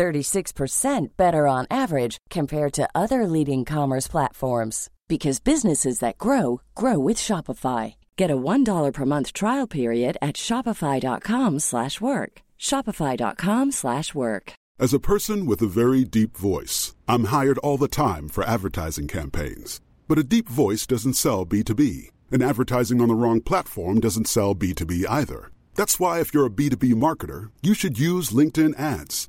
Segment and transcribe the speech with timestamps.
[0.00, 6.98] 36% better on average compared to other leading commerce platforms because businesses that grow grow
[6.98, 7.96] with Shopify.
[8.16, 12.32] Get a $1 per month trial period at shopify.com/work.
[12.68, 14.52] shopify.com/work.
[14.84, 19.08] As a person with a very deep voice, I'm hired all the time for advertising
[19.08, 19.80] campaigns.
[20.08, 24.54] But a deep voice doesn't sell B2B, and advertising on the wrong platform doesn't sell
[24.54, 25.40] B2B either.
[25.74, 29.28] That's why if you're a B2B marketer, you should use LinkedIn ads.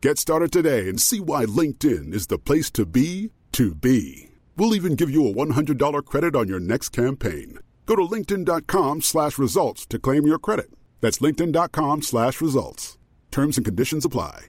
[0.00, 4.30] Get started today and see why LinkedIn is the place to be to be.
[4.56, 7.58] We'll even give you a $100 credit on your next campaign.
[7.84, 10.70] Go to linkedin.com slash results to claim your credit.
[11.00, 12.96] That's linkedin.com slash results.
[13.30, 14.48] Terms and conditions apply.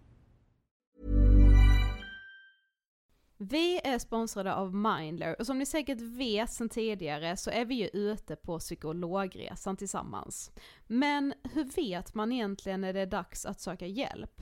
[3.41, 7.75] Vi är sponsrade av Mindler och som ni säkert vet sedan tidigare så är vi
[7.75, 10.51] ju ute på psykologresan tillsammans.
[10.87, 14.41] Men hur vet man egentligen när det är dags att söka hjälp?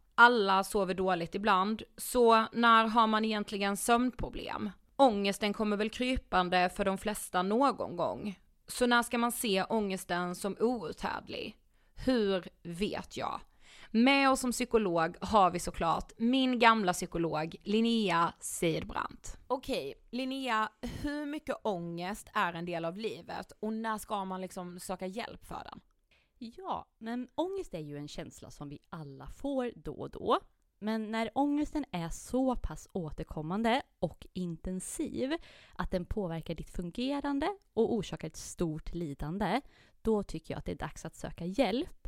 [0.15, 4.69] Alla sover dåligt ibland, så när har man egentligen sömnproblem?
[4.95, 8.39] Ångesten kommer väl krypande för de flesta någon gång.
[8.67, 11.57] Så när ska man se ångesten som outhärdlig?
[12.05, 13.41] Hur vet jag?
[13.91, 19.37] Med oss som psykolog har vi såklart min gamla psykolog Linnea Seidbrant.
[19.47, 20.69] Okej, Linnea,
[21.01, 25.45] hur mycket ångest är en del av livet och när ska man liksom söka hjälp
[25.45, 25.81] för den?
[26.43, 30.39] Ja, men ångest är ju en känsla som vi alla får då och då.
[30.79, 35.37] Men när ångesten är så pass återkommande och intensiv
[35.75, 39.61] att den påverkar ditt fungerande och orsakar ett stort lidande,
[40.01, 42.07] då tycker jag att det är dags att söka hjälp.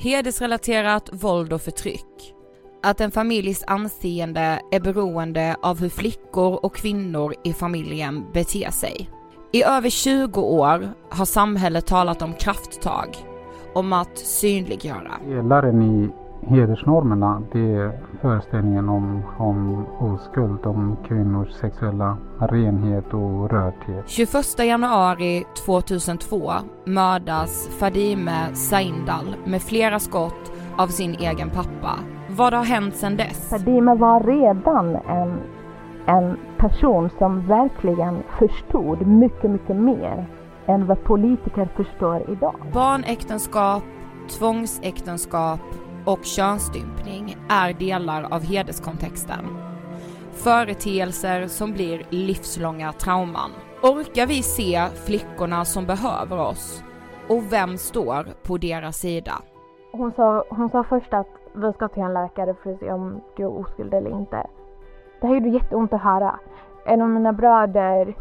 [0.00, 2.34] Hedersrelaterat våld och förtryck.
[2.82, 9.10] Att en familjs anseende är beroende av hur flickor och kvinnor i familjen beter sig.
[9.52, 13.16] I över 20 år har samhället talat om krafttag,
[13.74, 15.12] om att synliggöra.
[15.24, 16.10] Pelaren i
[16.48, 24.08] hedersnormerna, det är föreställningen om, om oskuld, om kvinnors sexuella renhet och rördhet.
[24.08, 26.52] 21 januari 2002
[26.84, 31.94] mördas Fadime Saindal med flera skott av sin egen pappa.
[32.30, 33.50] Vad har hänt sedan dess?
[33.50, 35.40] Fadime var redan en,
[36.06, 40.26] en person som verkligen förstod mycket, mycket mer
[40.66, 42.54] än vad politiker förstår idag.
[42.72, 43.82] Barnäktenskap,
[44.38, 45.60] tvångsäktenskap
[46.08, 49.44] och könsstympning är delar av hederskontexten.
[50.32, 53.50] Företeelser som blir livslånga trauman.
[53.82, 56.84] Orkar vi se flickorna som behöver oss?
[57.28, 59.32] Och vem står på deras sida?
[59.92, 63.20] Hon sa, hon sa först att vi ska till en läkare för att se om
[63.36, 64.46] du är oskuld eller inte.
[65.20, 66.40] Det här gjorde jätteont att höra.
[66.86, 68.16] En av mina bröder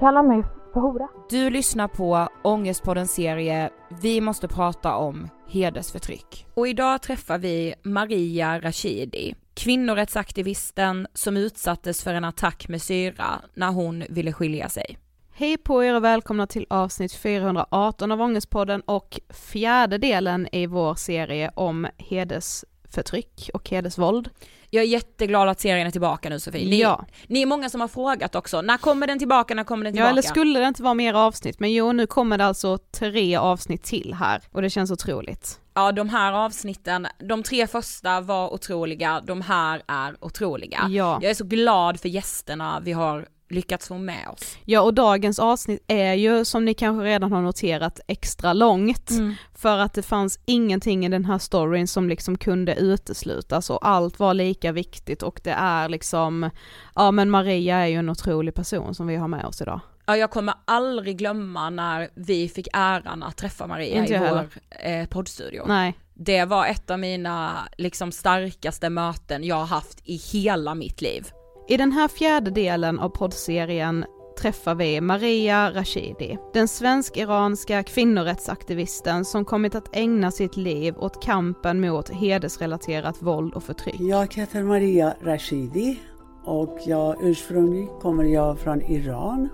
[0.00, 0.42] kallar mig
[0.72, 1.08] för hora.
[1.30, 3.70] Du lyssnar på Ångestpoddens serie
[4.02, 6.46] Vi måste prata om hedersförtryck.
[6.54, 13.72] Och idag träffar vi Maria Rashidi, kvinnorättsaktivisten som utsattes för en attack med syra när
[13.72, 14.98] hon ville skilja sig.
[15.38, 20.94] Hej på er och välkomna till avsnitt 418 av Ångestpodden och fjärde delen i vår
[20.94, 24.30] serie om hedersförtryck och hedersvåld.
[24.76, 26.70] Jag är jätteglad att serien är tillbaka nu Sofie.
[26.70, 27.04] Ni, Ja.
[27.26, 29.96] ni är många som har frågat också, när kommer den tillbaka, när kommer den Ja
[29.96, 30.10] tillbaka?
[30.10, 33.82] eller skulle det inte vara mer avsnitt, men jo nu kommer det alltså tre avsnitt
[33.82, 35.60] till här och det känns otroligt.
[35.74, 40.86] Ja de här avsnitten, de tre första var otroliga, de här är otroliga.
[40.90, 41.18] Ja.
[41.22, 44.58] Jag är så glad för gästerna vi har lyckats få med oss.
[44.64, 49.10] Ja och dagens avsnitt är ju som ni kanske redan har noterat extra långt
[49.54, 54.18] för att det fanns ingenting i den här storyn som liksom kunde uteslutas och allt
[54.18, 56.50] var lika viktigt och det är liksom,
[56.94, 59.80] ja men Maria är ju en otrolig person som vi har med oss idag.
[60.06, 64.48] Ja jag kommer aldrig glömma när vi fick äran att träffa Maria Inte i vår
[64.84, 65.64] eh, poddstudio.
[65.66, 71.00] Nej, Det var ett av mina liksom starkaste möten jag har haft i hela mitt
[71.00, 71.30] liv.
[71.68, 74.04] I den här fjärde delen av poddserien
[74.40, 81.80] träffar vi Maria Rashidi, den svensk-iranska kvinnorättsaktivisten som kommit att ägna sitt liv åt kampen
[81.80, 84.00] mot hedersrelaterat våld och förtryck.
[84.00, 86.00] Jag heter Maria Rashidi
[86.44, 89.48] och jag ursprungligen kommer jag från Iran.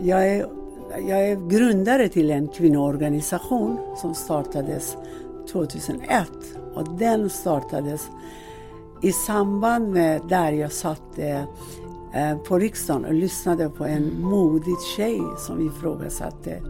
[0.00, 0.46] Jag är,
[1.08, 4.96] jag är grundare till en kvinnoorganisation som startades
[5.52, 6.28] 2001
[6.74, 8.08] och den startades
[9.00, 15.22] i samband med där jag satt eh, på riksdagen och lyssnade på en modig tjej
[15.38, 16.62] som ifrågasatte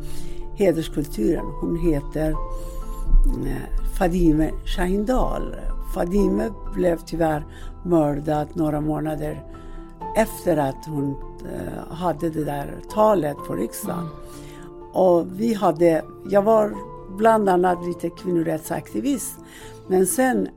[0.55, 1.47] hederskulturen.
[1.61, 5.57] Hon heter eh, Fadime Shahindal.
[5.95, 7.47] Fadime blev tyvärr
[7.85, 9.45] mördad några månader
[10.17, 11.17] efter att hon
[11.55, 14.09] eh, hade det där talet på riksdagen.
[14.93, 16.75] Och vi hade, jag var
[17.17, 19.39] bland annat lite kvinnorättsaktivist.
[19.89, 20.49] Men sen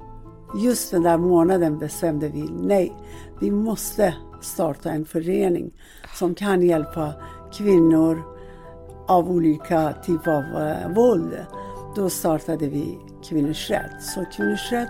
[0.55, 2.93] just den där månaden bestämde vi nej,
[3.39, 5.71] vi måste starta en förening
[6.15, 7.13] som kan hjälpa
[7.53, 8.23] kvinnor
[9.07, 11.45] av olika typer av eh, våld.
[11.95, 12.99] Då startade vi
[13.29, 14.03] Kvinnors rätt.
[14.03, 14.89] Så Kvinnors rätt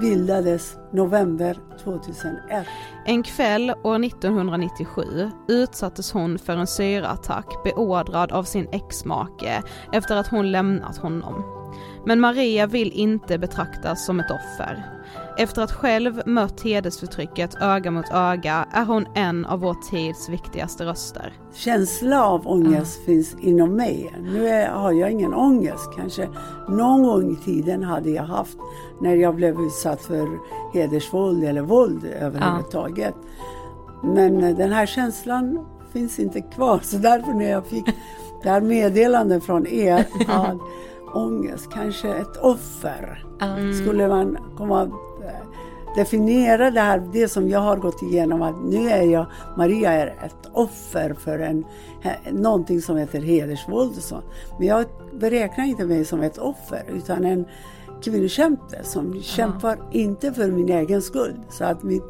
[0.00, 2.66] bildades november 2001.
[3.04, 9.62] En kväll år 1997 utsattes hon för en syraattack beordrad av sin exmake
[9.92, 11.63] efter att hon lämnat honom.
[12.06, 14.94] Men Maria vill inte betraktas som ett offer.
[15.38, 20.84] Efter att själv mött hedersförtrycket öga mot öga är hon en av vår tids viktigaste
[20.84, 21.32] röster.
[21.54, 24.14] Känsla av ångest finns inom mig.
[24.22, 25.90] Nu är, har jag ingen ångest.
[25.96, 26.28] Kanske
[26.68, 28.58] någon gång i tiden hade jag haft
[29.00, 30.28] när jag blev utsatt för
[30.74, 33.14] hedersvåld eller våld överhuvudtaget.
[34.02, 36.80] Men eh, den här känslan finns inte kvar.
[36.82, 37.84] Så därför när jag fick
[38.42, 39.98] det här meddelandet från er
[40.28, 40.58] att
[41.14, 43.24] ångest, kanske ett offer.
[43.82, 45.46] Skulle man komma eh,
[45.96, 49.26] definiera det här, det som jag har gått igenom, att nu är jag,
[49.56, 51.64] Maria är ett offer för en,
[52.30, 54.22] någonting som heter hedersvåld och så.
[54.58, 57.44] Men jag beräknar inte mig som ett offer, utan en
[58.02, 61.34] kvinnokämpe som kämpar inte för min egen skull.
[61.50, 62.04] Så att mitt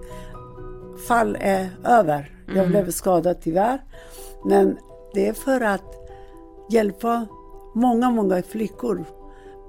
[1.08, 2.30] fall är över.
[2.54, 3.82] Jag blev skadad tyvärr.
[4.44, 4.78] Men
[5.14, 5.94] det är för att
[6.70, 7.26] hjälpa
[7.74, 9.04] många, många flickor.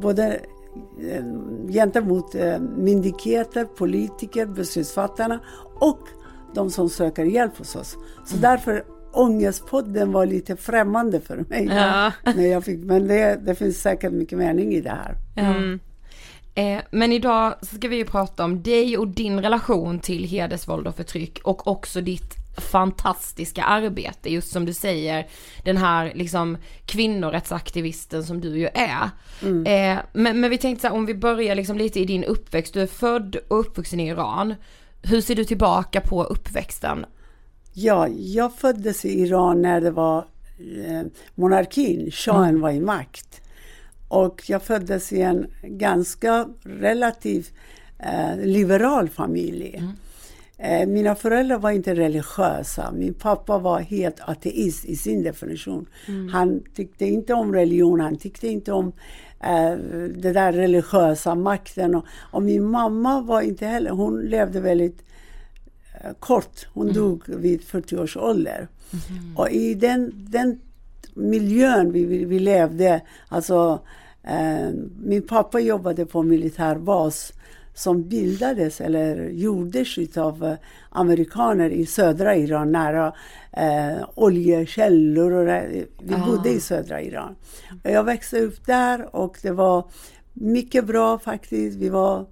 [0.02, 0.40] Både
[1.10, 1.24] eh,
[1.70, 5.40] gentemot eh, myndigheter, politiker, beslutsfattarna
[5.80, 6.00] och
[6.54, 7.98] de som söker hjälp hos oss.
[8.26, 8.84] Så därför
[9.14, 11.66] Ångestpodden var lite främmande för mig.
[11.66, 12.12] Ja.
[12.24, 15.16] När jag fick, men det, det finns säkert mycket mening i det här.
[15.36, 15.80] Mm.
[16.56, 20.96] Eh, men idag ska vi ju prata om dig och din relation till hedersvåld och
[20.96, 25.28] förtryck och också ditt fantastiska arbete, just som du säger,
[25.64, 29.10] den här liksom kvinnorättsaktivisten som du ju är.
[29.66, 32.74] Eh, men, men vi tänkte så här, om vi börjar liksom lite i din uppväxt,
[32.74, 34.56] du är född och uppvuxen i Iran.
[35.02, 37.06] Hur ser du tillbaka på uppväxten?
[37.74, 40.18] Ja, jag föddes i Iran när det var
[40.88, 41.02] eh,
[41.36, 43.42] monarkin, shahen var i makt.
[44.08, 47.54] Och jag föddes i en ganska relativt
[48.00, 49.76] eh, liberal familj.
[49.76, 49.90] Eh,
[50.88, 52.92] mina föräldrar var inte religiösa.
[52.92, 55.86] Min pappa var helt ateist i sin definition.
[56.32, 58.92] Han tyckte inte om religion, han tyckte inte om
[59.40, 59.72] eh,
[60.16, 61.96] det där religiösa makten.
[61.96, 65.04] Och, och min mamma var inte heller, hon levde väldigt
[66.02, 66.68] eh, kort.
[66.74, 68.68] Hon dog vid 40 års ålder.
[69.36, 70.60] Och i den, den
[71.14, 73.80] miljön vi, vi, vi levde, alltså
[74.24, 74.70] eh,
[75.04, 77.34] min pappa jobbade på militärbas
[77.76, 80.56] som bildades eller gjordes av eh,
[80.90, 83.14] amerikaner i södra Iran nära
[83.52, 85.32] eh, oljekällor.
[85.32, 85.48] Och.
[86.04, 86.26] Vi Ah.
[86.26, 87.36] bodde i södra Iran.
[87.84, 89.86] Jag växte upp där och det var
[90.34, 91.78] mycket bra faktiskt.
[91.78, 92.26] Vi var,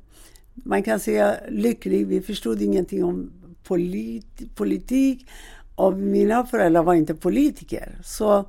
[0.53, 2.07] man kan säga lycklig.
[2.07, 3.31] Vi förstod ingenting om
[3.63, 5.27] polit, politik
[5.75, 7.99] och mina föräldrar var inte politiker.
[8.03, 8.45] Så,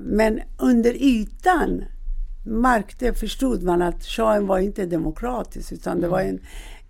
[0.00, 1.84] men under ytan
[2.44, 6.40] märkte, förstod man att shahen var inte demokratisk utan det var en,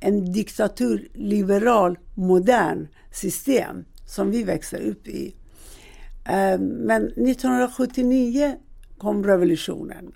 [0.01, 5.35] en diktatur, liberal, modern system som vi växte upp i.
[6.25, 8.57] Eh, Men 1979
[8.99, 10.13] kom revolutionen.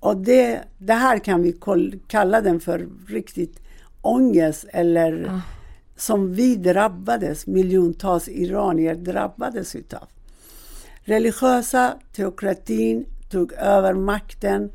[0.00, 1.60] Och det, det här kan vi
[2.06, 3.60] kalla den för riktigt
[4.02, 5.42] ångest eller
[5.96, 10.08] som vi drabbades, miljontals iranier drabbades utav.
[11.02, 14.70] Religiösa teokratin tog över makten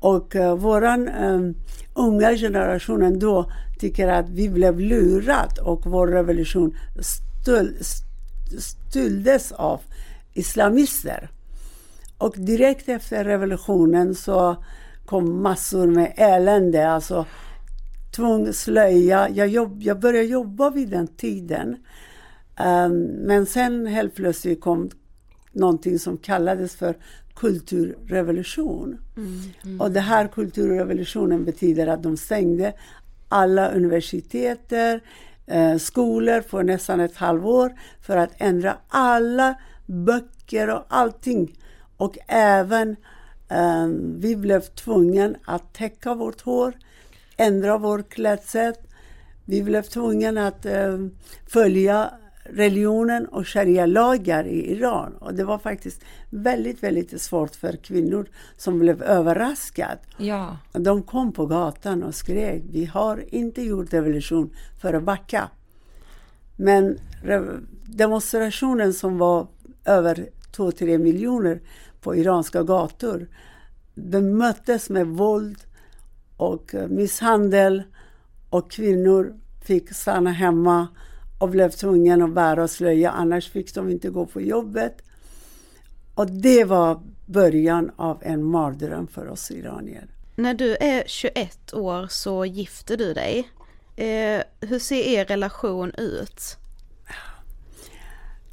[0.00, 1.54] och uh, våran um,
[1.94, 7.76] unga generation då tycker att vi blev lurat och vår revolution stöld,
[8.58, 9.80] stöldes av
[10.34, 11.30] islamister.
[12.18, 14.64] Och direkt efter revolutionen så
[15.06, 17.26] kom massor med elände, alltså
[18.16, 19.28] tvångslöja.
[19.28, 21.76] Jag, jobb, jag började jobba vid den tiden.
[22.60, 24.90] Um, men sen helt plötsligt kom
[25.52, 26.96] någonting som kallades för
[27.38, 28.98] kulturrevolution.
[29.80, 32.72] Och det här kulturrevolutionen betyder att de stängde
[33.28, 35.00] alla universiteter,
[35.46, 39.54] eh, skolor för nästan ett halvår för att ändra alla
[39.86, 41.58] böcker och allting.
[41.96, 42.96] Och även
[43.48, 46.72] eh, vi blev tvungna att täcka vårt hår,
[47.36, 48.80] ändra vår klädsätt.
[49.44, 50.98] Vi blev tvungna att eh,
[51.46, 52.10] följa
[52.52, 55.12] religionen och sharia-lagar i Iran.
[55.12, 59.98] Och det var faktiskt väldigt, väldigt svårt för kvinnor som blev överraskade.
[60.16, 60.56] Ja.
[60.72, 64.50] De kom på gatan och skrek, vi har inte gjort revolution
[64.80, 65.48] för att backa.
[66.56, 66.98] Men
[67.84, 69.46] demonstrationen som var
[69.84, 71.60] över 2-3 miljoner
[72.00, 73.28] på iranska gator
[73.94, 75.58] bemöttes med våld
[76.36, 77.82] och misshandel
[78.50, 80.88] och kvinnor fick stanna hemma
[81.38, 85.02] och blev tvungna att bära slöja, annars fick de inte gå på jobbet.
[86.14, 90.06] Och det var början av en mardröm för oss iranier.
[90.36, 93.48] När du är 21 år så gifter du dig.
[93.96, 96.56] Eh, hur ser er relation ut?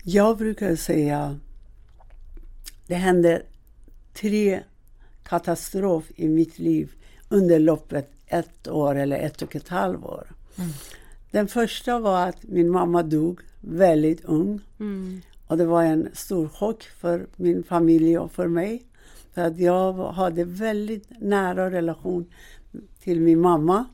[0.03, 1.39] Jag brukar säga
[2.87, 3.41] det hände
[4.13, 4.63] tre
[5.23, 6.91] katastrofer i mitt liv
[7.29, 10.27] under loppet ett år eller ett och ett halvt år.
[11.35, 14.59] Den första var att min mamma dog väldigt ung.
[15.47, 18.83] Och det var en stor chock för min familj och för mig.
[19.33, 22.25] För att jag hade väldigt nära relation
[22.99, 23.85] till min mamma.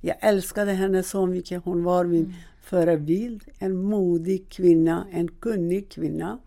[0.00, 1.64] Jag älskade henne så mycket.
[1.64, 3.44] Hon var min förebild.
[3.58, 6.38] En modig kvinna, en kunnig kvinna.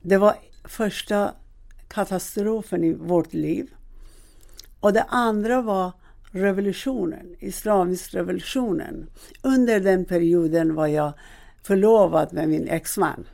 [0.00, 1.34] Det var första
[1.88, 3.70] katastrofen i vårt liv.
[4.80, 5.92] Och det andra var
[6.30, 9.06] revolutionen, islamisk revolutionen.
[9.42, 11.12] Under den perioden var jag
[11.62, 13.24] förlovad med min exman.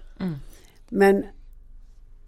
[0.89, 1.25] Men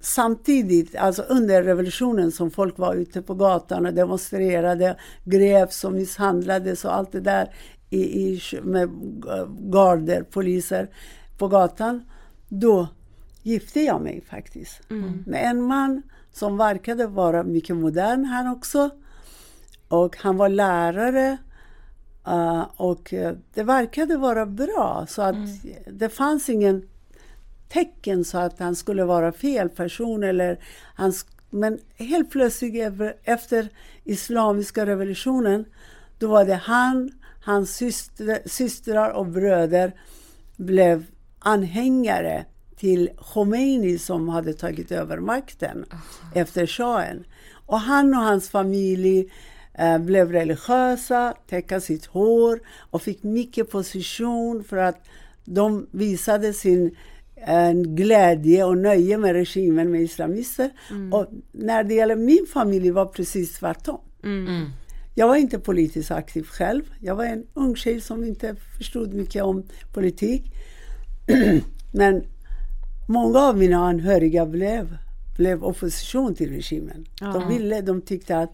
[0.00, 6.84] samtidigt, alltså under revolutionen som folk var ute på gatan och demonstrerade, greps och misshandlades
[6.84, 7.54] och allt det där
[7.90, 8.90] i, i, med
[9.72, 10.90] garder, poliser
[11.38, 12.04] på gatan.
[12.48, 12.88] Då
[13.42, 14.80] gifte jag mig faktiskt
[15.26, 18.90] med en man som verkade vara mycket modern han också.
[19.88, 21.36] Och han var lärare.
[22.28, 25.06] Uh, och uh, det verkade vara bra.
[25.08, 25.36] Så att
[25.86, 26.88] det fanns ingen
[27.68, 30.22] tecken så att han skulle vara fel person.
[30.22, 30.58] Eller
[30.94, 31.12] han,
[31.50, 32.92] men helt plötsligt
[33.24, 33.68] efter
[34.04, 35.64] islamiska revolutionen
[36.18, 37.10] då var det han,
[37.44, 39.92] hans syster, systrar och bröder
[40.56, 41.04] blev
[41.38, 42.44] anhängare
[42.76, 45.84] till Khomeini som hade tagit över makten
[46.34, 47.24] efter shahen.
[47.66, 49.26] Och han och hans familj eh,
[50.00, 55.06] blev religiösa, täcka sitt hår och fick mycket position för att
[55.44, 56.96] de visade sin
[57.46, 60.70] eh, glädje och nöje med regimen med islamister.
[61.12, 64.00] Och när det gäller min familj var precis tvärtom.
[65.14, 66.82] Jag var inte politiskt aktiv själv.
[67.00, 70.44] Jag var en ung tjej som inte förstod mycket om politik.
[71.92, 72.22] Men
[73.08, 74.96] många av mina anhöriga blev,
[75.36, 77.06] blev opposition till regimen.
[77.20, 78.50] De ville, de tyckte att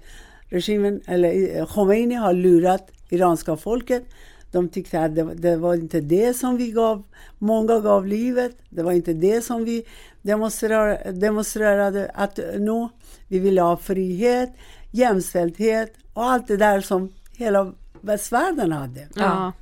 [0.49, 4.05] regimen, eller eh, Khomeini har lurat iranska folket.
[4.51, 7.03] De tyckte att det, det, var inte det som vi gav,
[7.39, 8.57] många gav livet.
[8.71, 9.85] Det var inte det som vi
[10.23, 12.89] demonstrerade, demonstrerade att nå.
[13.29, 14.51] Vi ville ha frihet,
[14.91, 19.09] jämställdhet och allt det där som hela västvärlden hade.
[19.15, 19.53] Ja.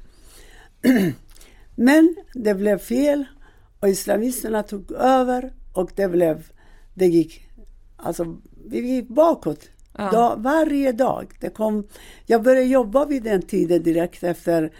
[1.74, 3.24] Men det blev fel
[3.80, 6.46] och islamisterna tog över och det blev,
[6.94, 7.46] det gick,
[7.96, 8.36] alltså
[8.66, 9.68] vi gick bakåt.
[9.98, 10.10] Ja.
[10.10, 11.32] Dag, varje dag.
[11.40, 11.86] Det kom,
[12.26, 14.72] jag började jobba vid den tiden direkt efter,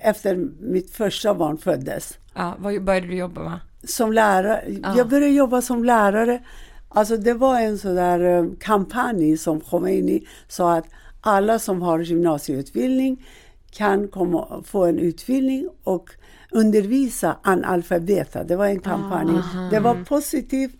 [0.00, 2.18] efter mitt första barn föddes.
[2.34, 3.60] Ja, vad började du jobba med?
[3.84, 4.64] Som lärare.
[4.82, 4.96] Ja.
[4.96, 6.42] Jag började jobba som lärare.
[6.88, 10.86] Alltså det var en sån där eh, kampanj som Khomeini sa att
[11.20, 13.26] alla som har gymnasieutbildning
[13.70, 16.10] kan komma, få en utbildning och
[16.50, 18.44] undervisa analfabeter.
[18.44, 19.42] Det var en kampanj.
[19.70, 20.74] Det var positivt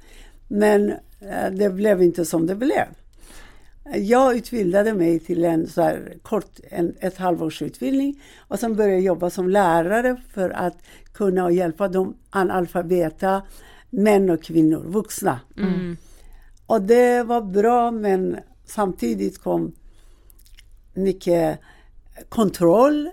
[0.48, 0.90] men
[1.20, 2.86] eh, det blev inte som det blev.
[3.94, 8.94] Jag utbildade mig till en så här kort, en, ett halvårs utbildning och sen började
[8.94, 10.78] jag jobba som lärare för att
[11.12, 13.42] kunna hjälpa de analfabeta
[13.90, 15.40] män och kvinnor, vuxna.
[16.66, 19.72] Och det var bra men samtidigt kom
[20.94, 21.58] mycket
[22.28, 23.10] kontroll.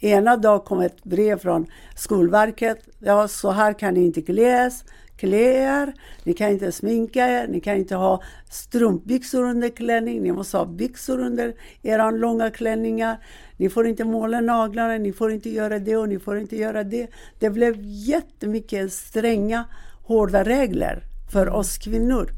[0.00, 2.88] Ena dagen kom ett brev från Skolverket.
[2.98, 4.84] Ja, så här kan ni inte kläs,
[5.16, 5.92] klä er,
[6.24, 10.64] ni kan inte sminka er, ni kan inte ha strumpbyxor under klänning, ni måste ha
[10.64, 13.18] byxor under era långa klänningar.
[13.56, 16.84] Ni får inte måla naglarna, ni får inte göra det och ni får inte göra
[16.84, 17.08] det.
[17.38, 19.64] Det blev jättemycket stränga,
[20.06, 21.02] hårda regler
[21.32, 22.30] för oss kvinnor.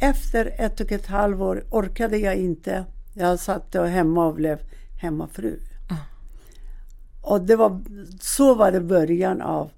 [0.00, 2.84] Efter ett och ett halvår orkade jag inte.
[3.14, 4.58] Jag satt hemma och blev
[5.00, 5.58] hemmafru.
[7.28, 7.80] Och det var,
[8.20, 9.70] så var det början av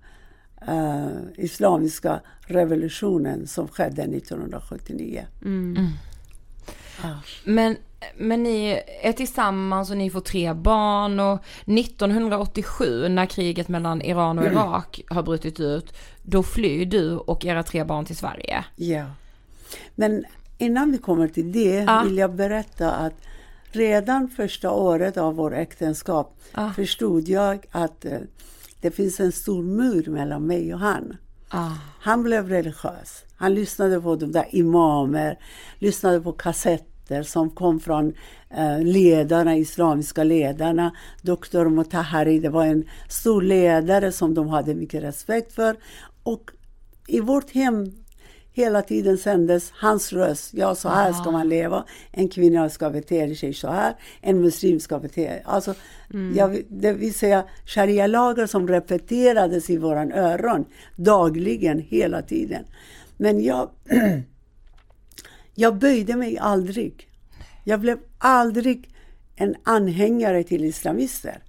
[0.68, 5.24] eh, islamiska revolutionen som skedde 1979.
[7.44, 7.76] Men,
[8.16, 14.38] men ni är tillsammans och ni får tre barn och 1987 när kriget mellan Iran
[14.38, 15.92] och Irak har brutit ut,
[16.22, 18.64] då flyr du och era tre barn till Sverige.
[18.76, 19.04] Ja.
[19.94, 20.24] Men
[20.58, 22.02] innan vi kommer till det Ja.
[22.04, 23.14] vill jag berätta att
[23.72, 26.72] redan första året av vår äktenskap Ja.
[26.76, 28.18] förstod jag att eh,
[28.80, 31.16] det finns en stor mur mellan mig och han.
[31.48, 31.70] Ah.
[32.00, 33.22] Han blev religiös.
[33.36, 35.38] Han lyssnade på de där imamer,
[35.78, 38.14] lyssnade på kassetter som kom från
[38.50, 40.96] eh, ledarna, islamiska ledarna.
[41.22, 41.64] Dr.
[41.64, 45.76] Motahari, det var en stor ledare som de hade mycket respekt för.
[46.22, 46.50] Och
[47.06, 47.86] i vårt hem
[48.52, 50.54] hela tiden sändes hans röst.
[50.54, 51.84] Ja, så här ska man leva.
[52.12, 53.94] En kvinna ska bete sig så här.
[54.20, 55.42] En muslim ska bete sig...
[55.44, 55.74] Alltså,
[56.36, 60.64] jag, vill- det vill säga sharia-lagar som repeterades i våran öron
[60.96, 62.64] dagligen, hela tiden.
[63.16, 63.70] Men jag,
[65.54, 67.08] jag böjde mig aldrig.
[67.64, 68.88] Jag blev aldrig
[69.36, 71.42] en anhängare till islamister.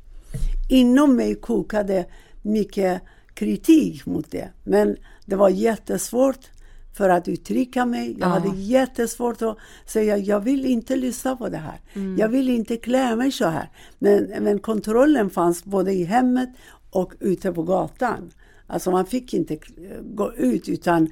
[0.69, 2.05] Inom mig kokade
[2.41, 3.01] mycket
[3.33, 4.49] kritik mot det.
[4.63, 6.49] Men det var jättesvårt
[6.93, 8.11] för att uttrycka mig.
[8.19, 8.33] Jag Ja.
[8.33, 11.79] hade jättesvårt att säga jag vill inte lyssna på det här.
[12.17, 13.69] Jag vill inte klä mig så här.
[13.99, 16.49] Men, men kontrollen fanns både i hemmet
[16.89, 18.31] och ute på gatan.
[18.67, 19.57] Alltså man fick inte
[20.01, 21.09] gå ut utan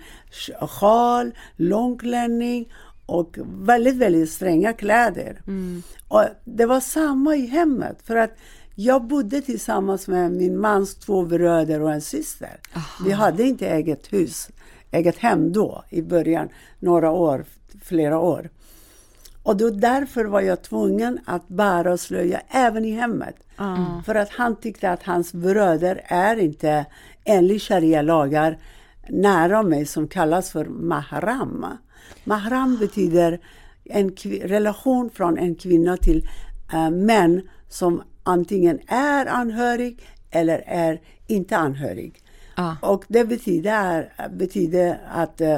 [0.61, 2.71] sjal, långklänning
[3.05, 5.41] och väldigt, väldigt stränga kläder.
[6.07, 7.97] Och det var samma i hemmet.
[8.03, 8.31] För att
[8.75, 12.59] jag bodde tillsammans med min mans två bröder och en syster.
[13.05, 14.49] Vi hade inte eget hus,
[14.91, 16.49] eget hem då i början,
[16.79, 17.45] några år,
[17.83, 18.49] flera år.
[19.43, 23.35] Och då därför var jag tvungen att bära och slöja även i hemmet.
[24.05, 26.85] För att han tyckte att hans bröder är inte
[27.23, 28.57] enligt sharia-lagar
[29.09, 31.65] nära mig som kallas för mahram.
[32.23, 33.39] Mahram betyder
[33.83, 34.09] en
[34.43, 36.29] relation från en kvinna till
[36.73, 42.23] äh, män som antingen är anhörig eller är inte anhörig.
[42.81, 45.57] Och det betyder, betyder att eh,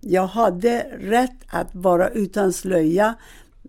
[0.00, 3.14] jag hade rätt att vara utan slöja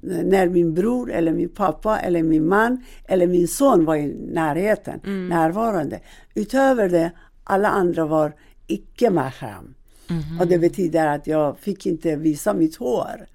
[0.03, 4.07] eh, när min bror eller min pappa eller min man eller min son var i
[4.31, 5.99] närheten, närvarande.
[6.33, 7.11] Utöver det,
[7.43, 8.33] alla andra var
[8.67, 9.73] icke mahram.
[10.39, 13.27] Och det betyder att jag fick inte visa mitt hår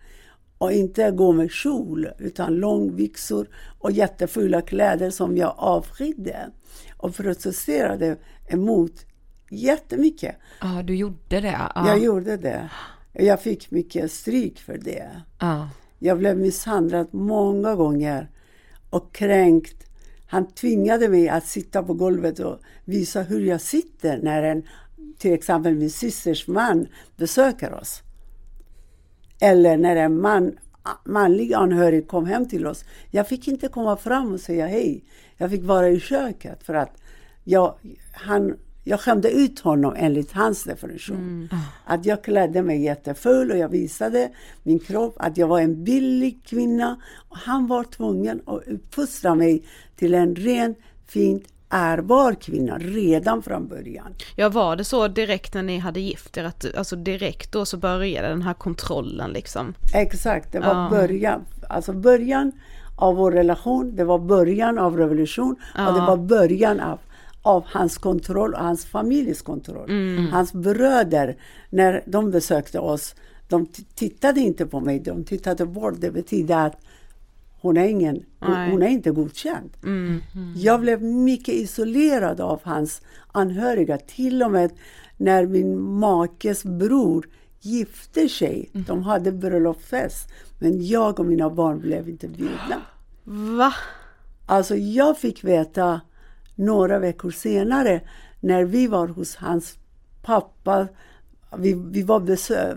[0.59, 3.48] och inte gå med kjol utan långbyxor
[3.79, 6.50] och jättefula kläder som jag avskydde
[6.96, 8.16] och protesterade
[8.48, 9.07] emot
[9.51, 10.37] jättemycket.
[10.61, 11.71] Ja, du gjorde det.
[11.75, 11.89] Ja.
[11.89, 12.71] Jag gjorde det.
[13.13, 15.11] Jag fick mycket stryk för det.
[15.39, 15.69] Ja.
[15.99, 18.31] Jag blev misshandlad många gånger
[18.91, 19.87] och kränkt.
[20.27, 24.63] Han tvingade mig att sitta på golvet och visa hur jag sitter när en,
[25.19, 26.87] till exempel min systers man
[27.17, 28.03] besöker oss.
[29.41, 30.59] Eller när en man,
[31.05, 32.85] manlig anhörig kom hem till oss.
[33.11, 35.05] Jag fick inte komma fram och säga hej.
[35.37, 37.03] Jag fick vara i köket för att
[37.45, 37.75] jag,
[38.13, 38.57] han,
[38.90, 41.48] jag skämde ut honom enligt hans definition.
[41.85, 44.31] Att jag klädde mig jättefull och jag visade
[44.62, 46.96] min kropp att jag var en billig kvinna.
[47.29, 49.62] Och han var tvungen att uppfostra mig
[49.96, 50.74] till en ren,
[51.07, 54.14] fint, ärbar kvinna redan från början.
[54.37, 57.76] Ja var det så direkt när ni hade gift er, att alltså direkt då så
[57.76, 59.74] började den här kontrollen liksom?
[59.94, 60.88] Exakt, det var Ja.
[60.90, 61.40] början.
[61.68, 62.53] Alltså början
[62.96, 66.07] av vår relation, det var början av revolution och det Ja.
[66.07, 66.98] var början av,
[67.42, 69.90] av hans kontroll och hans familjs kontroll.
[69.90, 70.26] Mm.
[70.26, 71.37] Hans bröder,
[71.70, 73.14] när de besökte oss,
[73.48, 75.94] de tittade inte på mig, de tittade bort.
[75.98, 76.81] Det betyder att
[77.61, 79.70] hon är, ingen, hon, är inte godkänd.
[79.83, 80.20] Mm.
[80.57, 83.98] Jag blev mycket isolerad av hans anhöriga.
[83.98, 84.72] Till och med
[85.16, 87.29] när min makes bror
[87.61, 88.70] gifte sig.
[88.72, 90.29] De hade bröllopsfest.
[90.59, 92.83] Men jag och mina barn blev inte bjudna.
[93.24, 93.74] Va?
[94.46, 96.00] Alltså jag fick veta
[96.61, 98.01] några veckor senare
[98.40, 99.79] när vi var hos hans
[100.23, 100.88] pappa.
[101.59, 102.70] Vi, vi var, besö-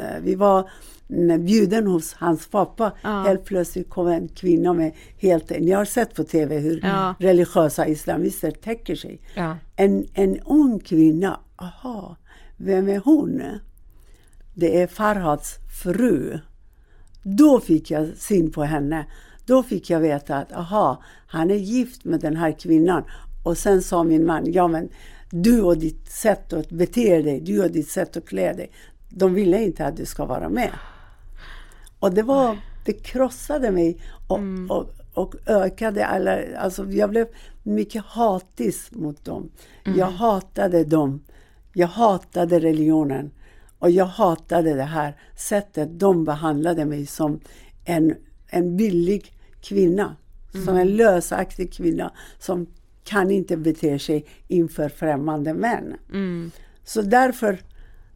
[0.00, 0.70] eh, vi var
[1.10, 2.92] mm, bjuden hos hans pappa.
[3.02, 3.22] Ja.
[3.22, 5.50] Helt plötsligt kom en kvinna med helt...
[5.50, 7.14] Ni har sett på TV hur Ja.
[7.18, 9.20] religiösa islamister täcker sig.
[9.34, 9.56] Ja.
[9.76, 11.40] En, en ung kvinna.
[11.56, 12.16] Aha,
[12.56, 13.42] vem är hon?
[14.54, 16.38] Det är Farhads fru.
[17.22, 19.06] Då fick jag syn på henne.
[19.48, 23.04] Då fick jag veta att aha, han är gift med den här kvinnan.
[23.42, 24.88] Och sen sa min man, ja men
[25.30, 28.70] du och ditt sätt att bete dig, du och ditt sätt att klä dig.
[29.08, 30.70] De ville inte att du ska vara med.
[31.98, 37.26] Och det var, det krossade mig och, och, och ökade alla, alltså jag blev
[37.62, 39.50] mycket hatisk mot dem.
[39.96, 41.24] Jag hatade dem.
[41.72, 43.30] Jag hatade religionen.
[43.78, 47.40] Och jag hatade det här sättet de behandlade mig som
[47.84, 48.14] en,
[48.46, 50.16] en billig kvinna.
[50.64, 52.66] Som en lösaktig kvinna som
[53.04, 55.96] kan inte bete sig inför främmande män.
[56.84, 57.58] Så därför,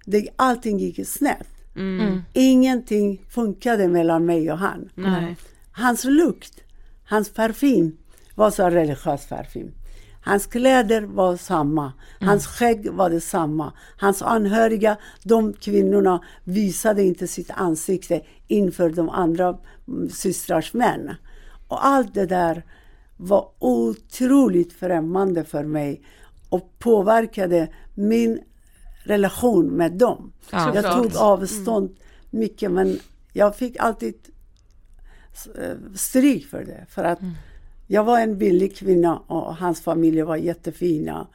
[0.04, 1.48] det, allting gick snett.
[2.32, 4.88] Ingenting funkade mellan mig och han.
[4.94, 5.36] Nej.
[5.72, 6.60] Hans lukt,
[7.04, 7.96] hans parfym
[8.34, 9.72] var så religiös parfym.
[10.24, 11.92] Hans kläder var samma.
[12.20, 13.72] Hans skägg var detsamma.
[13.96, 21.14] Hans anhöriga, de kvinnorna visade inte sitt ansikte inför de andra mm, systrars män.
[21.72, 22.64] Och allt det där
[23.16, 26.02] var otroligt främmande för mig
[26.48, 28.40] och påverkade min
[29.04, 30.32] relation med dem.
[30.50, 30.74] Ja.
[30.74, 31.96] jag tog avstånd
[32.30, 32.98] mycket men
[33.32, 34.14] jag fick alltid
[35.58, 36.86] eh, stryk för det.
[36.88, 37.18] För att
[37.86, 41.26] jag var en billig kvinna och hans familj var jättefina.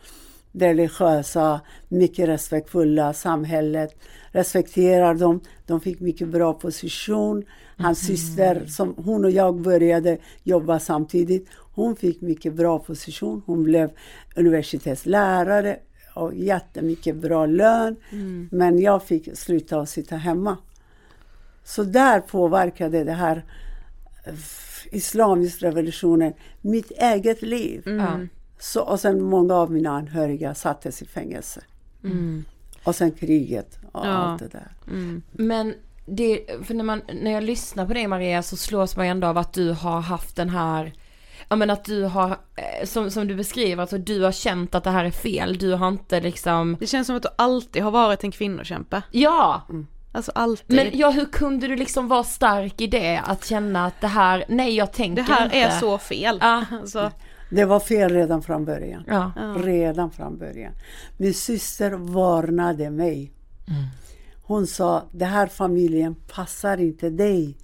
[0.59, 3.95] Religiösa, mycket respektfulla, samhället
[4.31, 5.41] respekterar dem.
[5.65, 7.43] De fick mycket bra position.
[7.77, 13.41] Hans syster, som hon och jag började jobba samtidigt, hon fick mycket bra position.
[13.45, 13.91] Hon blev
[14.35, 15.79] universitetslärare
[16.13, 17.95] och jättemycket bra lön.
[18.51, 20.57] Men jag fick sluta och sitta hemma.
[21.63, 23.45] Så där påverkade det här
[24.25, 24.33] eh,
[24.91, 27.81] islamiska revolutionen mitt eget liv.
[27.85, 28.19] Ja.
[28.59, 31.61] Så, och sen många av mina anhöriga sattes i fängelse.
[32.83, 34.09] Och sen kriget och Ja.
[34.11, 34.71] allt det där.
[35.31, 35.73] Men
[36.05, 39.37] det, för när, man, när jag lyssnar på dig Maria så slås man ändå av
[39.37, 40.93] att du har haft den här,
[41.49, 44.83] ja men att du har, eh, som, som du beskriver, alltså du har känt att
[44.83, 47.91] det här är fel, du har inte liksom, Det känns som att du alltid har
[47.91, 49.01] varit en kvinnokämpe.
[49.11, 49.61] ja!
[50.11, 50.75] Alltså alltid.
[50.75, 53.21] Men ja, hur kunde du liksom vara stark i det?
[53.25, 55.57] Att känna att det här, nej jag tänker det här inte.
[55.57, 56.37] är så fel.
[56.41, 56.65] Ja.
[56.71, 57.11] Alltså,
[57.49, 59.03] Det var fel redan från början.
[59.07, 59.31] Ja.
[59.57, 60.73] Redan från början.
[61.17, 63.31] Min syster varnade mig.
[64.43, 67.57] Hon sa, den här familjen passar inte dig.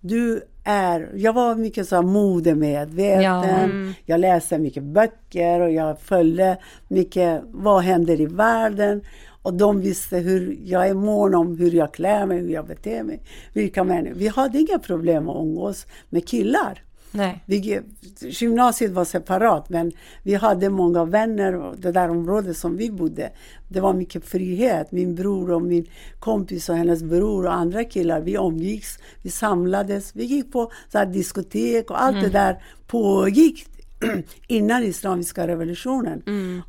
[0.00, 3.22] Du är, jag var mycket så modemedveten.
[3.22, 3.68] Ja.
[4.04, 9.02] Jag läste mycket böcker och jag följde mycket, vad händer i världen?
[9.42, 13.02] Och de visste hur jag är mån om hur jag klär mig, hur jag beter
[13.02, 13.22] mig.
[13.52, 14.14] Vilka människor.
[14.14, 16.82] Vi hade inga problem att umgås med killar.
[17.12, 17.42] Nej.
[17.46, 17.80] Vi,
[18.20, 19.92] gymnasiet var separat men
[20.22, 23.30] vi hade många vänner och det där området som vi bodde.
[23.68, 24.92] Det var mycket frihet.
[24.92, 25.86] Min bror och min
[26.18, 31.04] kompis och hennes bror och andra killar, vi omgicks, vi samlades, vi gick på så
[31.04, 33.66] diskotek och allt det där pågick
[34.46, 36.22] innan islamiska revolutionen.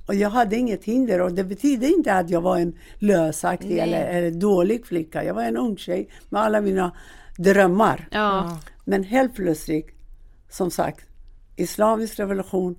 [0.07, 4.05] Och jag hade inget hinder och det betyder inte att jag var en lösaktig eller,
[4.05, 5.23] eller dålig flicka.
[5.23, 6.91] Jag var en ung tjej med alla mina
[7.37, 8.07] drömmar.
[8.11, 8.59] ja.
[8.85, 9.87] Men helt plötsligt,
[10.51, 11.05] som sagt,
[11.55, 12.75] islamisk revolution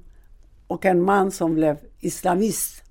[0.67, 2.83] och en man som blev islamist.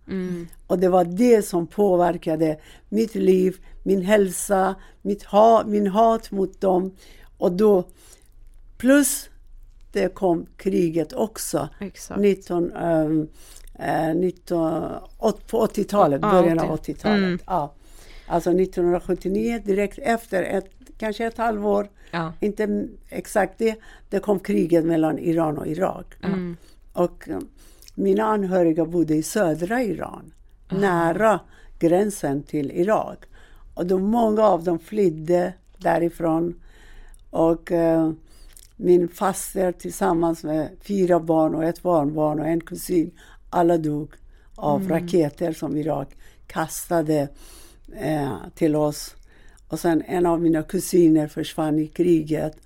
[0.68, 6.62] Och det var det som påverkade mitt liv, min hälsa, mitt ha, min hat mot
[6.62, 6.96] dem.
[7.38, 7.84] Och då,
[8.78, 9.30] plus
[9.92, 11.70] det kom kriget också.
[11.80, 12.20] Exakt.
[12.20, 13.28] 19, ehm,
[13.80, 14.84] eh, 19,
[15.20, 16.68] åt- på 80-talet, Ja, början 80.
[16.70, 17.18] av 80-talet.
[17.18, 17.40] Mm.
[17.46, 17.74] Ja.
[18.28, 20.70] Alltså 1979, direkt efter, ett,
[21.02, 22.34] kanske ett halvår, Ja.
[22.40, 23.76] inte exakt det,
[24.10, 26.16] det kom kriget mellan Iran och Irak.
[26.24, 26.58] Mm.
[26.94, 27.40] Och eh,
[27.96, 30.34] mina anhöriga bodde i södra Iran,
[30.70, 31.40] nära
[31.80, 33.20] gränsen till Irak.
[33.74, 36.54] Och då många av dem flydde därifrån.
[37.30, 38.12] Och eh,
[38.76, 43.12] min faster tillsammans med fyra barn och ett barnbarn och en kusin,
[43.50, 44.14] alla dog
[44.56, 46.10] av raketer som Irak
[46.48, 47.30] kastade
[47.96, 49.16] eh, till oss.
[49.72, 52.58] Och sen en av mina kusiner försvann i kriget.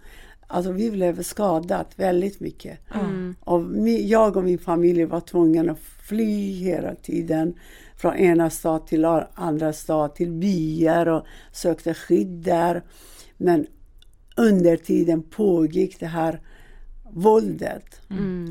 [0.48, 2.80] Alltså vi blev skadade väldigt mycket.
[3.39, 7.54] Och mi, jag och min familj var tvungna att fly hela tiden.
[7.98, 12.84] Från ena stad till andra stad, till byar och sökte skydd där.
[13.38, 13.68] Men
[14.38, 16.39] under tiden pågick det här
[17.12, 18.02] våldet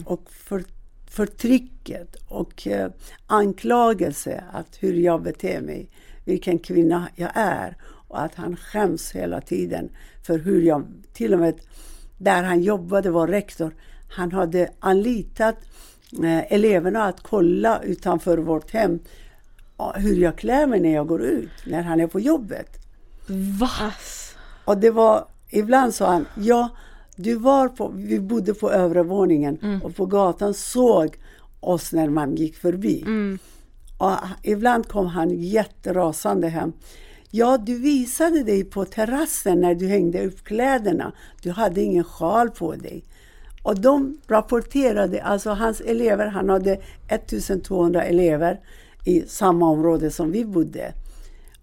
[0.05, 0.65] och för,
[1.11, 2.91] förtrycket och eh,
[3.27, 5.89] anklagelse att hur jag beter mig,
[6.25, 7.77] vilken kvinna jag är
[8.15, 9.91] och att han skäms hela tiden
[10.23, 11.55] för hur jag, till och med
[12.19, 13.75] där han jobbade var rektor,
[14.09, 15.57] han hade anlitat
[16.25, 18.99] eh, eleverna att kolla utanför vårt hem
[19.95, 22.69] hur jag klär mig när jag går ut, när han är på jobbet.
[23.61, 23.93] Va?
[24.65, 26.69] Och det var, ibland sa han, ja,
[27.17, 31.17] du var på, vi bodde på övre våningen och på gatan såg
[31.61, 33.05] oss när man gick förbi.
[33.99, 36.73] Och ibland kom han jätterasande hem.
[37.37, 41.13] Ja, du visade dig på terrassen när du hängde upp kläderna.
[41.43, 43.05] Du hade ingen sjal på dig.
[43.63, 48.61] Och de rapporterade, alltså hans elever, han hade 1200 elever
[49.05, 50.93] i samma område som vi bodde.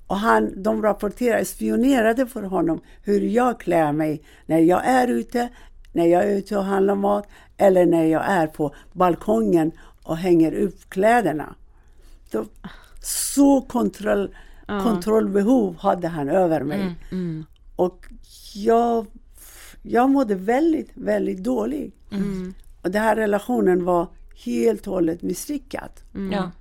[0.08, 5.50] Och han, de rapporterade, spionerade för honom hur jag klär mig när jag är ute,
[5.92, 9.72] när jag är ute och handlar mat eller när jag är på balkongen
[10.04, 11.56] och hänger upp kläderna.
[12.32, 12.46] Så,
[13.02, 13.62] så
[14.72, 16.96] kontroll, kontrollbehov hade han över mig.
[17.76, 18.06] Och
[18.54, 19.06] jag,
[19.82, 21.92] jag mådde väldigt, väldigt dålig.
[22.82, 24.08] Och den här relationen var
[24.46, 25.92] helt och hållet misslyckad.
[26.32, 26.52] Ja.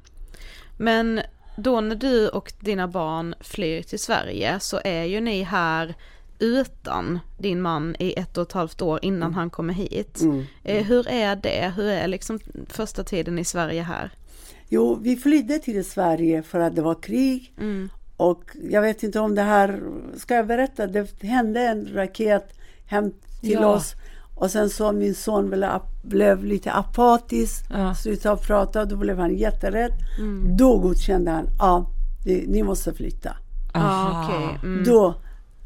[0.79, 1.20] Men
[1.57, 5.94] då när du och dina barn flyr till Sverige så är ju ni här
[6.38, 10.23] utan din man i ett och ett halvt år innan han kommer hit.
[10.64, 11.73] Eh, hur är det?
[11.77, 14.11] Hur är liksom första tiden i Sverige här?
[14.68, 17.53] Jo, vi flydde till Sverige för att det var krig.
[18.20, 19.80] Och jag vet inte om det här,
[20.16, 20.87] ska jag berätta?
[20.87, 22.48] Det hände en raket
[22.87, 23.66] hem till Ja.
[23.66, 23.94] oss.
[24.35, 25.70] Och sen så min son blev,
[26.02, 27.94] blev lite apatisk, Ja.
[27.94, 29.92] slutade prata, då blev han jätterädd.
[30.59, 31.87] Då godkände han, ja,
[32.24, 33.37] det- ni måste flytta.
[33.74, 34.59] Ja, okej.
[34.62, 34.85] Mm.
[34.85, 35.14] Då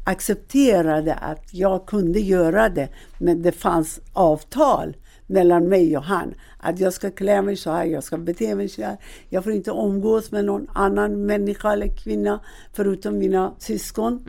[0.05, 4.95] accepterade att jag kunde göra det, men det fanns avtal
[5.27, 6.33] mellan mig och han.
[6.57, 8.97] Att jag ska klä mig så här, jag ska bete mig så här.
[9.29, 12.39] Jag får inte umgås med någon annan människa eller kvinna
[12.73, 14.23] förutom mina syskon.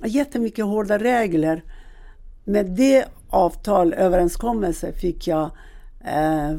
[0.00, 1.64] Och Jättemycket hårda regler.
[2.44, 5.50] Med det avtal, överenskommelse, fick jag
[6.04, 6.56] eh,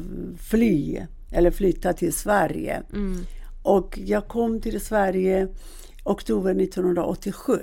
[0.50, 1.00] fly
[1.32, 2.82] eller flytta till Sverige.
[3.62, 5.48] Och jag kom till Sverige
[6.04, 7.58] oktober 1987.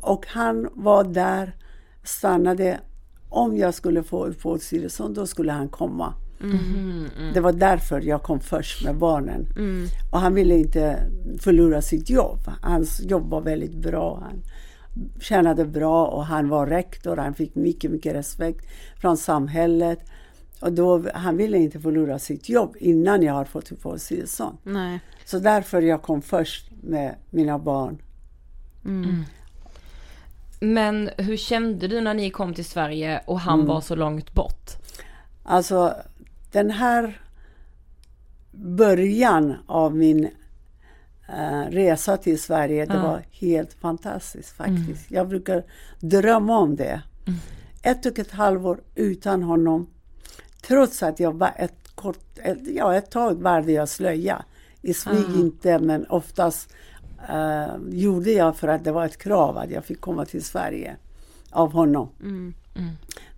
[0.00, 1.56] Och han var där,
[2.04, 2.80] stannade.
[3.34, 6.14] Om jag skulle få uppehållstillstånd, då skulle han komma.
[7.34, 9.46] Det var därför jag kom först med barnen.
[10.12, 10.98] Och han ville inte
[11.40, 12.38] förlora sitt jobb.
[12.62, 14.18] Hans jobb var väldigt bra.
[14.22, 14.42] Han
[15.20, 17.16] tjänade bra och han var rektor.
[17.16, 18.66] Han fick mycket, mycket respekt
[19.00, 19.98] från samhället.
[20.60, 24.58] Och då, han ville inte förlora sitt jobb innan jag har fått uppehållstillstånd.
[25.24, 27.98] Så därför jag kom först med mina barn.
[30.64, 34.70] Men hur kände du när ni kom till Sverige och han var så långt bort?
[35.42, 35.94] Alltså
[36.52, 37.20] den här
[38.52, 40.24] början av min
[41.28, 43.02] eh, resa till Sverige, det Ja.
[43.02, 45.10] var helt fantastiskt faktiskt.
[45.10, 45.64] Jag brukar
[46.00, 47.02] drömma om det.
[47.82, 49.86] Ett och ett halvår utan honom,
[50.66, 54.44] trots att jag var ett kort, ett, ja ett tag varde jag slöja.
[54.82, 56.72] I smyg inte, men oftast
[57.28, 60.96] eh, gjorde jag för att det var ett krav att jag fick komma till Sverige
[61.50, 62.08] av honom.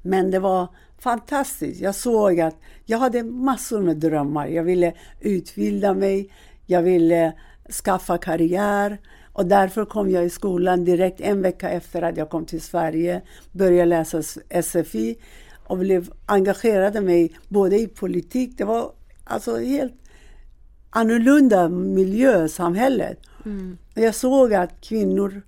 [0.03, 0.69] Men det var
[0.99, 1.81] fantastiskt.
[1.81, 4.47] Jag såg att jag hade massor med drömmar.
[4.47, 6.33] Jag ville utbilda mig,
[6.67, 7.33] jag ville
[7.85, 8.99] skaffa karriär
[9.33, 13.23] och därför kom jag i skolan direkt en vecka efter att jag kom till Sverige,
[13.53, 14.23] började läsa
[14.63, 15.19] SFI
[15.67, 18.93] och blev engagerade mig både i politik, det var
[19.25, 19.95] alltså helt
[20.91, 22.49] annorlunda miljö,
[23.95, 25.43] Och Jag såg att kvinnor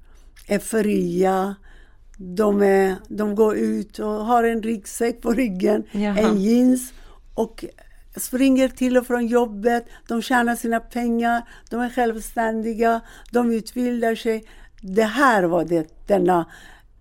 [0.46, 1.56] är fria,
[2.16, 6.18] De, är, de går ut och har en ryggsäck på ryggen, Jaha.
[6.18, 6.92] en jeans
[7.34, 7.64] och
[8.16, 9.86] springer till och från jobbet.
[10.08, 14.44] De tjänar sina pengar, de är självständiga, de utbildar sig.
[14.80, 16.46] Det här var det, denna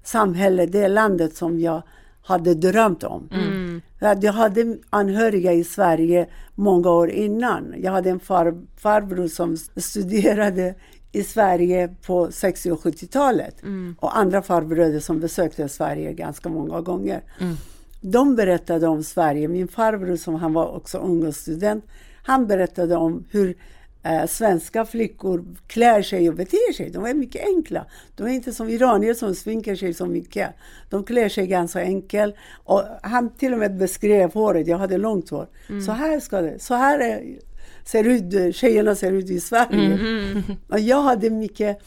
[0.03, 1.83] samhälle, det landet som jag
[2.27, 3.29] hade drömt om.
[3.99, 7.73] Att Jag hade anhöriga i Sverige många år innan.
[7.77, 10.75] Jag hade en far, farbror som studerade
[11.11, 13.55] i Sverige på 60 och 70-talet.
[13.99, 17.21] Och andra farbröder som besökte Sverige ganska många gånger.
[18.01, 19.47] De berättade om Sverige.
[19.47, 21.85] Min farbror som han var också ung och student,
[22.23, 23.55] han berättade om hur
[24.03, 26.89] eh, svenska flickor klär sig och beter sig.
[26.89, 27.86] De är mycket enkla.
[28.15, 30.49] De är inte som iranier som sminkar sig så mycket.
[30.89, 32.36] De klär sig ganska enkelt.
[32.63, 34.67] Och han till och med beskrev håret.
[34.67, 35.47] Jag hade långt hår.
[35.86, 36.60] Så här ska det.
[36.60, 37.23] Så här är,
[37.86, 39.99] ser ut, tjejerna ser ut i Sverige.
[40.69, 41.79] Och jag hade mycket,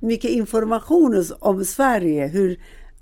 [0.00, 2.26] mycket information om Sverige.
[2.26, 2.60] Hur,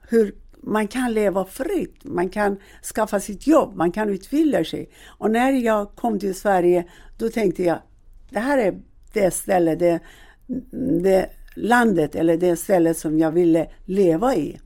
[0.09, 2.57] hur man kan leva fritt, man kan
[2.95, 4.91] skaffa sitt jobb, man kan utbilda sig.
[5.07, 6.85] Och när jag kom till Sverige,
[7.19, 7.79] då tänkte jag,
[8.31, 8.81] det här är
[9.13, 10.01] det stället, det,
[11.03, 14.61] det landet eller det stället som jag ville leva i.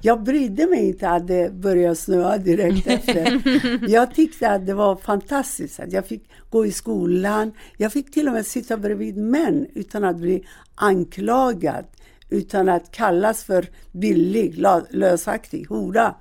[0.00, 3.42] Jag brydde mig inte att det började snöa direkt efter.
[3.88, 7.52] jag tyckte att det var fantastiskt att jag fick gå i skolan.
[7.76, 11.84] Jag fick till och med sitta bredvid män utan att bli anklagad
[12.30, 16.14] utan att kallas för billig, lösaktig, hora.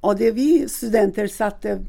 [0.00, 1.84] Och det vi studenter satte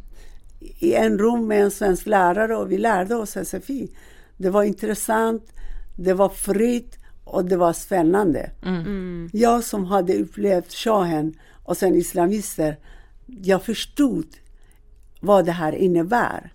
[0.61, 3.91] i en rum med en svensk lärare och vi lärde oss SFI.
[4.37, 5.53] Det var intressant,
[5.95, 8.51] det var fritt och det var spännande.
[9.33, 12.77] Jag som hade upplevt shahen och sen islamister,
[13.25, 14.25] jag förstod
[15.19, 16.51] vad det här innebär.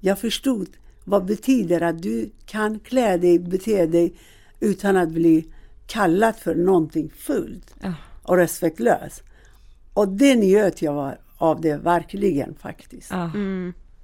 [0.00, 0.68] Jag förstod
[1.04, 4.14] vad det betyder att du kan klä dig, bete dig
[4.60, 5.46] utan att bli
[5.86, 7.74] kallad för någonting fult
[8.22, 9.22] och respektlöst.
[9.94, 13.10] Och det njöt jag var- av det verkligen faktiskt.
[13.10, 13.30] Ja,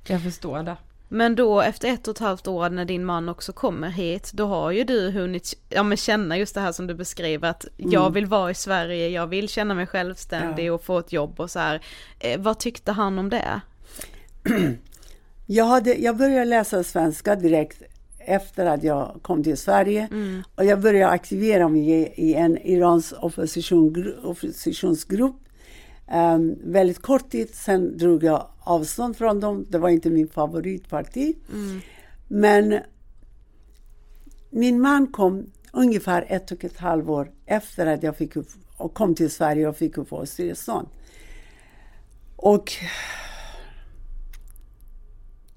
[0.07, 0.77] jag förstår det.
[1.09, 4.47] Men då efter ett och ett halvt år när din man också kommer hit, då
[4.47, 8.11] har ju du hunnit ja, men känna just det här som du beskriver att jag
[8.11, 11.59] vill vara i Sverige, jag vill känna mig självständig och få ett jobb och så
[11.59, 11.83] här.
[12.19, 13.61] Eh, vad tyckte han om det?
[15.47, 17.83] Jag, hade, jag började läsa svenska direkt
[18.19, 20.09] efter att jag kom till Sverige.
[20.55, 25.37] Och jag började aktivera mig i, i en Irans opposition, oppositionsgrupp.
[26.15, 29.67] Um, väldigt kort tid, sen drog jag avstånd från dem.
[29.69, 31.37] Det var inte min favoritparti.
[32.29, 32.81] Men
[34.51, 39.15] min man kom ungefär ett och ett halvår efter att jag fick upp, och kom
[39.15, 40.89] till Sverige och fick uppehållstillstånd.
[42.37, 42.73] Och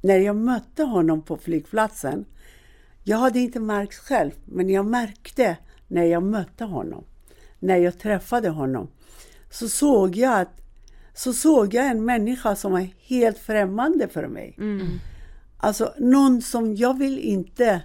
[0.01, 2.25] när jag mötte honom på flygplatsen,
[3.03, 7.03] jag hade inte märkt själv, men jag märkte när jag mötte honom,
[7.59, 8.87] när jag träffade honom,
[9.55, 10.61] så såg jag att
[11.13, 14.55] så såg jag en människa som var helt främmande för mig.
[15.57, 17.81] Alltså någon som jag vill inte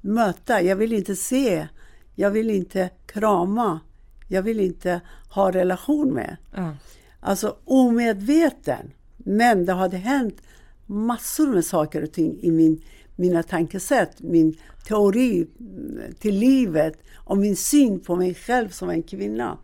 [0.00, 1.68] möta, jag vill inte se,
[2.14, 3.80] jag vill inte krama,
[4.28, 6.36] jag vill inte ha relation med.
[6.54, 6.76] Ja.
[7.20, 8.92] Alltså omedveten.
[9.16, 10.42] Men det hade hänt
[10.86, 12.82] massor med saker och ting i min,
[13.16, 19.02] mina tankesätt, min teori mm, till livet och min syn på mig själv som en
[19.02, 19.58] kvinna.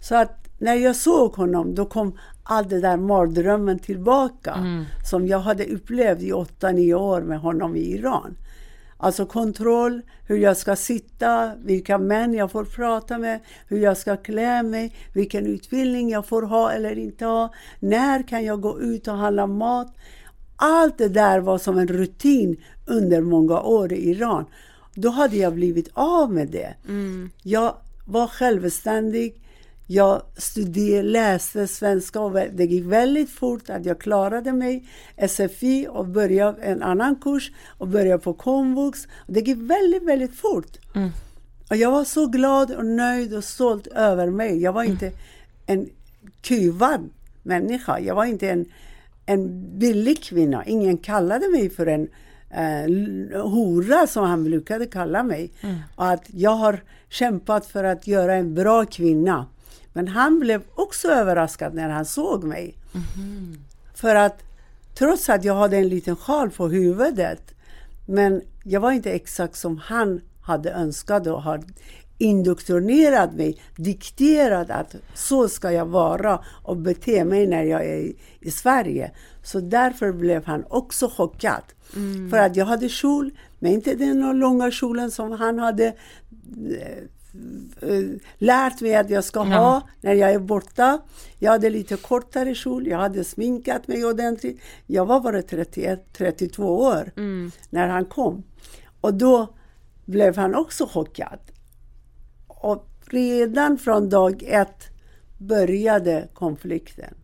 [0.00, 4.56] Så att när jag såg honom då kom all det där mardrömmen tillbaka
[5.10, 8.36] som jag hade upplevt i åtta, nio år med honom i Iran.
[8.96, 14.16] Alltså kontroll, hur jag ska sitta, vilka män jag får prata med, hur jag ska
[14.16, 19.08] klä mig, vilken utbildning jag får ha eller inte ha, när kan jag gå ut
[19.08, 19.94] och handla mat.
[20.56, 24.44] Allt det där var som en rutin under många år i Iran.
[24.94, 26.74] Då hade jag blivit av med det.
[27.42, 27.74] Jag
[28.06, 29.41] var självständig,
[29.92, 34.88] jag studerade, läste svenska och det gick väldigt fort att jag klarade mig.
[35.28, 39.08] SFI och började en annan kurs och började på komvux.
[39.26, 40.76] Det gick väldigt, väldigt fort.
[41.70, 44.62] Och jag var så glad och nöjd och stolt över mig.
[44.62, 45.12] Jag var inte
[45.66, 45.88] en
[46.40, 47.10] kuvad
[47.42, 47.98] människa.
[47.98, 48.64] Jag var inte en,
[49.26, 50.64] en billig kvinna.
[50.64, 52.08] Ingen kallade mig för en
[52.50, 55.50] eh, hora som han brukade kalla mig.
[55.96, 59.46] Och att jag har kämpat för att göra en bra kvinna.
[59.92, 62.74] Men han blev också överraskad när han såg mig.
[63.94, 64.42] För att
[64.94, 67.54] trots att jag hade en liten sjal på huvudet,
[68.06, 71.62] men jag var inte exakt som han hade önskat och har
[72.18, 78.50] indoktrinerat mig, dikterat att så ska jag vara och bete mig när jag är i,
[78.50, 79.10] Sverige.
[79.42, 81.62] Så därför blev han också chockad.
[82.30, 87.02] För att jag hade kjol, men inte den långa kjolen som han hade eh,
[88.38, 91.00] lärt mig att jag ska ha när jag är borta.
[91.38, 94.60] Jag hade lite kortare kjol, jag hade sminkat mig ordentligt.
[94.86, 97.12] Jag var bara 31, 32 år
[97.70, 98.42] när han kom.
[99.00, 99.54] Och då
[100.04, 101.38] blev han också chockad.
[102.46, 104.84] Och redan från dag ett
[105.38, 107.14] började konflikten.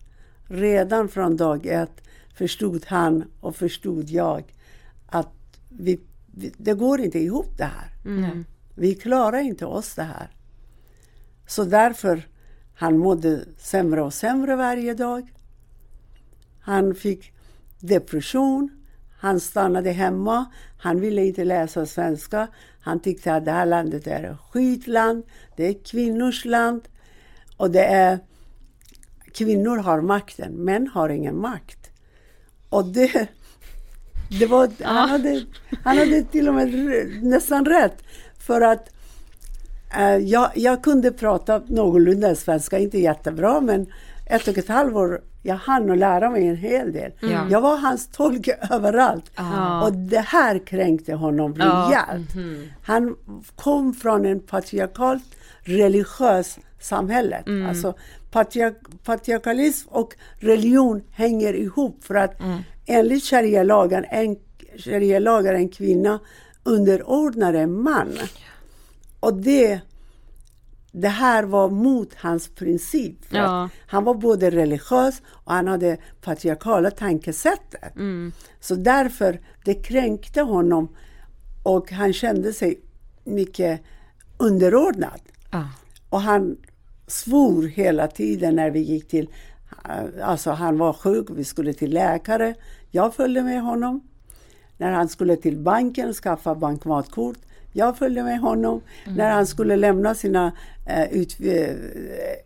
[0.44, 2.02] Redan från dag ett
[2.34, 4.44] förstod han och förstod jag
[5.06, 7.90] att vi, vi, det går inte ihop det här.
[8.79, 10.29] Vi klarar inte oss det här.
[11.47, 12.29] Så därför
[12.74, 15.33] han mådde sämre och sämre varje dag.
[16.61, 17.33] Han fick
[17.81, 18.70] depression.
[19.18, 20.47] Han stannade hemma.
[20.79, 22.49] Han ville inte läsa svenska.
[22.81, 25.22] Han tyckte att det här landet är ett skitland.
[25.57, 26.89] Det är kvinnors land.
[27.57, 28.18] Och det är
[29.35, 31.91] kvinnor har makten, män har ingen makt.
[32.68, 33.29] Och det,
[34.41, 35.45] det var, han, hade,
[35.85, 36.74] han hade till och med
[37.22, 38.03] nästan rätt.
[38.49, 38.90] För att
[39.96, 43.86] eh, jag, jag kunde prata någorlunda svenska, inte jättebra, men
[44.26, 47.12] ett och ett halvår, jag hann att lära mig en hel del.
[47.20, 47.46] Ja.
[47.51, 49.30] Jag var hans tolk överallt.
[49.36, 49.82] Ja.
[49.82, 52.28] Och det här kränkte honom rejält.
[52.82, 53.16] Han
[53.57, 55.24] kom från en patriarkalt
[55.61, 57.42] religiös samhälle.
[57.68, 57.94] Alltså
[58.30, 62.34] patriark patriarkalism och religion hänger ihop för att
[62.86, 64.36] enligt sharia-lagen en,
[64.76, 66.20] sharia en kvinna
[66.69, 68.19] underordnar en man.
[69.21, 69.81] Och det,
[70.93, 73.25] det här var mot hans princip.
[73.25, 73.69] För Ja.
[73.87, 77.93] Han var både religiös och han hade patriarkala tankesättet.
[78.61, 80.89] Så därför, det kränkte honom
[81.62, 82.81] och han kände sig
[83.25, 83.81] mycket
[84.39, 85.21] underordnad.
[85.51, 85.69] Ja.
[86.09, 86.57] Och han
[87.07, 89.29] svor hela tiden när vi gick till,
[90.23, 92.55] alltså han var sjuk, vi skulle till läkare.
[92.91, 94.07] Jag följde med honom.
[94.79, 97.39] När han skulle till banken skaffa bankmatkort,
[97.72, 98.81] jag följde med honom.
[99.07, 100.53] När han skulle lämna sina
[100.87, 101.76] eh, eh,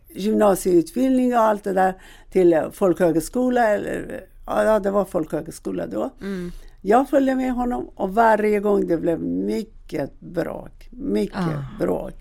[0.09, 1.93] gymnasieutbildning och allt det där
[2.31, 6.09] till folkhögskola, eller, ja det var folkhögskola då.
[6.81, 10.87] Jag följde med honom och varje gång det blev mycket bråk.
[10.91, 11.65] Mycket Ah.
[11.79, 12.13] bråk.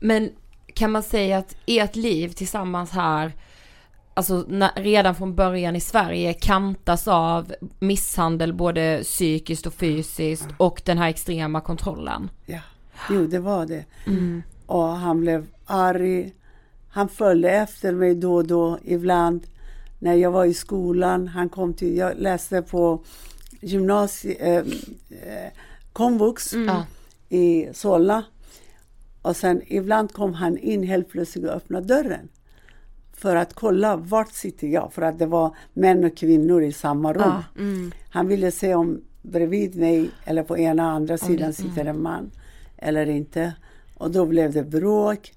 [0.00, 0.30] Men
[0.74, 3.32] kan man säga att ert liv tillsammans här,
[4.18, 10.82] alltså när, redan från början i Sverige kantas av misshandel både psykiskt och fysiskt och
[10.84, 12.30] den här extrema kontrollen?
[12.46, 12.60] Ja,
[13.10, 13.84] jo det var det.
[14.66, 16.32] Och han blev arg.
[16.88, 19.46] Han följde efter mig då och då ibland.
[19.98, 23.04] När jag var i skolan, han kom till, jag läste på
[23.60, 24.64] gymnasie, eh,
[25.10, 25.52] eh,
[25.92, 26.84] komvux Ja.
[27.28, 28.24] i Solna.
[29.22, 32.28] Och sen ibland kom han in helt plötsligt och öppnade dörren.
[33.18, 34.92] För att kolla vart sitter jag?
[34.92, 37.22] För att det var män och kvinnor i samma rum.
[37.22, 37.42] Ja.
[38.10, 42.30] Han ville se om bredvid mig eller på ena och andra sidan sitter en man
[42.76, 43.52] eller inte.
[43.94, 45.32] Och då blev det bråk.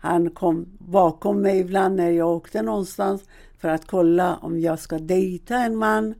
[0.00, 3.24] Han kom bakom mig ibland när jag åkte någonstans
[3.58, 6.14] för att kolla om jag ska dejta en man.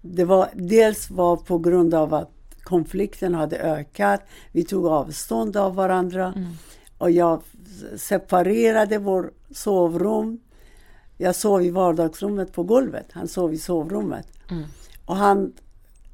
[0.00, 2.30] Det var dels var på grund av att
[2.62, 4.22] konflikten hade ökat.
[4.52, 6.34] Vi tog avstånd av varandra.
[6.98, 7.42] Och jag
[7.96, 10.40] separerade vår sovrum.
[11.16, 13.06] Jag sov i vardagsrummet på golvet.
[13.12, 14.26] Han sov i sovrummet.
[15.04, 15.52] Och han,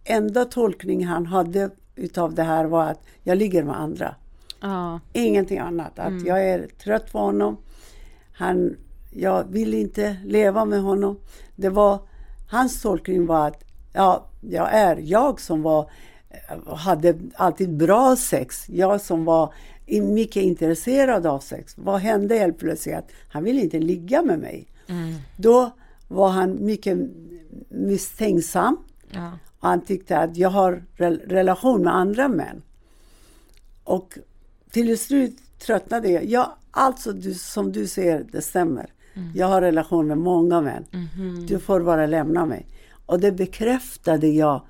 [0.05, 4.14] enda tolkning han hade utav det här var att jag ligger med andra.
[4.61, 5.01] Ja.
[5.12, 5.99] Ingenting annat.
[5.99, 7.57] Att jag är trött på honom.
[8.33, 8.77] Han,
[9.12, 11.19] jag vill inte leva med honom.
[11.57, 11.99] Det var,
[12.51, 15.91] hans tolkning var att ja, jag är jag som var,
[16.67, 18.69] hade alltid bra sex.
[18.69, 19.55] Jag som var
[19.87, 21.74] mycket intresserad av sex.
[21.78, 22.95] Vad hände helt plötsligt?
[22.97, 24.66] Att han ville inte ligga med mig.
[25.37, 25.70] Då
[26.09, 26.99] var han mycket
[27.68, 28.76] misstänksam.
[29.11, 29.32] Ja.
[29.61, 32.62] Han tyckte att jag har rel- relation med andra män.
[33.84, 34.18] Och
[34.70, 36.24] till slut tröttnade jag.
[36.24, 38.93] Ja, alltså du, som du säger, det stämmer.
[39.34, 40.84] Jag har relation med många män.
[41.49, 42.66] Du får bara lämna mig.
[43.07, 44.62] Och det bekräftade jag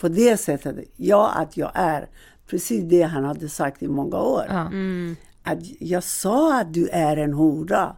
[0.00, 0.76] på det sättet.
[0.96, 2.08] Ja, att jag är
[2.52, 4.44] precis det han hade sagt i många år.
[4.48, 4.70] Ja.
[5.42, 7.96] Att jag sa att du är en hora.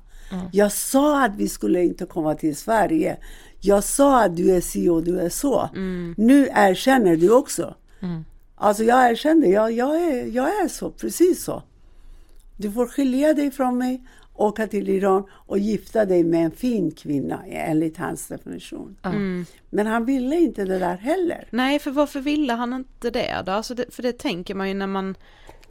[0.52, 3.16] Jag sa att vi skulle inte komma till Sverige.
[3.60, 5.68] Jag sa att du är si och du är så.
[6.16, 7.74] Nu erkänner du också.
[8.56, 11.62] Alltså jag erkände, jag, jag, är, jag är så, precis så.
[12.56, 14.02] Du får skilja dig från mig,
[14.34, 18.96] åka till Iran och gifta dig med en fin kvinna enligt hans definition.
[19.70, 21.48] Men han ville inte det där heller.
[21.50, 23.52] Nej, för varför ville han inte det då?
[23.52, 25.16] Alltså det, för det tänker man ju när man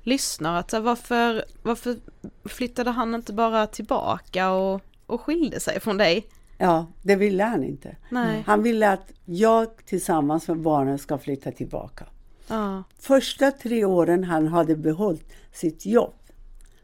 [0.03, 1.97] lyssnar att så här, varför, varför
[2.45, 6.27] flyttade han inte bara tillbaka och, och skilde sig från dig?
[6.57, 7.95] Ja, det ville han inte.
[8.09, 8.43] Nej.
[8.45, 12.05] Han ville att jag tillsammans med barnen ska flytta tillbaka.
[12.47, 12.83] Ja.
[12.99, 16.13] Första tre åren han hade behållit sitt jobb.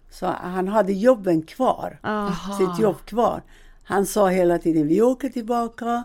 [0.10, 2.36] Så han hade jobben kvar, Ja.
[2.58, 3.42] sitt jobb kvar.
[3.84, 6.04] Han sa hela tiden, vi åker tillbaka.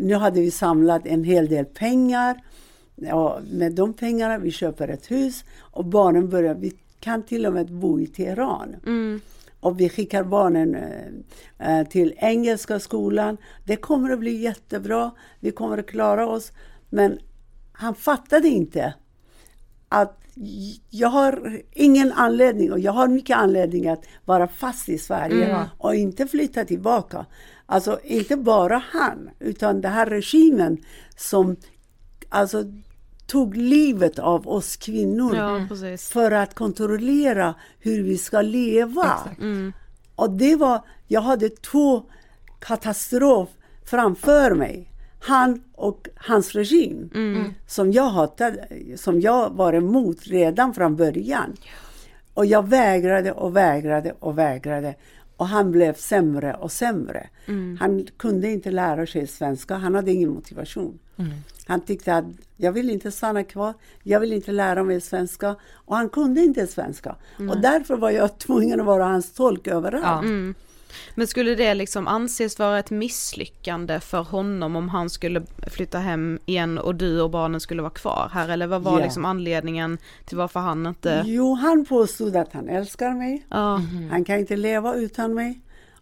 [0.00, 2.40] Nu hade vi samlat en hel del pengar.
[2.94, 7.52] Ja, med de pengarna vi köper ett hus och barnen börjar, vi kan till och
[7.52, 8.76] med bo i Teheran.
[8.86, 9.20] Mm.
[9.60, 13.36] Och vi skickar barnen eh, eh, till engelska skolan.
[13.64, 15.10] Det kommer att bli jättebra.
[15.40, 16.52] Vi kommer att klara oss.
[16.88, 17.18] Men
[17.72, 18.94] han fattade inte
[19.88, 20.19] att
[20.90, 25.94] jag har ingen anledning och jag har mycket anledning att vara fast i Sverige och
[25.94, 27.26] inte flytta tillbaka.
[27.66, 30.78] Alltså inte bara han, utan den här regimen
[31.16, 31.56] som
[32.28, 32.64] alltså
[33.26, 35.66] tog livet av oss kvinnor Ja,
[35.98, 39.18] för att kontrollera hur vi ska leva.
[39.40, 39.72] Mm.
[40.16, 42.02] Och det var, jag hade två
[42.58, 43.48] katastrof
[43.84, 44.89] framför mig.
[45.20, 47.54] Han och hans regim Mm.
[47.66, 48.66] som jag hatade,
[48.96, 51.56] som jag var emot redan från början.
[52.34, 54.94] Och jag vägrade och vägrade och vägrade.
[55.36, 57.28] Och han blev sämre och sämre.
[57.80, 60.98] Han kunde inte lära sig svenska, han hade ingen motivation.
[61.66, 62.24] Han tyckte att
[62.56, 65.56] jag vill inte stanna kvar, jag vill inte lära mig svenska.
[65.72, 67.16] Och han kunde inte svenska.
[67.50, 70.24] Och därför var jag tvungen att vara hans tolk överallt.
[70.24, 70.54] Mm.
[71.14, 76.38] Men skulle det liksom anses vara ett misslyckande för honom om han skulle flytta hem
[76.46, 78.48] igen och du och barnen skulle vara kvar här?
[78.48, 79.04] Eller vad var Ja.
[79.04, 81.22] liksom anledningen till varför han inte...
[81.26, 83.46] Jo, han påstod att han älskar mig.
[83.50, 83.80] Ja,
[84.10, 85.60] Han kan inte leva utan mig.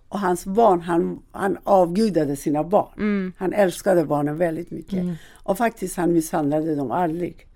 [0.08, 2.92] Och hans barn, han, han avgudade sina barn.
[2.96, 3.32] Mm.
[3.38, 5.04] Han älskade barnen väldigt mycket.
[5.32, 7.46] Och faktiskt han misshandlade dem aldrig.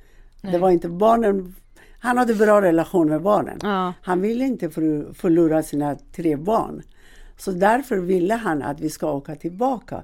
[0.41, 1.55] Det var inte barnen,
[1.99, 3.59] han hade bra relation med barnen.
[3.63, 6.83] ja, Han ville inte för, förlora sina tre barn.
[7.45, 10.03] Så därför ville han att vi ska åka tillbaka.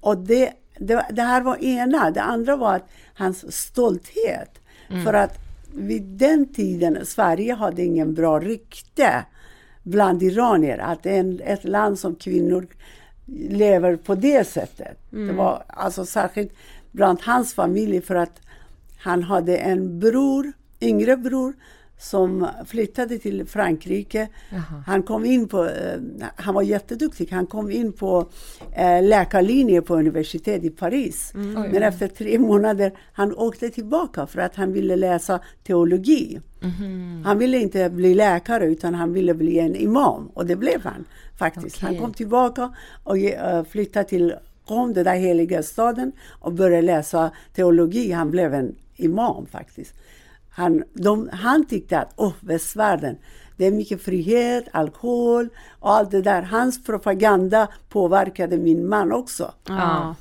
[0.00, 2.10] Och det, det, det här var ena.
[2.10, 4.58] Det andra var att hans stolthet.
[5.04, 5.38] För att
[5.74, 9.24] vid den tiden, Sverige hade ingen bra rykte
[9.82, 10.78] bland iranier.
[10.78, 12.66] Att en, ett land som kvinnor
[13.48, 14.98] lever på det sättet.
[15.10, 16.52] Det var alltså särskilt
[16.92, 18.40] bland hans familj för att
[18.98, 21.54] han hade en bror, yngre bror,
[22.00, 24.28] som flyttade till Frankrike.
[24.86, 26.00] Han kom in på, eh,
[26.36, 28.30] han var jätteduktig, han kom in på
[28.76, 31.30] eh, läkarlinje på universitet i Paris.
[31.34, 36.40] Men efter tre månader, han åkte tillbaka för att han ville läsa teologi.
[37.24, 41.04] Han ville inte bli läkare utan han ville bli en imam och det blev han
[41.38, 41.80] faktiskt.
[41.80, 42.00] Han Okej.
[42.00, 42.74] kom tillbaka
[43.04, 44.34] och eh, flyttade till
[44.66, 48.12] Rom, den där heliga staden och började läsa teologi.
[48.12, 49.94] Han blev en imam faktiskt.
[50.50, 53.16] Han, de, han tyckte att oh, västvärlden,
[53.56, 55.48] det är mycket frihet, alkohol
[55.78, 56.42] och allt det där.
[56.42, 59.52] Hans propaganda påverkade min man också.
[59.68, 60.14] ja,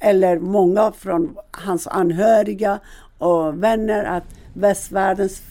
[0.00, 2.80] Eller många från hans anhöriga
[3.18, 4.24] och vänner att
[4.54, 5.42] västvärldens,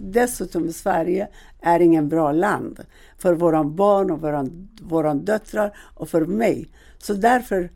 [0.00, 1.28] dessutom Sverige,
[1.60, 2.80] är ingen bra land
[3.18, 4.46] för våra barn och våra,
[4.80, 6.68] våra döttrar och för mig.
[6.98, 7.70] Så därför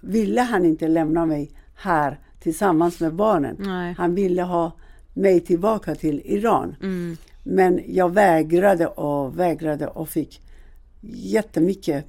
[0.00, 3.56] ville han inte lämna mig här tillsammans med barnen.
[3.58, 3.94] nej.
[3.98, 4.72] Han ville ha
[5.12, 6.76] mig tillbaka till Iran.
[6.82, 7.16] Mm.
[7.42, 10.42] Men jag vägrade och vägrade och fick
[11.00, 12.04] jättemycket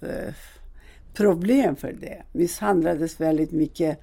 [0.00, 0.34] eh,
[1.14, 2.22] problem för det.
[2.32, 4.00] Misshandlades väldigt mycket.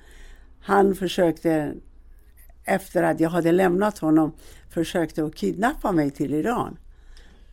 [0.62, 1.74] Han försökte,
[2.66, 4.32] efter att jag hade lämnat honom,
[4.70, 6.78] försökte att kidnappa mig till Iran.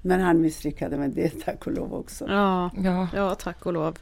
[0.03, 2.25] Men han misslyckades med det, tack och lov också.
[2.29, 3.09] Ja, Ja.
[3.15, 3.99] ja, tack och lov.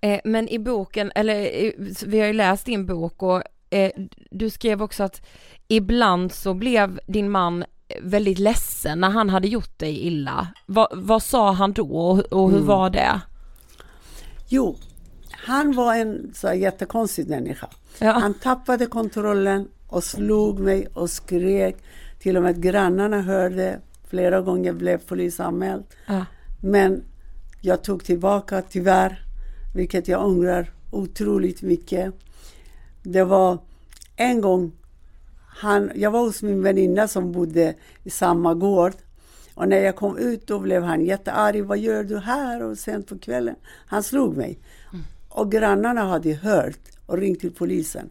[0.00, 1.72] Eh, men i boken, eller
[2.06, 3.90] vi har ju läst din bok och eh,
[4.30, 5.26] du skrev också att
[5.68, 7.64] ibland så blev din man
[8.02, 10.48] väldigt ledsen när han hade gjort dig illa.
[10.66, 12.68] Va, vad sa han då och, och hur Mm.
[12.68, 13.20] var det?
[14.48, 14.76] Jo,
[15.30, 17.66] han var en så jättekonstig människa.
[17.98, 18.12] Ja.
[18.12, 21.76] Han tappade kontrollen och slog mig och skrek.
[22.18, 23.80] Till och med grannarna hörde.
[24.10, 25.84] Flera gånger blev polisanmäld.
[26.06, 26.24] Ja.
[26.62, 27.04] Men
[27.60, 29.22] jag tog tillbaka tyvärr,
[29.74, 32.14] vilket jag ångrar otroligt mycket.
[33.02, 33.58] Det var
[34.16, 34.72] en gång,
[35.46, 37.74] han, jag var hos min väninna som bodde
[38.04, 38.92] i samma gård.
[39.54, 41.64] Och när jag kom ut då blev han jättearg.
[41.64, 43.56] Vad gör du här och sent på kvällen?
[43.86, 44.58] Han slog mig.
[45.28, 48.10] Och grannarna hade hört och ringt till polisen.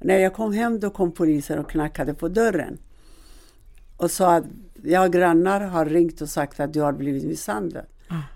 [0.00, 2.78] När jag kom hem då kom polisen och knackade på dörren.
[3.96, 4.44] Och sa att
[4.82, 7.86] jag grannar har ringt och sagt att du har blivit misshandlad.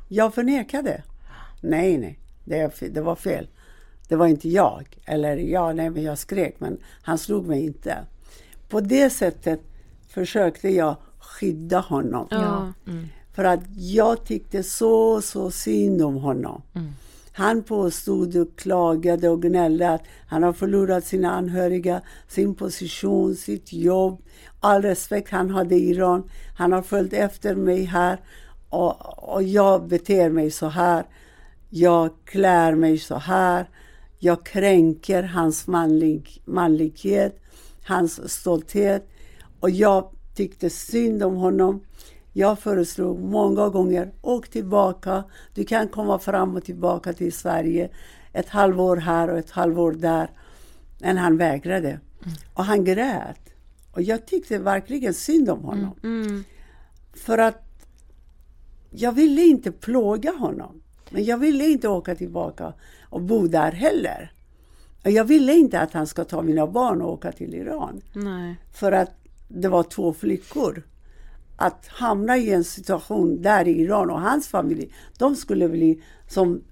[0.08, 1.02] Jag förnekade.
[1.60, 3.48] Nej, nej, det, det var fel.
[4.08, 4.86] Det var inte jag.
[5.04, 7.98] Eller ja, nej, men jag skrek, men han slog mig inte.
[8.68, 9.60] På det sättet
[10.08, 12.26] försökte jag skydda honom.
[12.30, 12.72] Ja.
[13.34, 16.62] För att jag tyckte så, så synd om honom.
[17.32, 23.72] Han påstod och klagade och gnällde att han har förlorat sina anhöriga, sin position, sitt
[23.72, 24.22] jobb,
[24.60, 26.30] all respekt han hade i Iran.
[26.56, 28.20] Han har följt efter mig här
[28.68, 31.04] och, och jag beter mig så här.
[31.70, 33.68] Jag klär mig så här.
[34.18, 37.40] Jag kränker hans manlig, manlighet,
[37.84, 39.08] hans stolthet
[39.60, 41.84] och jag tyckte synd om honom.
[42.32, 45.24] Jag föreslog många gånger, åk tillbaka.
[45.54, 47.90] Du kan komma fram och tillbaka till Sverige.
[48.32, 50.30] Ett halvår här och ett halvår där.
[50.98, 51.88] Men han vägrade.
[51.88, 52.36] Mm.
[52.54, 53.40] Och han grät.
[53.92, 55.98] Och jag tyckte verkligen synd om honom.
[56.02, 56.26] Mm.
[56.26, 56.44] Mm.
[57.14, 57.62] För att
[58.90, 60.82] jag ville inte plåga honom.
[61.10, 64.32] Men jag ville inte åka tillbaka och bo där heller.
[65.02, 68.00] Jag ville inte att han ska ta mina barn och åka till Iran.
[68.12, 68.56] Nej.
[68.72, 69.10] För att
[69.48, 70.82] det var två flickor.
[71.56, 76.62] Att hamna i en situation där i Iran och hans familj, de skulle bli som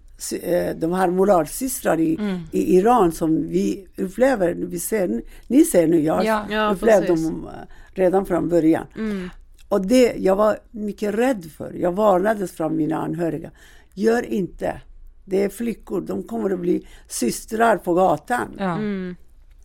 [0.42, 2.40] eh, de här moralsystrar i, mm.
[2.52, 7.48] i Iran som vi upplever, vi ser, ni ser nu, jag ja, ja, upplevde dem
[7.48, 8.86] eh, redan från början.
[8.96, 9.28] Mm.
[9.68, 13.50] Och det jag var mycket rädd för, jag varnades från mina anhöriga.
[13.98, 14.80] Gör inte,
[15.24, 18.56] det är flickor, de kommer att bli systrar på gatan.
[18.58, 18.72] Ja.
[18.72, 19.16] Mm.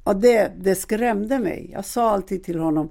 [0.03, 1.69] Och det, det skrämde mig.
[1.73, 2.89] Jag sa alltid till honom,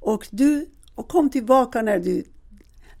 [0.00, 2.24] och du, och kom tillbaka när du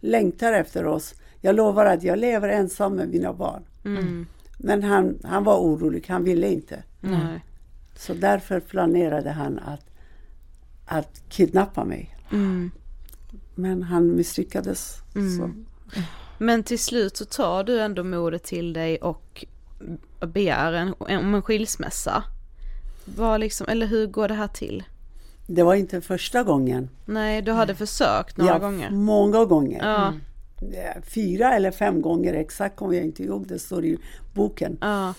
[0.00, 1.14] längtar efter oss.
[1.40, 3.62] Jag lovar att jag lever ensam med mina barn.
[3.84, 4.26] Mm.
[4.58, 6.82] Men han, han var orolig, han ville inte.
[7.02, 7.38] Mm.
[7.96, 9.90] Så därför planerade han att,
[10.86, 12.16] att kidnappa mig.
[12.32, 12.70] Mm.
[13.54, 14.96] Men han misslyckades.
[15.14, 15.66] Mm.
[16.42, 19.44] Men till slut så tar du ändå modet till dig och
[20.26, 22.24] begär en, om en skilsmässa.
[23.04, 24.84] Var liksom, eller hur går det här till?
[25.46, 26.88] Det var inte första gången.
[27.04, 28.90] Nej, du hade försökt några ja, gånger.
[28.90, 29.80] många gånger.
[29.82, 30.08] Ja.
[30.08, 31.02] Mm.
[31.02, 33.98] Fyra eller fem gånger, exakt kommer jag inte ihåg, det står i
[34.34, 34.78] boken.
[34.80, 35.14] Ja.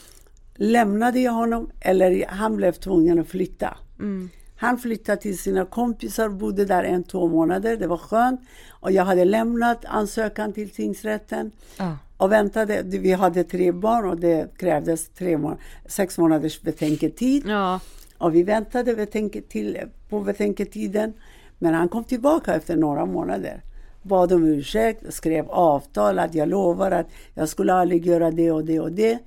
[0.56, 3.78] Lämnade jag honom eller han blev tvungen att flytta.
[4.00, 4.30] Mm.
[4.64, 7.78] Han flyttade till sina kompisar och bodde där en, två månader.
[7.78, 8.42] Det var skönt.
[8.70, 11.52] Och jag hade lämnat ansökan till tingsrätten.
[11.78, 11.98] Ja.
[12.18, 12.82] Och väntade.
[12.84, 17.44] Vi hade tre barn och det krävdes tre må sex månaders betänketid.
[17.48, 17.80] Ja.
[18.18, 21.14] Och vi väntade betänketil på betänketiden.
[21.60, 23.62] Men han kom tillbaka efter några månader.
[24.02, 28.66] Bad om ursäkt, skrev avtal att jag lovar att jag skulle aldrig göra det och
[28.66, 29.20] det och det.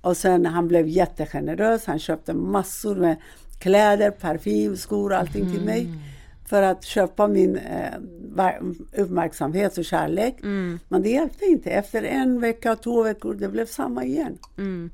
[0.00, 1.86] Och sen han blev jättegenerös.
[1.86, 3.16] Han köpte massor med
[3.60, 5.54] kläder, parfym, skor, allting mm.
[5.54, 5.80] till mig.
[5.80, 5.98] Mm.
[6.46, 7.94] För att köpa min eh,
[8.92, 10.40] uppmärksamhet och kärlek.
[10.42, 10.78] Mm.
[10.88, 11.70] Men det hjälpte inte.
[11.70, 14.38] Efter en vecka, två veckor, det blev samma igen.
[14.58, 14.90] Mm.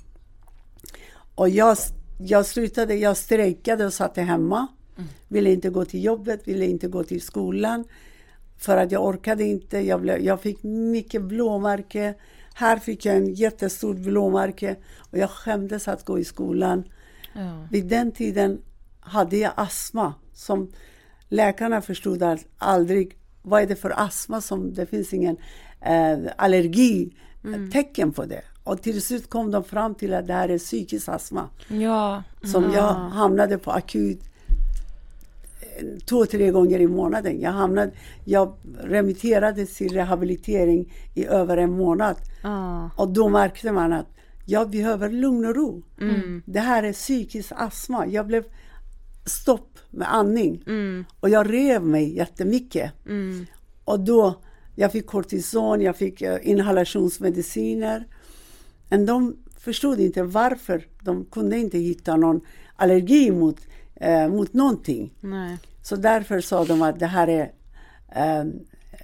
[1.35, 1.77] Och jag,
[2.19, 4.67] jag slutade, jag strejkade och satt hemma.
[4.97, 5.09] Mm.
[5.29, 7.85] Ville inte gå till jobbet, ville inte gå till skolan.
[8.59, 9.79] För att jag orkade inte.
[9.79, 12.15] Jag, blev, jag fick mycket blåmärke.
[12.55, 14.77] Här fick jag en jättestort blåmärke.
[15.11, 16.85] Och jag skämdes att gå i skolan.
[17.37, 17.69] Ja.
[17.71, 18.63] Vid den tiden
[19.01, 20.73] hade jag astma som
[21.29, 22.23] läkarna förstod
[22.59, 25.37] aldrig, vad är det för astma som, det finns ingen
[25.81, 27.13] eh, allergi
[27.45, 27.71] mm.
[27.71, 28.43] tecken på det.
[28.65, 31.49] Och till slut kom de fram till att det här är psykisk astma.
[31.69, 32.23] Ja.
[32.43, 32.75] Som ja.
[32.75, 34.21] jag hamnade på akut
[35.61, 37.41] eh, två, tre gånger i månaden.
[37.41, 37.91] Jag, hamnade,
[38.25, 42.17] jag remitterades till rehabilitering i över en månad.
[42.43, 42.89] Ah.
[42.97, 44.16] Och då märkte man att
[44.49, 45.83] jag behöver lugn och ro.
[46.01, 46.43] Mm.
[46.47, 48.07] Det här är psykisk astma.
[48.07, 48.45] Jag blev
[49.25, 50.63] stopp med andning.
[50.67, 51.05] Mm.
[51.21, 52.93] Och jag rev mig jättemycket.
[53.07, 53.47] Mm.
[53.85, 54.43] Och då,
[54.75, 58.07] jag fick kortison, jag fick uh, inhalationsmediciner.
[58.89, 60.87] Men de förstod inte varför.
[61.03, 62.41] De kunde inte hitta någon
[62.77, 63.61] allergi mot,
[64.07, 65.15] uh, mot någonting.
[65.21, 65.59] Nej.
[65.83, 67.53] Så därför sa de att det här är
[68.45, 68.53] uh,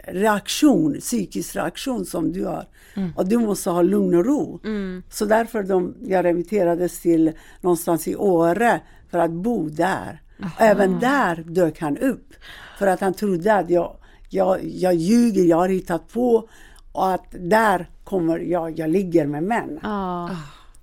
[0.06, 2.66] reaktion, psykisk reaktion som du har.
[2.94, 3.12] Mm.
[3.16, 4.60] Och du måste ha lugn och ro.
[4.64, 5.02] Mm.
[5.10, 8.80] Så därför de, jag remitterades till någonstans i Åre
[9.10, 10.22] för att bo där.
[10.42, 10.52] Aha.
[10.58, 12.34] Även där dök han upp.
[12.78, 13.96] För att han trodde att jag,
[14.30, 16.48] jag, jag ljuger, jag har hittat på
[16.92, 19.80] och att där kommer jag, jag ligger med män.
[19.82, 20.28] Ah.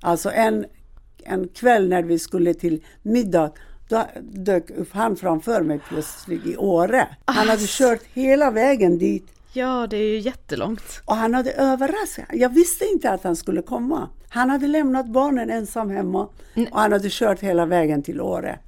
[0.02, 0.66] Alltså en,
[1.24, 3.52] en kväll när vi skulle till middag
[3.90, 7.08] då dök upp han framför mig plötsligt i Åre.
[7.26, 9.28] Han hade kört hela vägen dit.
[9.54, 11.02] Ja, det är ju jättelångt.
[11.06, 12.26] Och han hade överraskat.
[12.34, 14.10] Jag visste inte att han skulle komma.
[14.30, 16.28] Han hade lämnat barnen ensam hemma
[16.72, 18.60] och han hade kört hela vägen till Åre.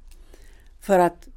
[0.80, 1.28] För att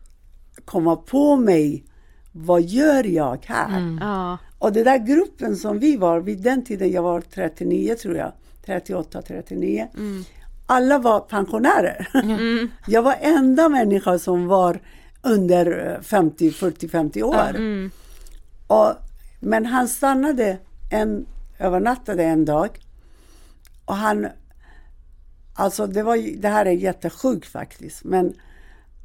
[0.66, 1.84] komma på mig.
[2.32, 3.78] Vad gör jag här?
[3.78, 4.00] Mm.
[4.02, 4.38] Ja.
[4.60, 8.32] Och den där gruppen som vi var, vid den tiden jag var 39 tror jag,
[8.66, 9.88] 38, 39.
[9.98, 10.26] Mm
[10.66, 12.10] alla var pensionärer.
[12.14, 12.72] Mm.
[12.88, 14.80] Jag var enda människa som var
[15.22, 17.50] under 50, 40, 50 år.
[17.50, 17.92] Mm.
[18.68, 18.94] Och,
[19.40, 20.58] men han stannade,
[20.92, 21.26] en,
[21.60, 22.80] övernattade en dag
[23.86, 24.28] och han
[25.58, 28.34] Alltså det, var, det här är jättesjukt faktiskt, men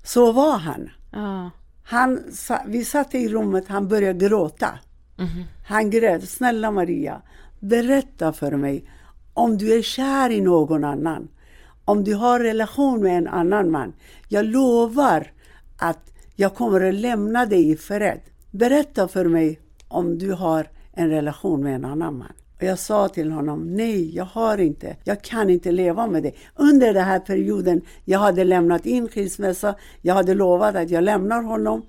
[0.05, 0.91] så var han.
[1.13, 1.51] Ja.
[1.85, 2.21] han
[2.67, 4.79] vi satt i rummet, han började gråta.
[5.67, 7.23] Han grät, snälla Maria,
[7.61, 8.91] berätta för mig
[9.35, 11.29] om du är kär i någon annan.
[11.91, 13.93] Om du har relation med en annan man.
[14.29, 15.33] Jag lovar
[15.79, 18.21] att jag kommer att lämna dig i fred.
[18.51, 22.33] Berätta för mig om du har en relation med en annan man.
[22.57, 24.97] Och jag sa till honom, nej, jag har inte.
[25.05, 26.33] Jag kan inte leva med det.
[26.55, 29.75] Under den här perioden, jag hade lämnat in skilsmässa.
[30.03, 31.83] Jag hade lovat att jag lämnar honom.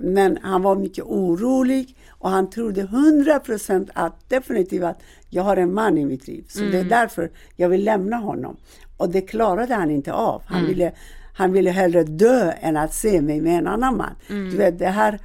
[0.00, 5.74] Men han var mycket orolig och han trodde 100% att definitivt att jag har en
[5.74, 6.44] man i mitt liv.
[6.48, 8.56] Så det är därför jag vill lämna honom.
[9.00, 10.42] Och det klarade han inte av.
[10.46, 10.92] Han, ville,
[11.34, 14.14] han ville hellre dö än att se mig med en annan man.
[14.50, 15.18] Du vet, det här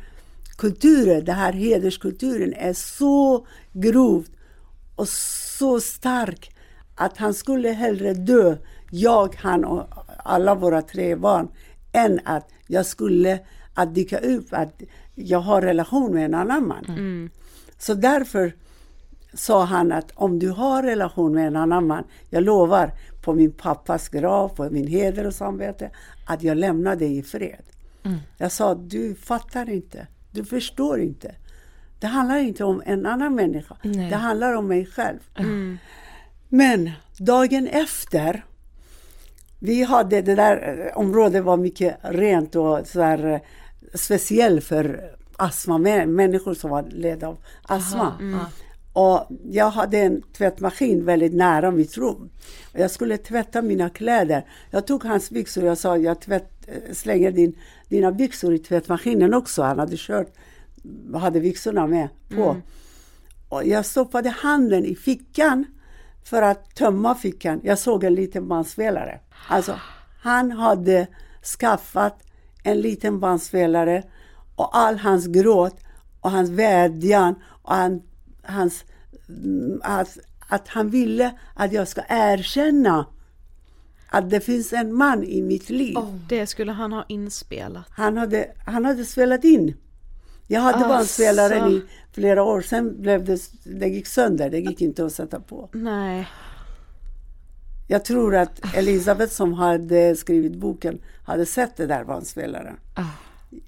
[0.58, 4.32] kulturen, den här hederskulturen är så grovt
[4.96, 5.08] och
[5.58, 6.52] så stark
[6.96, 8.58] att han skulle hellre dö,
[8.92, 11.48] jag, han och alla våra tre barn,
[11.92, 13.40] än att jag skulle
[13.74, 14.82] att dyka upp att
[15.16, 17.30] jag har relation med en annan man.
[17.78, 18.54] Så därför
[19.34, 22.92] sa han att om du har relation med en annan man, jag lovar
[23.26, 25.90] på min pappas grav, på min heder och samvete,
[26.28, 27.62] att jag lämnar dig i fred.
[28.38, 31.36] Jag sa, du fattar inte, du förstår inte.
[32.00, 33.78] Det handlar inte om en annan människa,
[34.10, 35.20] det handlar om mig själv.
[36.50, 38.46] Men dagen efter,
[39.60, 43.40] vi hade det där eh, området var mycket rent och så där, eh,
[43.94, 48.14] speciellt för astma, mä- människor som var led av astma.
[48.96, 52.30] Och jag hade en tvättmaskin väldigt nära mitt rum.
[52.74, 54.46] Och jag skulle tvätta mina kläder.
[54.72, 57.56] Jag tog hans byxor och jag sa jag tvätt, eh, slänger din,
[57.90, 59.64] dina byxor i tvättmaskinen också.
[59.64, 60.28] Han hade kört,
[61.16, 62.58] hade byxorna med på.
[63.50, 65.66] Och jag stoppade handen i fickan
[66.24, 67.62] för att tömma fickan.
[67.64, 69.20] Jag såg en liten bandspelare.
[69.50, 69.80] Alltså,
[70.22, 71.08] han hade
[71.60, 72.24] skaffat
[72.64, 74.04] en liten bandspelare
[74.56, 75.76] och all hans gråt
[76.22, 78.02] och hans vädjan och han,
[78.46, 78.84] hans,
[79.30, 80.18] mm, att,
[80.48, 83.06] att han ville att jag ska erkänna
[84.10, 85.96] att det finns en man i mitt liv.
[86.30, 87.86] Det skulle han ha inspelat.
[87.90, 89.76] Han, hade, han hade spelat in.
[90.48, 90.88] Jag hade Asså.
[90.88, 91.82] bandspelaren i
[92.12, 95.70] flera år, sen blev det, det gick sönder, det gick inte att sätta på.
[95.74, 96.28] Nej.
[97.88, 102.78] Jag tror att Elisabeth som hade skrivit boken hade sett det där bandspelaren.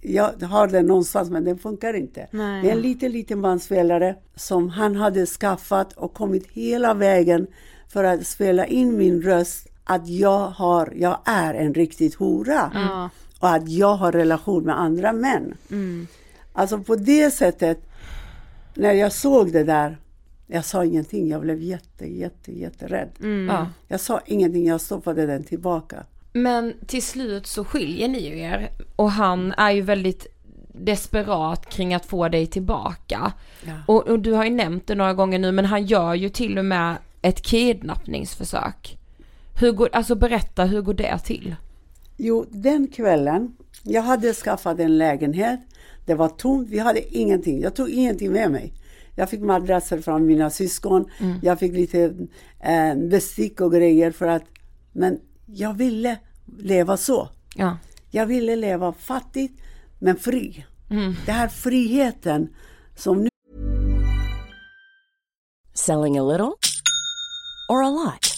[0.01, 2.27] Jag har den någonstans men den funkar inte.
[2.31, 2.61] Nej.
[2.61, 7.47] Det är en liten, liten bandspelare som han hade skaffat och kommit hela vägen
[7.87, 12.71] för att spela in min röst att jag, har, jag är en riktigt hora.
[12.73, 13.09] Ja.
[13.39, 15.57] Och att jag har relation med andra män.
[16.53, 17.89] Alltså på det sättet,
[18.73, 19.97] när jag såg det där,
[20.47, 23.09] jag sa ingenting, jag blev jätte, jätte, jätterädd.
[23.49, 23.67] Ja.
[23.87, 26.03] Jag sa ingenting, jag stoppade den tillbaka.
[26.33, 30.27] Men till slut så skiljer ni ju er och han är ju väldigt
[30.73, 33.33] desperat kring att få dig tillbaka.
[33.65, 33.73] Ja.
[33.87, 36.57] Och, och du har ju nämnt det några gånger nu men han gör ju till
[36.57, 38.97] och med ett kidnappningsförsök.
[39.59, 41.55] Hur går, alltså berätta, hur går det till?
[42.17, 45.59] Jo, den kvällen, jag hade skaffat en lägenhet,
[46.05, 48.73] det var tomt, vi hade ingenting, jag tog ingenting med mig.
[49.15, 51.05] Jag fick madrasser från mina syskon,
[51.41, 52.03] jag fick lite
[52.59, 54.43] eh, bestick och grejer för att,
[54.91, 56.19] men jag ville
[56.57, 57.29] leva så.
[57.55, 57.77] Ja.
[58.09, 59.61] Jag ville leva fattigt
[59.99, 60.65] men fri.
[61.25, 62.55] Den här friheten
[62.95, 63.29] som nu
[65.73, 66.59] Selling a little
[67.69, 68.33] or a lot?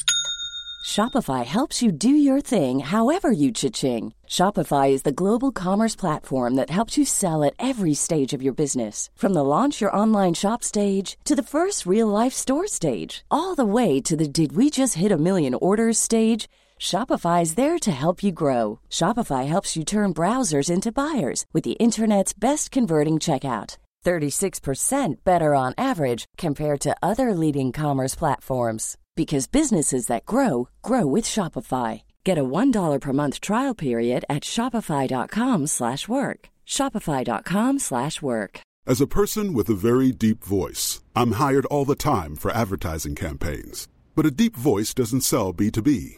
[0.86, 4.14] Shopify helps you do your thing however you cha-ching.
[4.28, 8.56] Shopify is the global commerce platform that helps you sell at every stage of your
[8.56, 9.10] business.
[9.16, 13.56] From the launch your online shop stage to the first real life store stage, all
[13.56, 16.48] the way to the did we just hit a million orders stage.
[16.80, 18.80] Shopify is there to help you grow.
[18.90, 23.78] Shopify helps you turn browsers into buyers with the internet's best converting checkout.
[24.06, 31.06] 36% better on average compared to other leading commerce platforms because businesses that grow grow
[31.06, 32.04] with Shopify.
[32.24, 36.48] Get a $1 per month trial period at shopify.com slash work.
[36.66, 38.62] shopify.com slash work.
[38.88, 43.16] As a person with a very deep voice, I'm hired all the time for advertising
[43.16, 43.90] campaigns.
[44.16, 46.18] But a deep voice doesn't sell B2B,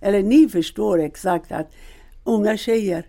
[0.00, 1.72] eller ni förstår exakt att
[2.24, 3.06] unga tjejer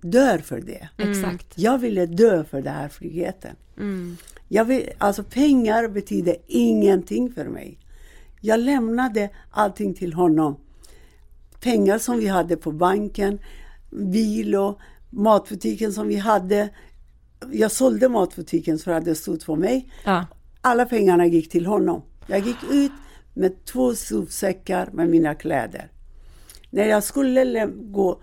[0.00, 0.88] dör för det.
[0.96, 1.46] Exakt.
[1.54, 3.56] Jag ville dö för den här friheten.
[3.76, 4.16] Mm.
[4.48, 7.78] Jag vill, alltså pengar betyder ingenting för mig.
[8.40, 10.56] Jag lämnade allting till honom.
[11.60, 13.38] Pengar som vi hade på banken,
[13.90, 14.78] bil och
[15.10, 16.68] matbutiken som vi hade.
[17.52, 19.92] Jag sålde matbutiken för att det stod på mig.
[20.04, 20.26] Ja.
[20.60, 22.02] Alla pengarna gick till honom.
[22.26, 22.92] Jag gick ut
[23.34, 25.90] med två sopsäckar med mina kläder.
[26.74, 28.20] När jag skulle gå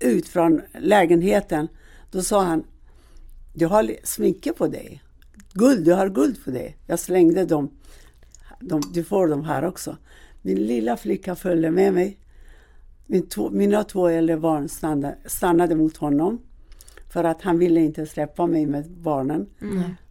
[0.00, 1.68] ut från lägenheten,
[2.10, 2.64] då sa han,
[3.52, 5.02] du har smycke på dig.
[5.52, 6.76] Guld, du har guld på dig.
[6.86, 7.70] Jag slängde dem.
[8.60, 9.96] De, du får dem här också.
[10.42, 12.18] Min lilla flicka följde med mig.
[13.06, 16.40] Min två, mina två äldre barn stannade, stannade mot honom.
[17.12, 19.46] För att han ville inte släppa mig med barnen.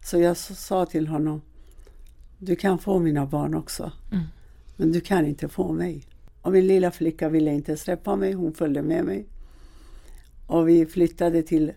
[0.04, 1.42] Så jag sa till honom,
[2.38, 3.92] du kan få mina barn också.
[4.76, 6.06] Men du kan inte få mig.
[6.44, 9.26] Och min lilla flicka ville inte släppa mig, hon följde med mig.
[10.48, 11.72] Och vi flyttade till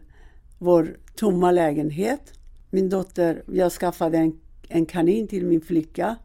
[0.59, 2.33] vår tomma lägenhet.
[2.71, 6.17] Min dotter, jag skaffade en, en kanin till min flicka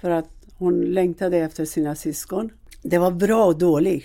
[0.00, 2.50] för att hon längtade efter sina syskon.
[2.82, 4.04] Det var bra och dåligt.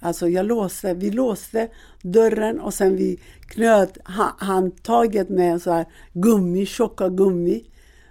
[0.00, 1.68] Alltså jag låste, vi låste
[2.02, 3.98] dörren och sen vi knöt
[4.38, 7.64] handtaget med så här gummi, tjocka gummi.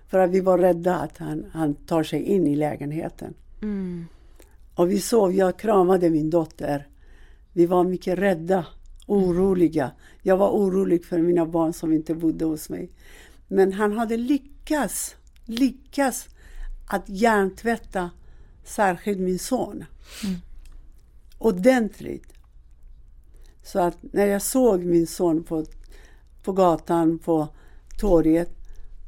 [0.08, 3.34] För att vi var rädda att han, han tar sig in i lägenheten.
[3.66, 4.08] Mm.
[4.76, 6.88] Och vi sov, jag kramade min dotter.
[7.54, 8.66] Vi var mycket rädda,
[9.06, 9.92] oroliga.
[10.22, 12.92] Jag var orolig för mina barn som inte bodde hos mig.
[13.48, 16.28] Men han hade lyckats, lyckats
[16.88, 18.10] att hjärntvätta
[18.64, 19.86] särskilt min son.
[21.38, 22.34] Ordentligt.
[23.64, 25.66] Så att när jag såg min son på,
[26.44, 27.48] på gatan, på
[28.00, 28.52] torget,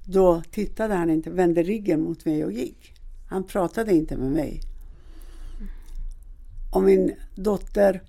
[0.06, 2.97] då tittade han inte, vände ryggen mot mig och gick.
[3.28, 4.62] Han pratade inte med mig.
[6.74, 8.02] Och min dotter,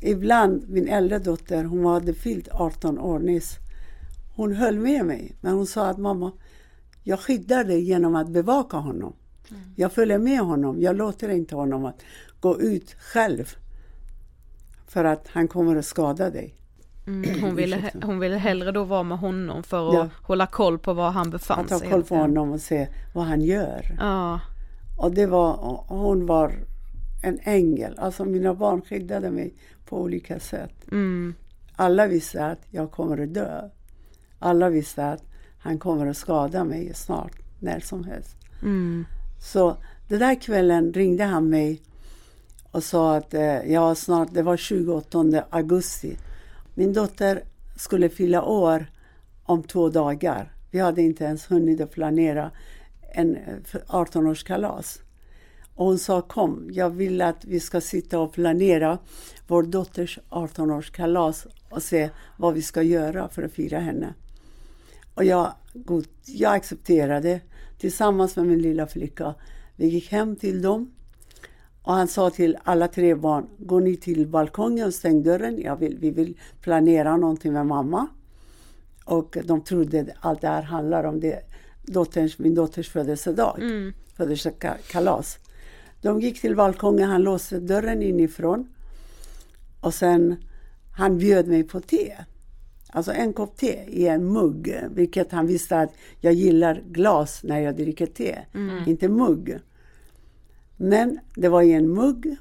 [0.00, 3.56] ibland, min äldre dotter, hon hade fyllt 18 år nyss.
[4.36, 6.32] Hon höll med mig, men hon sa att mamma,
[7.02, 9.12] jag skyddar dig genom att bevaka honom.
[9.76, 12.02] Jag följer med honom, jag låter inte honom att
[12.40, 13.54] gå ut själv.
[14.88, 16.54] För att han kommer att skada dig.
[17.06, 17.40] Mm.
[17.42, 20.08] Hon, ville, hon ville hellre då vara med honom för att Ja.
[20.22, 21.90] hålla koll på var han befann Att ha sig.
[21.90, 23.96] koll på honom och se vad han gör.
[23.98, 24.40] Ja.
[24.96, 26.52] Och det var, hon var
[27.22, 27.98] en ängel.
[27.98, 30.92] Alltså mina barn skyddade mig på olika sätt.
[30.92, 31.34] Mm.
[31.76, 33.68] Alla visste att jag kommer att dö.
[34.38, 35.22] Alla visste att
[35.58, 38.36] han kommer att skada mig snart, när som helst.
[38.62, 39.04] Mm.
[39.38, 39.76] Så
[40.08, 41.82] den där kvällen ringde han mig
[42.70, 46.16] och sa att eh, ja, snart, det var 28 augusti.
[46.74, 47.42] Min dotter
[47.76, 48.86] skulle fylla år
[49.42, 50.52] om två dagar.
[50.70, 52.50] Vi hade inte ens hunnit att planera
[53.12, 53.56] en eh,
[53.88, 55.00] 18-årskalas.
[55.74, 58.98] Och hon sa kom, jag vill att vi ska sitta och planera
[59.46, 64.14] vår dotters 18-årskalas och se vad vi ska göra för att fira henne.
[65.14, 67.40] Och jag, god, jag accepterade
[67.78, 69.34] tillsammans med min lilla flicka.
[69.76, 70.92] Vi gick hem till dem
[71.82, 75.60] och han sa till alla tre barn, gå ni till balkongen och stäng dörren.
[75.60, 78.06] Jag vill, vi vill planera någonting med mamma.
[79.04, 81.42] Och de trodde att allt det här handlar om det,
[81.86, 83.60] dotterns, min dotters födelsedag,
[84.16, 85.38] födelsekalas.
[86.02, 88.68] De gick till balkongen, han låste dörren inifrån.
[89.80, 90.36] Och sen,
[90.96, 92.16] han bjöd mig på te.
[92.90, 97.60] Alltså en kopp te i en mugg, vilket han visste att jag gillar glas när
[97.60, 98.38] jag dricker te,
[98.86, 99.58] inte mugg.
[100.76, 102.36] Men det var i en mugg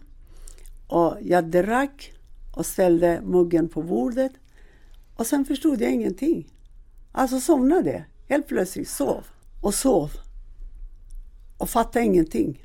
[0.87, 2.13] och jag drack
[2.55, 4.31] och ställde muggen på bordet
[5.15, 6.47] och sen förstod jag ingenting.
[7.11, 9.25] Alltså somnade, helt plötsligt sov
[9.65, 10.11] och sov
[11.57, 12.63] och fattade ingenting.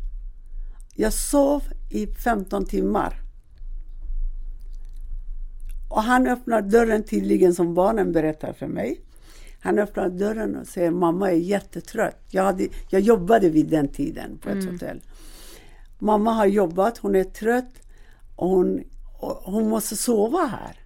[0.95, 3.21] Jag sov i 15 timmar.
[5.91, 9.01] Och han öppnar dörren tydligen som barnen berättar för mig.
[9.61, 12.23] Han öppnar dörren och säger mamma är jättetrött.
[12.29, 15.01] Jag, hade, jag jobbade vid den tiden på ett hotell.
[15.99, 17.75] Mamma har jobbat, hon är trött
[18.37, 18.85] och hon,
[19.19, 20.77] och hon måste sova här.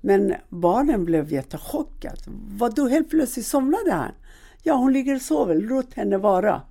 [0.00, 2.20] Men barnen blev jättechockade.
[2.58, 4.12] Vadå, helt plötsligt somnade han?
[4.66, 6.62] Ja, hon ligger och sover, låt henne vara.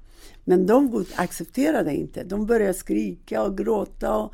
[0.44, 2.24] Men de accepterade inte.
[2.24, 4.34] De började skrika och gråta och,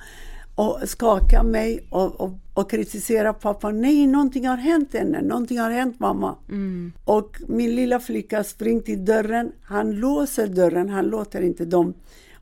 [0.55, 3.72] och skaka mig och, och, och kritisera pappa.
[3.72, 5.22] Nej, någonting har hänt henne.
[5.22, 6.36] Någonting har hänt mamma.
[6.49, 6.91] Mm.
[7.05, 9.51] Och min lilla flicka springer till dörren.
[9.62, 10.89] Han låser dörren.
[10.89, 11.93] Han låter inte dem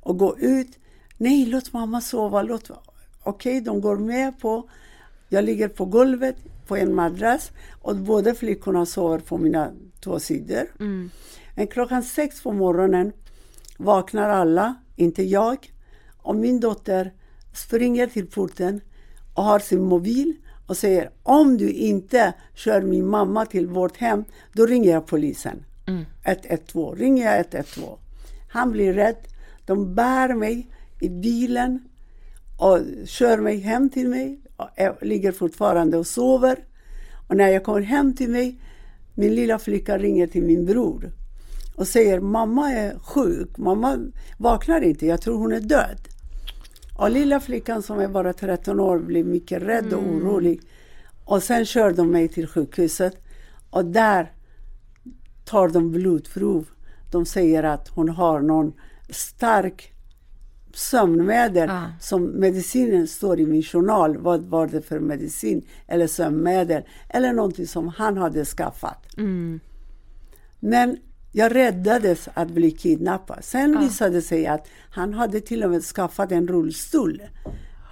[0.03, 0.80] att gå ut.
[1.18, 2.41] Nej, låt mamma sova.
[2.41, 2.72] Låt...
[3.24, 4.70] Okej, de går med på.
[5.30, 6.36] Jag ligger på golvet
[6.68, 7.51] på en madrass
[7.82, 10.68] och båda flickorna sover på mina två sidor.
[10.80, 11.10] Mm.
[11.56, 13.12] Men klockan sex på morgonen
[13.78, 15.74] vaknar alla, inte jag.
[16.18, 17.14] Och min dotter
[17.54, 18.82] springer till porten
[19.34, 20.34] och har sin mobil
[20.68, 24.24] och säger om du inte kör min mamma till vårt hem,
[24.54, 25.64] då ringer jag polisen.
[26.24, 27.00] 112.
[27.00, 27.98] Ringer jag 112.
[28.50, 29.18] Han blir rädd.
[29.66, 30.68] De bär mig
[31.02, 31.84] i bilen
[32.58, 34.41] och kör mig hem till mig.
[34.76, 36.58] Jag ligger fortfarande och sover.
[37.28, 38.60] Och när jag kommer hem till mig,
[39.18, 41.11] min lilla flicka ringer till min bror
[41.76, 43.97] och säger mamma är sjuk, mamma
[44.38, 45.97] vaknar inte, jag tror hon är död.
[46.97, 50.61] Och lilla flickan som är bara 13 år blir mycket rädd och orolig.
[51.26, 53.24] Och sen kör de mig till sjukhuset
[53.70, 54.32] och där
[55.45, 56.68] tar de blodprov.
[57.11, 58.74] De säger att hon har någon
[59.09, 59.93] stark
[60.78, 61.84] sömnmedel Ah.
[61.99, 64.17] som medicinen står i min journal.
[64.17, 69.17] Vad var det för medicin eller sömnmedel eller någonting som han hade skaffat.
[69.17, 69.59] Mm.
[70.59, 70.97] Men
[71.32, 73.38] jag räddades att bli kidnappad.
[73.41, 77.21] Sen visade det sig att han hade till och med skaffat en rullstol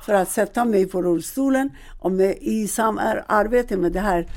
[0.05, 1.69] för att sätta mig på rullstolen
[1.99, 4.27] och med, i samarbete med de här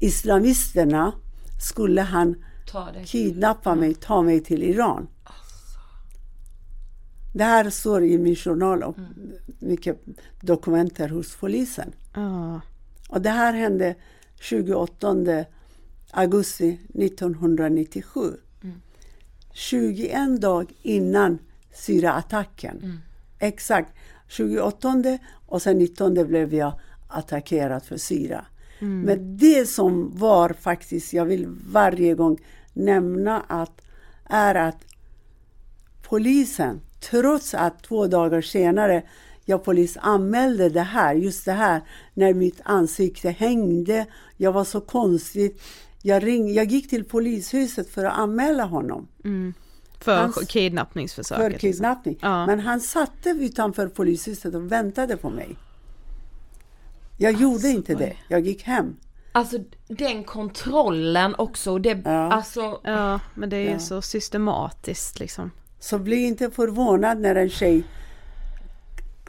[0.00, 1.12] islamisterna
[1.60, 2.36] skulle han
[3.04, 5.08] kidnappa mig, ta mig till Iran.
[7.36, 8.96] Det här står i min journal och
[9.58, 10.00] mycket
[10.40, 11.92] dokumenter hos polisen.
[12.14, 12.60] Ja.
[13.08, 13.94] Och det här hände
[14.40, 15.16] 28
[16.10, 18.20] augusti 1997.
[19.52, 21.38] 21 dag innan
[21.74, 23.00] syraattacken.
[23.38, 23.92] Exakt.
[24.28, 28.46] 28 och sen 19 blev jag attackerad för syra.
[28.78, 32.38] Men det som var faktiskt, jag vill varje gång
[32.72, 33.82] nämna att,
[34.24, 34.84] är att
[36.02, 36.80] polisen,
[37.10, 39.02] trots att två dagar senare
[39.44, 41.80] jag polis anmälde det här, just det här,
[42.14, 45.62] när mitt ansikte hängde, jag var så konstigt.
[46.02, 49.08] Jag, ring, jag gick till polishuset för att anmäla honom
[50.00, 51.42] För Hans- kidnappningsförsöket.
[51.44, 51.72] för liksom.
[51.72, 52.18] kidnappning.
[52.22, 52.46] Ja.
[52.46, 55.56] Men han satte utanför polishuset och väntade på mig.
[57.18, 58.96] Jag gjorde inte det, jag gick hem.
[59.32, 62.32] Alltså den kontrollen också, det, Ja.
[62.32, 63.78] alltså Ja, men det är ju Ja.
[63.78, 65.50] så systematiskt liksom.
[65.78, 67.84] Så bli inte förvånad när en tjej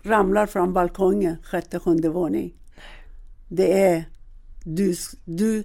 [0.04, 2.54] ramlar från balkongen, sjätte, sjunde våning.
[3.48, 4.04] Det är,
[4.64, 4.96] du,
[5.26, 5.64] du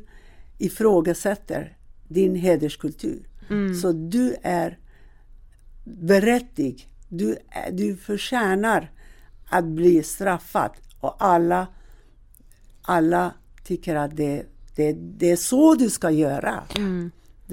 [0.59, 1.77] ifrågasätter
[2.09, 3.29] din hederskultur.
[3.75, 4.79] Så du är
[5.85, 6.89] berättig.
[7.09, 7.37] Du,
[7.73, 8.91] du förtjänar
[9.47, 10.71] att bli straffad.
[11.01, 11.67] Och alla,
[12.83, 16.65] alla tycker att det, det, det är så du ska göra.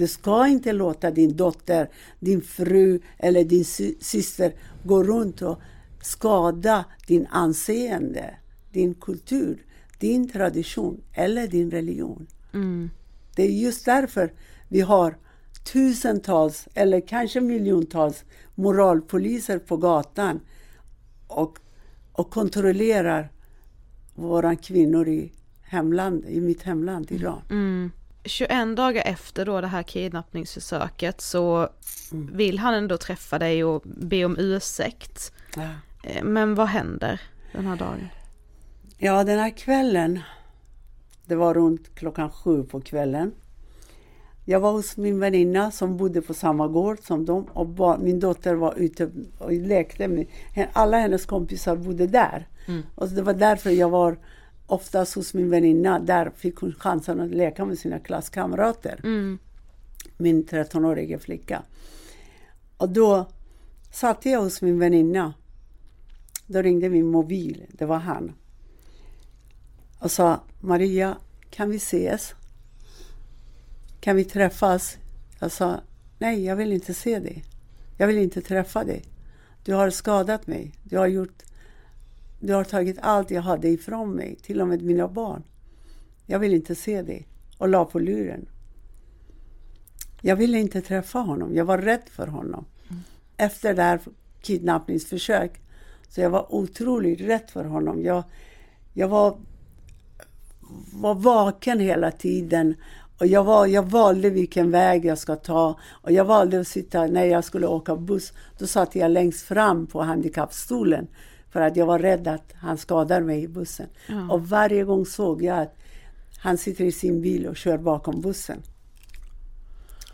[0.00, 1.88] Du ska inte låta din dotter,
[2.20, 4.52] din fru eller din sy- syster
[4.84, 5.58] gå runt och
[6.02, 8.34] skada din anseende,
[8.72, 9.64] din kultur,
[9.98, 12.26] din tradition eller din religion.
[13.36, 14.32] Det är just därför
[14.68, 15.16] vi har
[15.72, 18.24] tusentals eller kanske miljontals
[18.54, 20.40] moralpoliser på gatan
[21.26, 21.58] och,
[22.12, 23.32] och kontrollerar
[24.14, 25.32] våra kvinnor i
[25.62, 27.42] hemland, i mitt hemland Iran.
[28.24, 31.68] 21 dagar efter då det här kidnappningsförsöket så
[32.32, 35.32] vill han ändå träffa dig och be om ursäkt.
[35.56, 35.62] Ja.
[36.04, 37.20] Eh, Men vad händer
[37.52, 38.08] den här dagen?
[38.98, 40.20] Ja, den här kvällen,
[41.26, 43.32] det var runt klockan sju på kvällen.
[44.44, 48.20] Jag var hos min väninna som bodde på samma gård som dem och ba- min
[48.20, 50.26] dotter var ute och lekte med
[50.72, 52.48] Alla hennes kompisar bodde där.
[52.94, 54.18] Och det var därför jag var
[54.70, 55.98] oftast hos min väninna.
[55.98, 59.00] Där fick hon chansen att leka med sina klasskamrater.
[60.16, 61.62] Min 13-åriga flicka.
[62.76, 63.28] Och då
[63.92, 65.34] satt jag hos min väninna.
[66.46, 68.32] Då ringde min mobil, det var han
[70.00, 71.16] och sa Maria,
[71.50, 72.34] kan vi ses?
[74.00, 74.98] Kan vi träffas?
[75.38, 75.80] Jag sa
[76.18, 77.44] nej, jag vill inte se dig.
[77.96, 79.04] Jag vill inte träffa dig.
[79.64, 80.74] Du har skadat mig.
[80.82, 81.42] Du har gjort
[82.40, 85.42] du har tagit allt jag hade ifrån mig, till och med mina barn.
[86.26, 87.26] Jag vill inte se dig.
[87.58, 88.48] Och la på luren.
[90.20, 91.54] Jag ville inte träffa honom.
[91.54, 92.64] Jag var rädd för honom.
[93.36, 94.00] Efter det här
[94.42, 95.60] kidnappningsförsök.
[96.08, 98.02] Så jag var otroligt rädd för honom.
[98.02, 98.24] Jag,
[98.92, 99.38] jag var,
[100.92, 102.74] var vaken hela tiden.
[103.18, 105.78] Och jag, var, jag valde vilken väg jag ska ta.
[105.90, 109.86] Och jag valde att sitta, när jag skulle åka buss, då satt jag längst fram
[109.86, 111.08] på handikappstolen.
[111.50, 113.86] För att jag var rädd att han skadar mig i bussen.
[114.08, 114.30] Ja.
[114.30, 115.76] Och varje gång såg jag att
[116.38, 118.62] han sitter i sin bil och kör bakom bussen.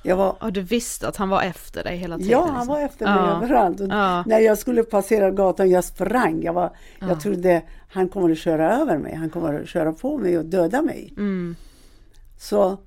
[0.03, 2.31] Jag var, Och du visste att han var efter dig hela tiden?
[2.33, 2.69] ja, han liksom.
[2.75, 3.37] var efter mig Ja.
[3.43, 3.81] överallt.
[3.81, 4.25] Ja.
[4.27, 6.43] När jag skulle passera gatan, jag sprang.
[6.43, 7.09] Jag, var, Ja.
[7.09, 9.15] jag trodde han kommer att köra över mig.
[9.15, 11.15] Han kommer att köra på mig och döda mig.
[11.17, 11.57] Mm.
[12.39, 12.79] Så,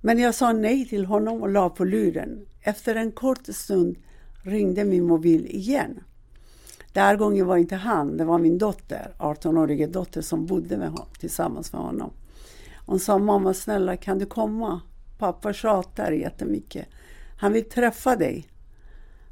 [0.00, 2.46] men jag sa nej till honom och la på luren.
[2.60, 3.96] Efter en kort stund
[4.44, 6.00] ringde min mobil igen.
[6.92, 10.88] Den här gången var inte han, det var min dotter, 18-årige dotter som bodde med
[10.88, 12.10] honom, tillsammans med honom.
[12.86, 14.80] Hon sa, mamma snälla kan du komma?
[15.18, 16.88] Pappa tjatar jättemycket.
[17.38, 18.48] Han vill träffa dig.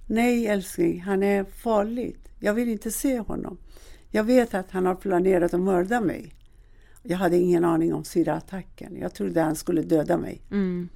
[0.07, 2.17] Nej älskling, han är farlig.
[2.39, 3.59] Jag vill inte se honom.
[4.11, 6.35] Jag vet att han har planerat att mörda mig.
[7.03, 8.97] Jag hade ingen aning om syraattacken.
[8.97, 10.43] Jag trodde han skulle döda mig.
[10.51, 10.89] Mm.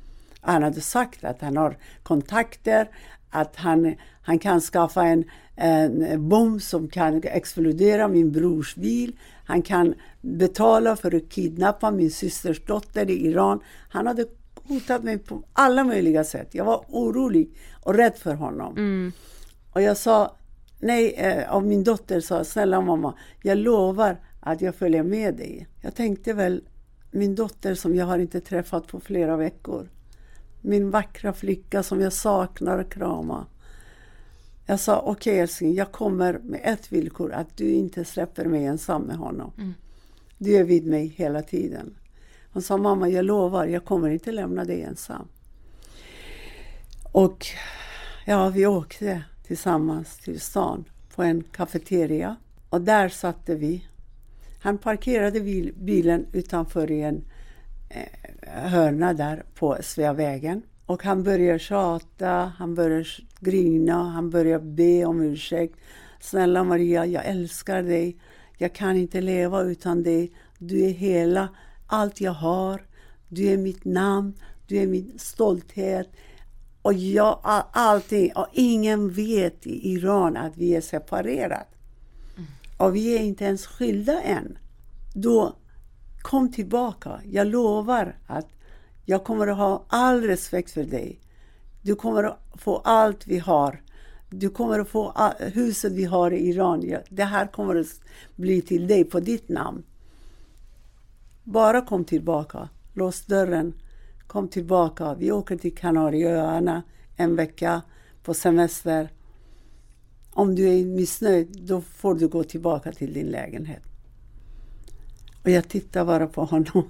[0.45, 2.88] Han hade sagt att han har kontakter,
[3.30, 5.24] att han, han kan skaffa en,
[5.57, 9.16] en bomb som kan explodera min brors bil.
[9.45, 13.61] Han kan betala för att kidnappa min systers dotter i Iran.
[13.88, 14.26] Han hade
[14.68, 16.49] hotat mig på alla möjliga sätt.
[16.55, 18.76] Jag var orolig och rädd för honom.
[18.76, 19.12] Mm.
[19.72, 20.36] Och jag sa,
[20.78, 25.68] nej, eh, och min dotter sa, snälla mamma, jag lovar att jag följer med dig.
[25.80, 26.64] Jag tänkte väl,
[27.11, 29.88] min dotter som jag har inte träffat på flera veckor.
[30.66, 33.46] Min vackra flicka som jag saknar att krama.
[34.66, 39.02] Jag sa, okej älskling, jag kommer med ett villkor, att du inte släpper mig ensam
[39.02, 39.52] med honom.
[40.38, 41.94] Du är vid mig hela tiden.
[42.52, 45.28] Hon sa, mamma jag lovar, jag kommer inte lämna dig ensam.
[47.12, 47.46] Och
[48.26, 50.84] ja, vi åkte tillsammans till stan
[51.14, 52.36] på en kafeteria.
[52.68, 53.86] Och där satte vi.
[54.60, 55.40] Han parkerade
[55.74, 57.24] bilen utanför en
[58.47, 60.62] hörna där på Sveavägen.
[60.87, 63.05] Och han började tjata, han började
[63.41, 65.74] grina, han började be om ursäkt.
[66.20, 68.16] Snälla Maria, jag älskar dig.
[68.59, 70.32] Jag kan inte leva utan dig.
[70.59, 71.49] Du är hela,
[71.87, 72.87] allt jag har.
[73.28, 74.35] Du är mitt namn,
[74.66, 76.09] du är min stolthet.
[76.82, 77.39] Och jag,
[77.72, 81.66] allting, och ingen vet i Iran att vi är separerade.
[82.76, 84.59] Och vi är inte ens skilda än.
[85.14, 85.57] Då,
[86.25, 87.20] kom tillbaka.
[87.25, 88.49] Jag lovar att
[89.05, 91.20] jag kommer att ha all respekt för dig.
[91.83, 93.83] Du kommer att få allt vi har.
[94.31, 96.97] Du kommer att få all, huset vi har i Iran.
[97.09, 97.87] Det här kommer att
[98.37, 99.83] bli till dig på ditt namn.
[101.43, 102.68] Bara kom tillbaka.
[102.93, 103.75] Lås dörren.
[104.27, 105.14] Kom tillbaka.
[105.14, 106.83] Vi åker till Kanarieöarna
[107.16, 107.83] en vecka
[108.22, 109.12] på semester.
[110.33, 113.93] Om du är missnöjd, då får du gå tillbaka till din lägenhet.
[115.45, 116.88] Och jag tittade bara på honom.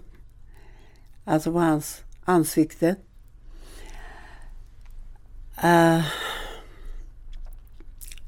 [1.25, 2.97] Alltså på hans ansikte.
[5.65, 6.05] Uh,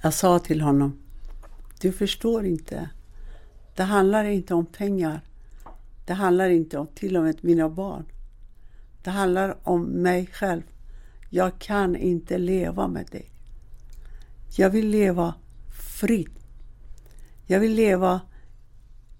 [0.02, 0.98] jag sa till honom,
[1.80, 2.90] du förstår inte.
[3.74, 5.20] Det handlar inte om pengar.
[6.06, 8.04] Det handlar inte om till och med mina barn.
[9.02, 10.62] Det handlar om mig själv.
[11.30, 13.30] Jag kan inte leva med dig.
[14.56, 15.34] Jag vill leva
[15.98, 16.38] fritt.
[17.46, 18.20] Jag vill leva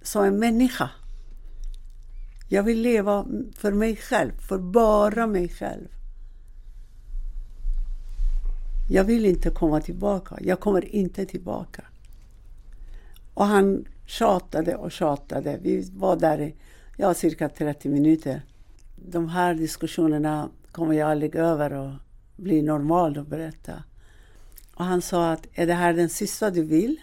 [0.06, 0.90] som en människa.
[2.48, 3.26] Jag vill leva
[3.56, 5.88] för mig själv, för bara mig själv.
[8.88, 10.38] Jag vill inte komma tillbaka.
[10.40, 11.84] Jag kommer inte tillbaka.
[13.34, 15.58] Och han tjatade och tjatade.
[15.62, 16.54] Vi var där i
[16.96, 18.42] ja, cirka 30 minuter.
[18.96, 21.90] De här diskussionerna kommer jag aldrig över och
[22.36, 23.82] bli normal och berätta.
[24.74, 26.96] Och han sa att är det här den sista du vill?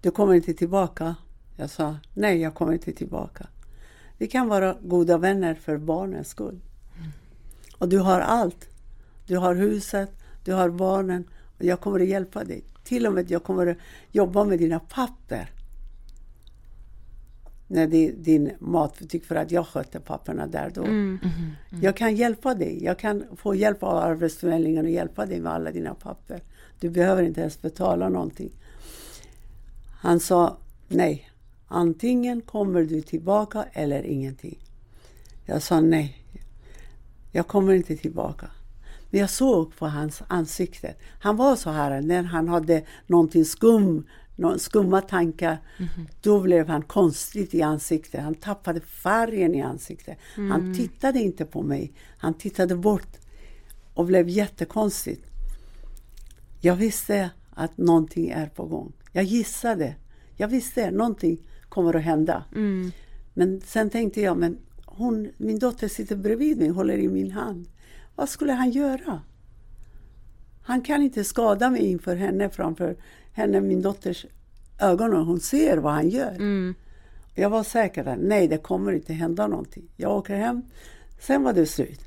[0.00, 1.16] Du kommer inte tillbaka?
[1.56, 3.46] Jag sa nej, jag kommer inte tillbaka.
[4.18, 6.60] Vi kan vara goda vänner för barnens skull.
[7.78, 8.68] Och du har allt.
[9.26, 10.10] Du har huset,
[10.44, 11.24] du har barnen
[11.58, 12.64] och jag kommer att hjälpa dig.
[12.84, 13.76] Till och med jag kommer att
[14.10, 15.50] jobba med dina papper.
[17.66, 20.84] När det är din matbutik för att jag sköter papperna där då.
[20.84, 21.18] Mm.
[21.82, 22.84] Jag kan hjälpa dig.
[22.84, 26.42] Jag kan få hjälp av Arbetsförmedlingen och hjälpa dig med alla dina papper.
[26.80, 28.50] Du behöver inte ens betala någonting.
[30.00, 30.56] Han sa
[30.88, 31.30] nej.
[31.66, 34.58] Antingen kommer du tillbaka eller ingenting.
[35.44, 36.24] Jag sa nej.
[37.32, 38.50] Jag kommer inte tillbaka.
[39.10, 40.94] Men jag såg på hans ansikte.
[41.20, 44.06] Han var så här när han hade någonting skum,
[44.36, 45.58] någon skumma tankar.
[46.22, 48.22] Då blev han konstigt i ansiktet.
[48.22, 50.18] Han tappade färgen i ansiktet.
[50.34, 51.92] Han tittade inte på mig.
[52.18, 53.16] Han tittade bort
[53.94, 55.26] och blev jättekonstigt.
[56.60, 58.92] Jag visste att någonting är på gång.
[59.12, 59.94] Jag gissade.
[60.36, 62.44] Jag visste att någonting kommer att hända.
[62.54, 62.92] Mm.
[63.34, 67.68] Men sen tänkte jag, men hon, min dotter sitter bredvid mig, håller i min hand.
[68.14, 69.22] Vad skulle han göra?
[70.62, 72.96] Han kan inte skada mig inför henne, framför
[73.32, 74.26] henne, min dotters
[74.80, 75.14] ögon.
[75.14, 76.30] Och hon ser vad han gör.
[76.30, 76.74] Mm.
[77.34, 79.88] Jag var säker att nej, det kommer inte hända någonting.
[79.96, 80.62] Jag åker hem.
[81.20, 82.00] Sen var det slut.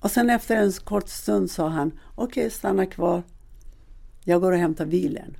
[0.00, 3.22] Och sen efter en kort stund sa han, okej, okay, stanna kvar.
[4.24, 5.36] Jag går och hämtar bilen.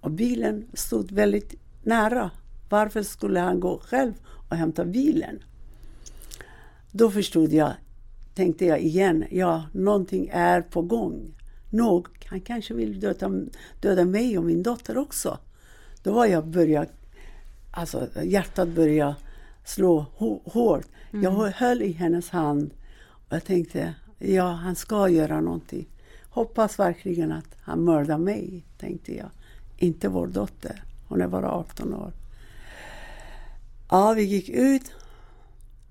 [0.00, 2.30] Och bilen stod väldigt nära.
[2.68, 4.12] Varför skulle han gå själv
[4.48, 5.42] och hämta bilen?
[6.92, 7.72] Då förstod jag,
[8.34, 11.34] tänkte jag igen, ja, någonting är på gång.
[11.70, 13.30] Nog, han kanske vill döda,
[13.80, 15.38] döda mig och min dotter också.
[16.02, 16.88] Då var jag börjat,
[17.70, 19.14] alltså hjärtat började
[19.64, 20.06] slå
[20.44, 20.86] hårt.
[21.12, 21.22] Mm.
[21.22, 22.70] Jag höll i hennes hand
[23.04, 25.88] och jag tänkte, ja, han ska göra någonting.
[26.32, 29.30] Hoppas verkligen att han mördar mig, tänkte jag.
[29.76, 30.84] Inte vår dotter.
[31.08, 32.12] Hon är bara 18 år.
[33.90, 34.92] Ja, vi gick ut.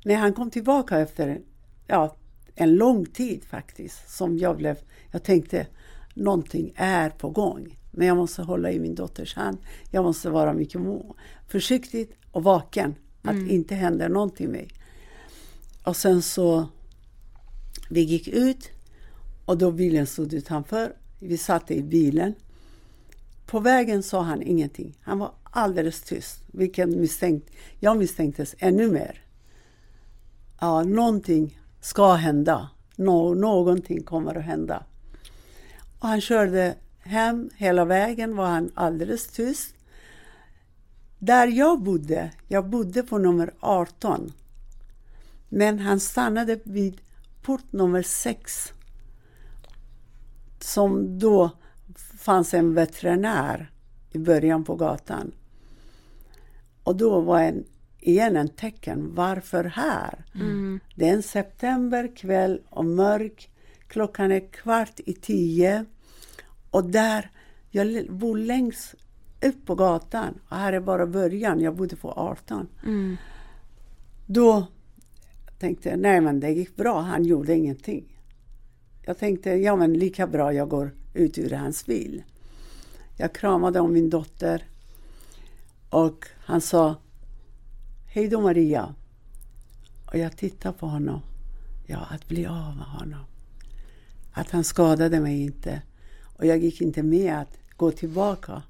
[0.06, 1.42] När han kom tillbaka efter
[1.88, 2.16] ja,
[2.56, 4.78] en lång tid faktiskt, som jag blev...
[5.12, 5.68] Jag tänkte,
[6.14, 7.80] någonting är på gång.
[7.92, 9.58] Men jag måste hålla i min dotters hand.
[9.92, 10.82] Jag måste vara mycket
[11.48, 12.96] försiktig och vaken.
[13.22, 13.50] Att mm.
[13.50, 14.68] inte händer någonting mig.
[15.84, 16.68] Och sen så...
[17.90, 18.70] Vi gick ut
[19.46, 20.94] och då bilen stod utanför.
[21.20, 22.34] Vi satt i bilen.
[23.46, 24.98] På vägen sa han ingenting.
[25.02, 29.22] Han var alldeles tyst, vilket misstänkt, jag misstänktes ännu mer.
[30.60, 32.70] Ja, någonting ska hända.
[32.96, 34.84] Nå, någonting kommer att hända.
[36.00, 39.76] Och han körde hem hela vägen, var han alldeles tyst.
[41.20, 44.34] Där jag bodde, jag bodde på nummer 18.
[45.50, 47.02] Men han stannade vid
[47.42, 48.74] port nummer 6.
[50.64, 51.50] Som då
[52.18, 53.72] fanns en veterinär
[54.10, 55.32] i början på gatan.
[56.84, 57.64] Och då var en,
[58.00, 60.26] igen en tecken, varför här?
[60.36, 60.80] Mm.
[60.96, 63.52] Det är en septemberkväll och mörk.
[63.88, 65.86] Klockan är kvart i tio.
[66.72, 67.32] Och där,
[67.70, 68.96] jag bor längst
[69.42, 70.40] upp på gatan.
[70.50, 72.68] Och här är bara början, jag bodde på 18.
[72.86, 73.18] Mm.
[74.28, 74.68] Då
[75.60, 78.21] tänkte jag, nej men det gick bra, han gjorde ingenting.
[79.12, 82.24] Jag tänkte, ja men lika bra jag går ut ur hans bil.
[83.18, 84.64] Jag kramade om min dotter
[85.90, 86.96] och han sa
[88.08, 88.96] Hej då Maria.
[90.12, 91.22] Och jag tittade på honom.
[91.88, 93.26] Ja, att bli av med honom.
[94.32, 95.82] Att han skadade mig inte.
[96.38, 98.64] Och jag gick inte med att gå tillbaka.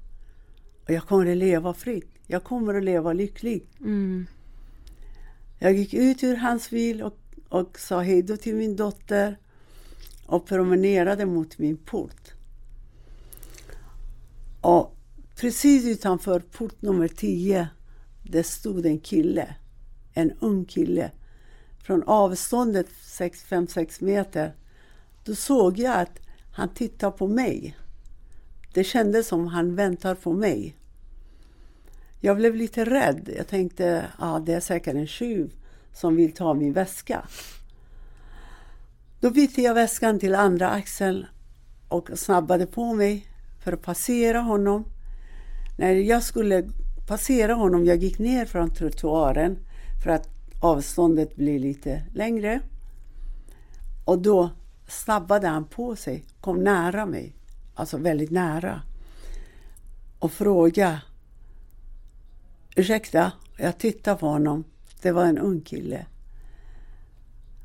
[0.84, 2.10] Och jag kommer att leva fritt.
[2.26, 3.66] Jag kommer att leva lycklig.
[3.80, 4.26] Mm.
[5.58, 9.36] Jag gick ut ur hans bil och, och sa hej då till min dotter
[10.26, 12.32] och promenerade mot min port.
[14.60, 14.96] Och
[15.36, 17.68] precis utanför port nummer 10,
[18.22, 19.54] det stod en kille.
[20.12, 21.10] En ung kille.
[21.82, 24.54] Från avståndet 5-6 meter,
[25.24, 26.18] då såg jag att
[26.52, 27.76] han tittade på mig.
[28.74, 30.76] Det kändes som han väntar på mig.
[32.20, 33.30] Jag blev lite rädd.
[33.36, 35.52] Jag tänkte, ja, det är säkert en tjuv
[35.92, 37.28] som vill ta min väska.
[39.22, 41.26] Då bytte jag väskan till andra axeln
[41.88, 43.26] och snabbade på mig
[43.64, 44.84] för att passera honom.
[45.78, 46.68] När jag skulle
[47.08, 49.58] passera honom, jag gick ner från trottoaren
[50.04, 50.28] för att
[50.62, 52.60] avståndet blev lite längre.
[54.04, 54.50] Och då
[54.88, 57.32] snabbade han på sig, kom nära mig,
[57.74, 58.82] alltså väldigt nära.
[60.18, 61.00] Och frågade
[62.76, 64.64] Ursäkta, jag tittade på honom.
[65.02, 66.06] Det var en ung kille.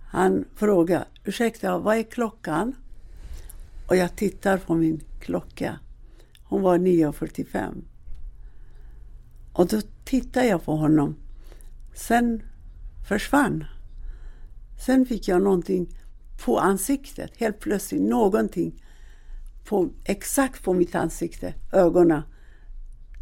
[0.09, 2.75] Han frågade, ursäkta, vad är klockan?
[3.87, 5.79] Och jag tittar på min klocka.
[6.43, 7.83] Hon var 9.45.
[9.53, 11.15] Och då tittade jag på honom.
[11.93, 12.43] Sen
[13.07, 13.65] försvann.
[14.85, 15.97] Sen fick jag någonting
[16.45, 17.31] på ansiktet.
[17.37, 18.83] Helt plötsligt någonting
[19.65, 21.53] på, exakt på mitt ansikte.
[21.71, 22.21] Ögonen,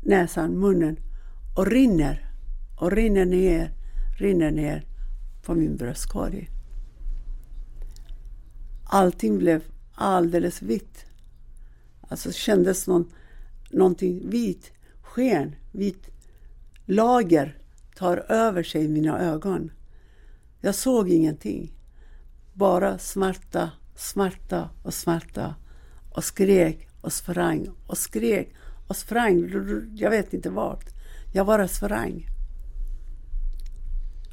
[0.03, 0.97] näsan, munnen.
[1.57, 2.25] Och rinner.
[2.79, 3.71] Och rinner ner,
[4.17, 4.85] rinner ner
[5.45, 6.49] på min bröstkorg.
[8.85, 9.63] Allting blev
[9.95, 11.05] alldeles vitt.
[12.07, 13.11] Alltså kändes någon,
[13.69, 14.71] någonting vit,
[15.01, 16.09] sken, vit
[16.85, 17.57] lager
[17.95, 19.71] tar över sig i mina ögon.
[20.61, 21.71] Jag såg ingenting.
[22.53, 25.55] Bara smärta, smärta och smärta.
[26.11, 28.53] Och skrek och sprang och skrek
[28.87, 29.49] och sprang.
[29.95, 30.85] Jag vet inte vart.
[31.33, 32.27] Jag bara sprang.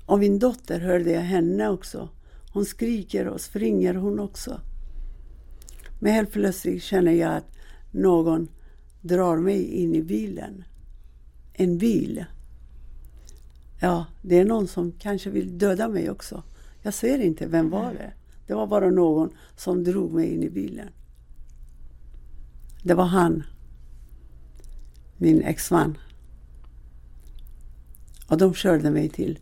[0.07, 2.09] Och min dotter hörde jag henne också.
[2.53, 4.61] Hon skriker och springer hon också.
[6.01, 7.57] Men helt plötsligt känner jag att
[7.91, 8.49] någon
[9.01, 10.65] drar mig in i bilen.
[11.53, 12.25] En bil.
[13.81, 16.43] Ja, det är någon som kanske vill döda mig också.
[16.83, 18.13] Jag ser inte, vem var det?
[18.47, 20.89] Det var bara någon som drog mig in i bilen.
[22.83, 23.43] Det var han,
[25.17, 25.99] min exman.
[28.29, 29.39] Och de körde mig till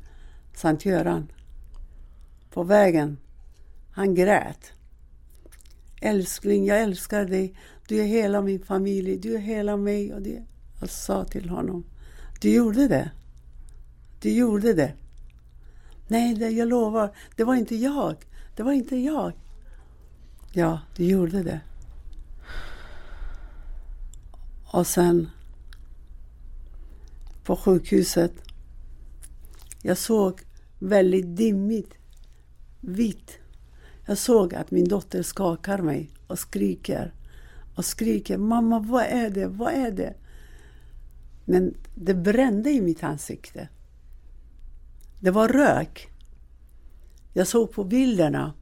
[0.54, 1.32] Sankt Göran.
[2.50, 3.18] På vägen,
[3.90, 4.72] han grät.
[6.00, 7.54] Älskling, jag älskar dig.
[7.88, 10.14] Du är hela min familj, du är hela mig.
[10.14, 10.42] Och det.
[10.80, 11.84] Jag sa till honom,
[12.40, 13.10] du gjorde det.
[14.20, 14.92] Du gjorde det.
[16.08, 18.16] Nej, det, jag lovar, det var inte jag.
[18.56, 19.32] Det var inte jag.
[20.52, 21.60] Ja, du gjorde det.
[24.72, 25.30] Och sen
[27.44, 28.32] på sjukhuset.
[29.82, 30.40] Jag såg
[30.78, 31.94] väldigt dimmigt,
[32.80, 33.38] vitt.
[34.06, 37.14] Jag såg att min dotter skakar mig och skriker.
[37.74, 39.46] Och skriker Mamma, vad är det?
[39.46, 40.14] Vad är det?
[41.44, 43.68] Men det brände i mitt ansikte.
[45.20, 46.08] Det var rök.
[47.32, 48.52] Jag såg på bilderna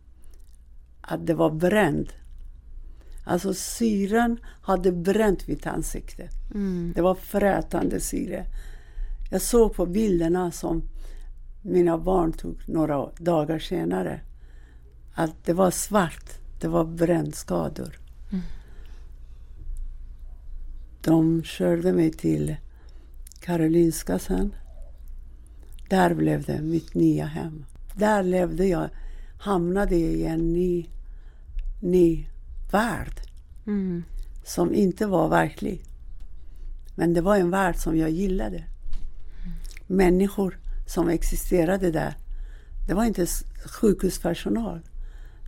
[1.01, 2.09] att det var bränd.
[3.25, 6.29] Alltså syran hade bränt mitt ansikte.
[6.55, 6.93] Mm.
[6.97, 8.47] Det var frätande syre.
[9.31, 10.83] Jag såg på bilderna som
[11.69, 14.21] mina barn tog några dagar senare
[15.15, 16.31] att det var svart.
[16.61, 17.99] Det var brännskador.
[18.31, 18.43] Mm.
[21.03, 22.57] De körde mig till
[23.41, 24.55] Karolinska sen.
[25.89, 27.65] Där blev det mitt nya hem.
[27.95, 28.89] Där levde jag,
[29.41, 30.87] hamnade i en ny,
[31.81, 32.27] ny
[32.73, 33.21] värld
[33.67, 34.05] Mm.
[34.45, 35.85] som inte var verklig.
[36.95, 38.65] Men det var en värld som jag gillade.
[39.87, 40.59] Människor
[40.89, 42.17] som existerade där.
[42.87, 43.27] Det var inte
[43.65, 44.81] sjukhuspersonal.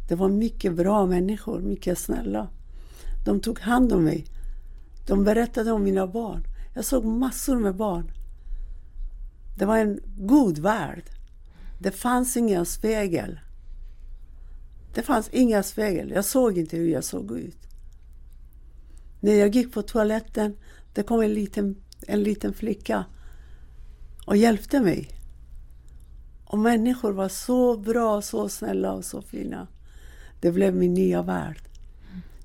[0.08, 2.48] Det var mycket bra människor, mycket snälla.
[3.24, 4.26] De tog hand om mig.
[5.06, 6.44] De berättade om mina barn.
[6.74, 8.10] Jag såg massor med barn.
[9.58, 11.04] Det var en god värld.
[11.78, 13.40] Det fanns ingen spegel.
[14.94, 16.10] Det fanns inga spegel.
[16.10, 17.68] Jag såg inte hur jag såg ut.
[19.20, 20.56] När jag gick på toaletten,
[20.94, 21.76] det kom en liten,
[22.06, 23.04] en liten flicka
[24.26, 25.19] och hjälpte mig.
[26.50, 29.66] Och människor var så bra, så snälla och så fina.
[30.40, 31.62] Det blev min nya värld.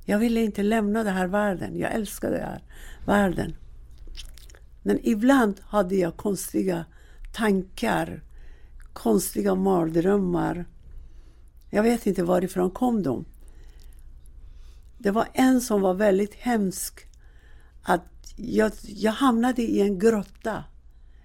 [0.05, 1.77] Jag ville inte lämna den här världen.
[1.77, 2.61] Jag älskade den här
[3.05, 3.55] världen.
[4.83, 6.85] Men ibland hade jag konstiga
[7.33, 8.23] tankar,
[8.93, 10.65] konstiga mardrömmar.
[11.69, 13.25] Jag vet inte varifrån kom de.
[14.97, 16.99] Det var en som var väldigt hemsk.
[17.83, 20.63] Att jag, jag hamnade i en grotta.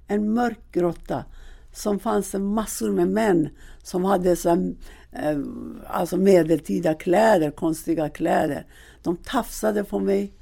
[0.06, 1.24] En mörk grotta.
[1.72, 3.48] Som fanns det massor med män
[3.82, 4.74] som hade så, här,
[5.12, 5.38] eh,
[5.86, 8.66] alltså medeltida kläder, konstiga kläder.
[9.02, 10.32] De tafsade på mig.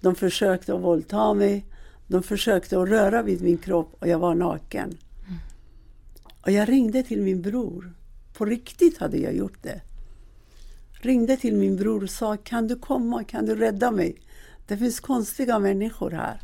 [0.00, 1.64] De försökte att våldta mig.
[2.06, 4.98] De försökte att röra vid min kropp och jag var naken.
[6.42, 7.92] Och jag ringde till min bror.
[8.34, 9.80] På riktigt hade jag gjort det.
[10.92, 14.16] Ringde till min bror och sa, kan du komma, kan du rädda mig?
[14.66, 16.40] Det finns konstiga människor här.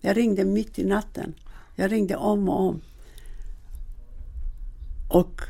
[0.00, 1.34] Jag ringde mitt i natten.
[1.74, 2.80] Jag ringde om och om.
[5.10, 5.40] Och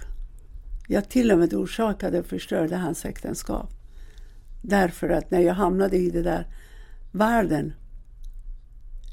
[0.88, 3.70] jag till och med orsakade och förstörde hans äktenskap.
[4.62, 6.46] Därför att när jag hamnade i den där
[7.12, 7.72] världen,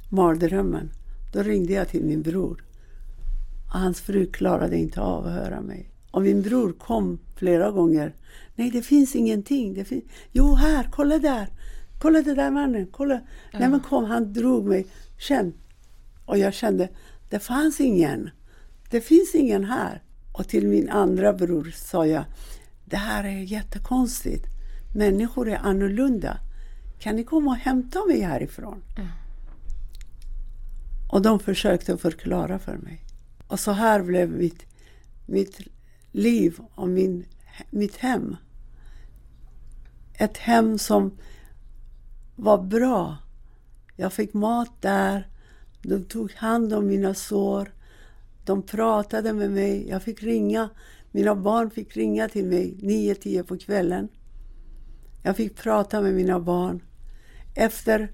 [0.10, 0.92] mardrömmen,
[1.34, 2.64] då ringde jag till min bror.
[3.68, 5.90] Och hans fru klarade inte av att höra mig.
[6.12, 8.16] Och min bror kom flera gånger.
[8.56, 9.74] Nej, det finns ingenting.
[9.74, 11.48] Det fin jo, här, kolla där.
[12.02, 12.88] Kolla det där mannen.
[12.92, 13.20] Kolla.
[13.54, 14.88] Nej, men kom, han drog mig.
[15.18, 15.54] Känn.
[16.26, 16.90] Och jag kände,
[17.30, 18.30] det fanns ingen.
[18.90, 20.02] Det finns ingen här.
[20.38, 22.24] Och till min andra bror sa jag,
[22.86, 24.46] det här är jättekonstigt.
[24.96, 26.40] Människor är annorlunda.
[27.00, 28.84] Kan ni komma och hämta mig härifrån?
[31.10, 33.06] Och de försökte förklara för mig.
[33.48, 34.66] Och så här blev mitt,
[35.26, 35.60] mitt
[36.12, 37.26] liv och min,
[37.70, 38.36] mitt hem.
[40.14, 41.18] Ett hem som
[42.36, 43.18] var bra.
[43.96, 45.28] Jag fick mat där.
[45.82, 47.77] De tog hand om mina sår.
[48.48, 49.90] De pratade med mig.
[49.90, 50.70] Jag fick ringa.
[51.12, 54.10] Mina barn fick ringa till mig 9-10 på kvällen.
[55.24, 56.82] Jag fick prata med mina barn.
[57.56, 58.12] Efter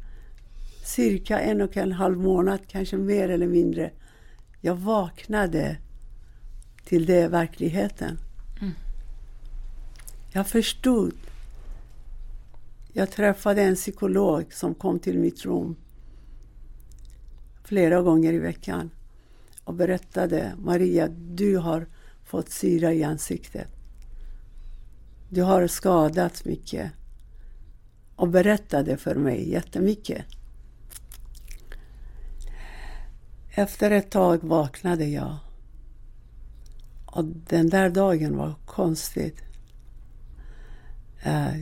[0.86, 3.92] cirka en och en halv månad, kanske mer eller mindre,
[4.62, 5.78] jag vaknade
[6.86, 8.18] till det verkligheten.
[10.32, 11.14] Jag förstod.
[12.94, 15.76] Jag träffade en psykolog som kom till mitt rum
[17.64, 18.90] flera gånger i veckan
[19.64, 21.88] och berättade Maria, du har
[22.24, 23.68] fått syra i ansiktet.
[25.30, 26.92] Du har skadats mycket.
[28.16, 30.26] Och berättade för mig jättemycket.
[33.56, 35.38] Efter ett tag vaknade jag.
[37.06, 39.42] Och den där dagen var konstigt.
[41.24, 41.54] Eh,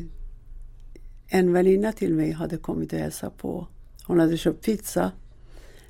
[1.27, 3.67] en väninna till mig hade kommit och hälsat på.
[4.03, 5.11] Hon hade köpt pizza.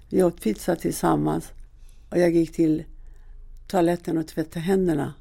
[0.10, 1.52] Vi åt pizza tillsammans
[2.12, 2.84] och jag gick till
[3.68, 5.14] toaletten och tvättade händerna.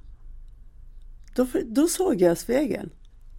[1.35, 2.91] Då, då såg jag spegeln.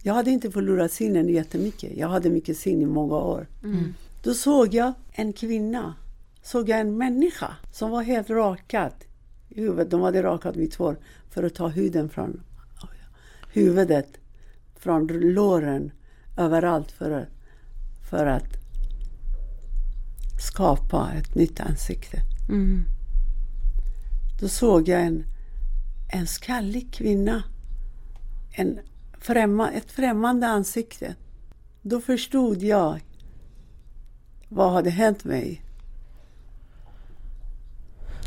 [0.02, 1.96] Jag hade inte förlorat sinnen jättemycket.
[1.96, 3.48] Jag hade mycket sin i många år.
[3.64, 3.94] Mm.
[4.22, 5.94] Då såg jag en kvinna.
[6.42, 8.92] Såg jag en människa som var helt rakad
[9.48, 9.90] i huvudet.
[9.90, 10.96] De hade rakat mitt hår
[11.30, 12.40] för att ta huden från
[13.52, 14.08] huvudet,
[14.76, 15.92] från låren,
[16.36, 17.28] överallt för att,
[18.10, 18.62] för att
[20.48, 22.18] skapa ett nytt ansikte.
[22.48, 22.84] Mm.
[24.42, 25.24] Då såg jag en,
[26.12, 27.42] en skallig kvinna.
[28.52, 28.78] En
[29.18, 31.14] främma, ett främmande ansikte.
[31.82, 33.00] Då förstod jag
[34.48, 35.62] vad hade hänt mig.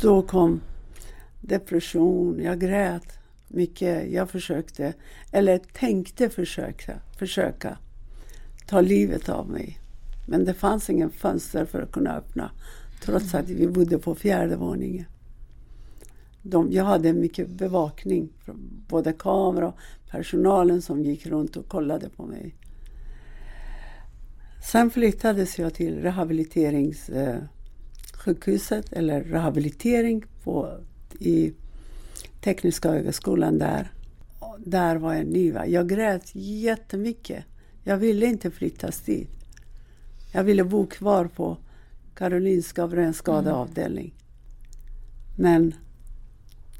[0.02, 0.60] Då kom
[1.40, 3.18] depression, jag grät
[3.48, 4.12] mycket.
[4.12, 4.94] Jag försökte,
[5.32, 7.78] eller tänkte försöka, försöka
[8.66, 9.78] ta livet av mig.
[10.26, 12.50] Men det fanns ingen fönster för att kunna öppna
[13.02, 15.04] trots att vi bodde på fjärde våningen.
[16.48, 19.78] De, jag hade mycket bevakning, från både kamera och
[20.10, 22.54] personalen som gick runt och kollade på mig.
[24.64, 30.78] Sen flyttades jag till rehabiliteringssjukhuset, eller rehabilitering på,
[31.18, 31.52] i
[32.40, 33.92] Tekniska högskolan där.
[34.38, 35.52] Och där var jag ny.
[35.66, 37.44] Jag grät jättemycket.
[37.84, 39.30] Jag ville inte flyttas dit.
[40.32, 41.56] Jag ville bo kvar på
[42.14, 44.14] Karolinska brännskadeavdelning.
[45.36, 45.74] Men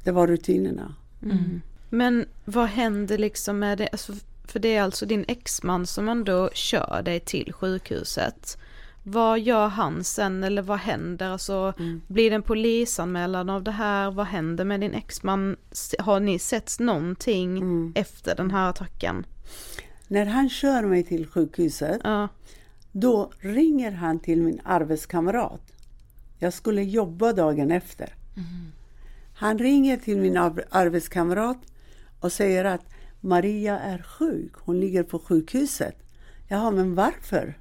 [0.07, 0.95] det var rutinerna.
[1.23, 1.61] Mm.
[1.89, 3.87] Men vad händer liksom med det?
[3.91, 4.13] Alltså,
[4.45, 8.57] för det är alltså din exman som ändå kör dig till sjukhuset.
[9.03, 11.29] Vad gör han sen eller vad händer?
[11.29, 12.01] Alltså, Mm.
[12.07, 14.11] Blir det en polisanmälan av det här?
[14.11, 15.55] Vad händer med din exman?
[15.99, 17.93] Har ni sett någonting Mm.
[17.95, 19.25] efter den här attacken?
[20.07, 22.27] När han kör mig till sjukhuset, Ja.
[22.91, 25.61] då ringer han till min arbetskamrat.
[26.39, 28.13] Jag skulle jobba dagen efter.
[29.37, 31.57] Han ringer till min ar- arbetskamrat
[32.19, 32.81] och säger att
[33.21, 34.51] Maria är sjuk.
[34.55, 35.95] Hon ligger på sjukhuset.
[36.47, 37.57] Jaha, men varför?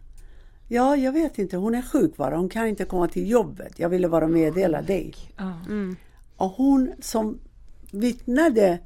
[0.69, 1.57] Ja, jag vet inte.
[1.57, 2.37] Hon är sjuk bara.
[2.37, 3.79] Hon kan inte komma till jobbet.
[3.79, 5.15] Jag ville bara meddela dig.
[5.67, 5.97] Mm.
[6.37, 7.39] Och hon som
[7.93, 8.79] vittnade,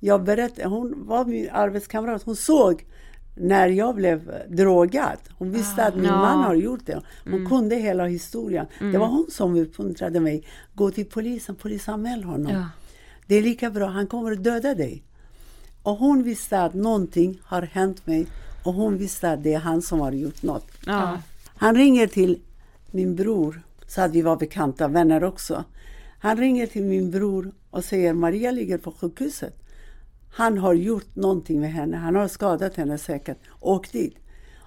[0.00, 2.22] jag berättade, hon var min arbetskamrat.
[2.22, 2.84] Hon såg
[3.34, 5.18] när jag blev drogad.
[5.38, 6.16] Hon visste att min Ja.
[6.16, 7.02] man har gjort det.
[7.24, 8.66] Hon kunde hela historien.
[8.78, 10.44] Det var hon som uppmuntrade mig.
[10.74, 12.52] Gå till polisen, polisanmäl honom.
[12.52, 12.66] Ja.
[13.26, 15.02] Det är lika bra, han kommer att döda dig.
[15.82, 18.26] Och hon visste att någonting har hänt mig
[18.64, 20.66] och hon visste att det är han som har gjort något.
[20.86, 21.18] Ja.
[21.46, 22.38] Han ringer till
[22.90, 25.64] min bror, så att vi var bekanta vänner också.
[26.18, 29.63] Han ringer till min bror och säger Maria ligger på sjukhuset.
[30.36, 33.38] Han har gjort någonting med henne, han har skadat henne säkert.
[33.60, 34.16] Åk dit.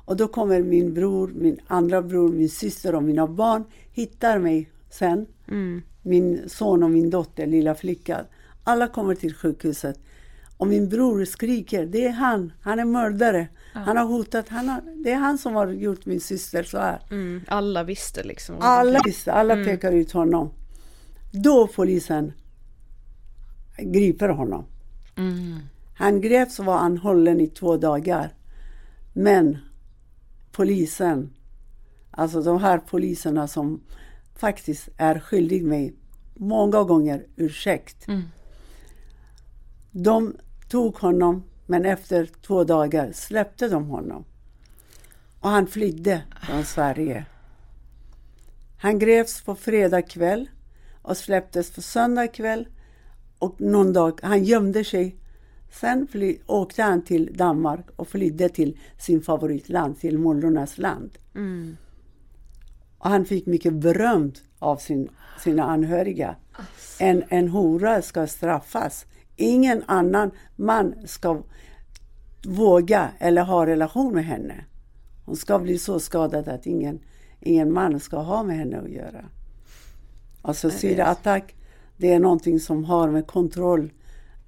[0.05, 4.69] Och då kommer min bror, min andra bror, min syster och mina barn hittar mig
[4.89, 5.25] sen.
[5.47, 5.81] Mm.
[6.01, 8.25] Min son och min dotter, lilla flickan.
[8.63, 9.99] Alla kommer till sjukhuset.
[10.57, 13.47] Och min bror skriker, det är han, han är mördare.
[13.73, 17.01] Han har hotat, han har, det är han som har gjort min syster så här.
[17.09, 17.41] Mm.
[17.47, 18.55] Alla visste liksom.
[18.59, 20.49] Alla visste, alla pekar ut honom.
[21.31, 22.33] Då polisen
[23.77, 24.65] griper honom.
[25.93, 28.33] Han greps och var anhållen i två dagar.
[29.13, 29.57] Men
[30.51, 31.33] polisen,
[32.11, 33.81] alltså de här poliserna som
[34.35, 35.93] faktiskt är skyldig mig
[36.33, 38.05] många gånger ursäkt.
[39.91, 40.35] De
[40.69, 44.25] tog honom, men efter två dagar släppte de honom.
[45.39, 47.25] Och han flydde från Sverige.
[48.77, 50.49] Han greps på fredag kväll
[51.01, 52.67] och släpptes på söndag kväll.
[53.39, 55.15] Och någon dag, han gömde sig.
[55.71, 61.11] Sen fly, åkte han till Danmark och flydde till sin favoritland, till Mollornas land.
[61.35, 61.77] Mm.
[62.97, 65.09] Och han fick mycket beröm av sin,
[65.43, 66.35] sina anhöriga.
[66.99, 69.05] En, en hora ska straffas.
[69.35, 71.41] Ingen annan man ska
[72.47, 74.65] våga eller ha relation med henne.
[75.25, 76.99] Hon ska bli så skadad att ingen,
[77.39, 79.25] ingen man ska ha med henne att göra.
[80.41, 81.55] Alltså syraattack,
[81.97, 83.91] det är någonting som har med kontroll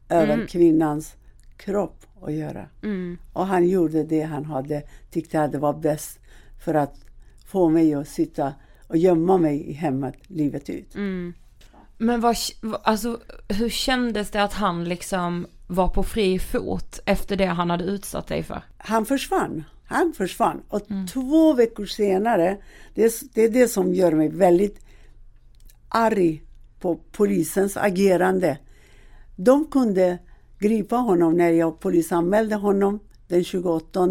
[0.09, 1.15] över kvinnans
[1.57, 2.65] kropp att göra.
[2.83, 3.17] Mm.
[3.33, 6.19] Och han gjorde det han hade, tyckte att det var bäst
[6.63, 6.95] för att
[7.45, 8.53] få mig att sitta
[8.87, 10.95] och gömma mig i hemmet livet ut.
[10.95, 11.33] Mm.
[11.97, 12.35] Men vad,
[12.83, 17.83] alltså, hur kändes det att han liksom var på fri fot efter det han hade
[17.83, 18.61] utsatt dig för?
[18.77, 19.63] Han försvann.
[19.85, 20.61] Han försvann.
[20.69, 20.81] Och
[21.13, 22.57] två veckor senare,
[22.93, 24.85] det är, det är det som gör mig väldigt
[25.89, 26.43] arg
[26.79, 28.57] på polisens agerande.
[29.35, 30.17] De kunde
[30.59, 34.07] gripa honom när jag polisanmälde honom den 28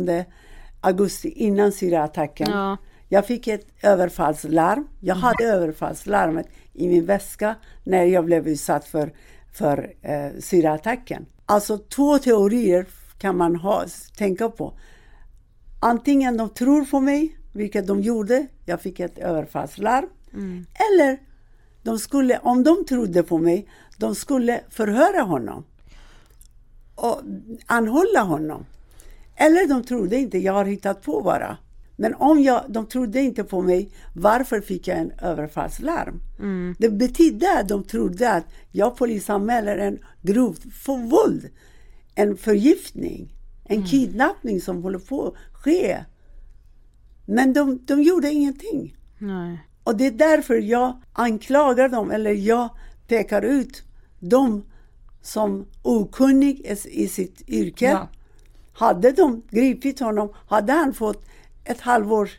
[0.80, 2.50] augusti innan Syriaattacken.
[2.50, 2.76] Ja.
[3.08, 4.88] Jag fick ett överfallslarm.
[5.00, 7.54] Jag hade överfallslarmet i min väska
[7.84, 9.12] när jag blev utsatt för,
[9.52, 11.26] för eh, Syriaattacken.
[11.46, 12.86] Alltså två teorier
[13.18, 13.84] kan man ha,
[14.18, 14.78] tänka på.
[15.80, 18.46] Antingen de tror på mig, vilket de gjorde.
[18.64, 20.08] Jag fick ett överfallslarm.
[20.74, 21.18] Eller
[21.82, 23.68] de skulle, om de trodde på mig,
[23.98, 25.64] de skulle förhöra honom
[26.94, 27.20] och
[27.66, 28.66] anhålla honom.
[29.36, 31.56] Eller de trodde inte, jag har hittat på bara.
[31.96, 36.20] Men om jag, de trodde inte på mig, varför fick jag en överfallslarm?
[36.78, 41.48] Det betydde att de trodde att jag polisanmäler en grov för våld,
[42.14, 43.34] en förgiftning,
[43.64, 46.04] en kidnappning som håller på att ske.
[47.26, 48.96] Men de, de gjorde ingenting.
[49.18, 49.67] Nej.
[49.88, 52.68] Och det är därför jag anklagar dem, eller jag
[53.06, 53.82] pekar ut
[54.18, 54.64] dem
[55.22, 56.60] som okunnig
[56.90, 57.84] i- sitt yrke.
[57.84, 58.08] Ja.
[58.72, 61.24] Hade de gripit honom, hade han fått
[61.64, 62.38] ett halvårs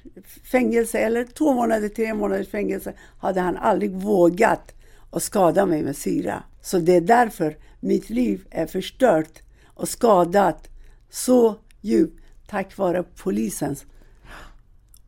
[0.52, 4.74] fängelse eller två månader, tre månaders fängelse, hade han aldrig vågat
[5.12, 6.44] att skada mig med syra.
[6.62, 10.70] Så det är därför mitt liv är förstört och skadat
[11.10, 13.86] så djupt tack vare polisens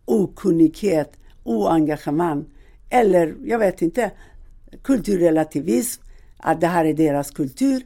[0.06, 2.46] okunnighet, oengagemang
[2.92, 4.12] eller jag vet inte,
[4.84, 6.04] kulturrelativism,
[6.38, 7.84] att det här är deras kultur,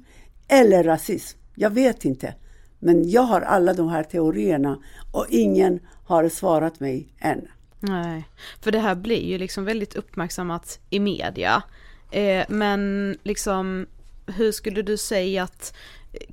[0.48, 1.40] eller rasism.
[1.56, 2.34] Jag vet inte.
[2.80, 4.80] Men jag har alla de här teorierna
[5.12, 7.48] och ingen har svarat mig än.
[7.80, 8.24] Nej,
[8.62, 11.64] för det här blir ju liksom väldigt uppmärksammat i media.
[12.12, 13.88] Eh, men liksom,
[14.26, 15.76] hur skulle du säga att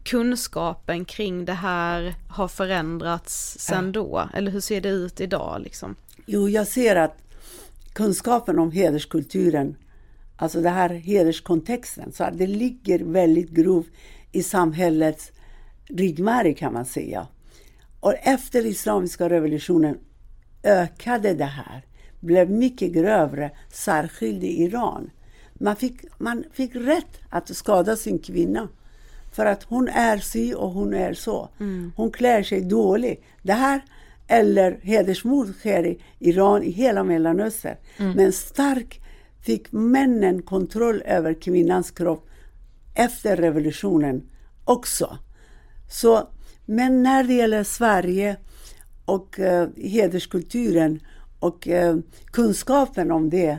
[0.03, 4.28] kunskapen kring det här har förändrats sen då?
[4.35, 5.97] Eller hur ser det ut idag liksom?
[6.33, 7.23] Jo, jag ser att
[7.93, 9.77] kunskapen om hederskulturen,
[10.37, 13.91] alltså det här hederskontexten, så det ligger väldigt grovt
[14.33, 15.33] i samhällets
[15.89, 17.27] ryggmärg kan man säga.
[18.01, 19.99] Och efter islamiska revolutionen
[20.63, 21.83] ökade det här,
[22.21, 25.11] blev mycket grövre, särskilt i Iran.
[25.55, 28.69] Man fick, man fick rätt att skada sin kvinna.
[29.33, 31.49] För att hon är si och hon är så.
[31.97, 33.25] Hon klär sig dåligt.
[33.43, 33.81] Det här,
[34.33, 37.77] eller hedersmord sker i Iran, i hela Mellanöstern.
[38.17, 39.01] Men stark
[39.41, 42.29] fick männen kontroll över kvinnans kropp
[42.95, 44.23] efter revolutionen
[44.65, 45.19] också.
[45.91, 46.29] Så,
[46.67, 48.37] men när det gäller Sverige
[49.05, 51.01] och eh, hederskulturen
[51.39, 51.97] och eh,
[52.27, 53.59] kunskapen om det,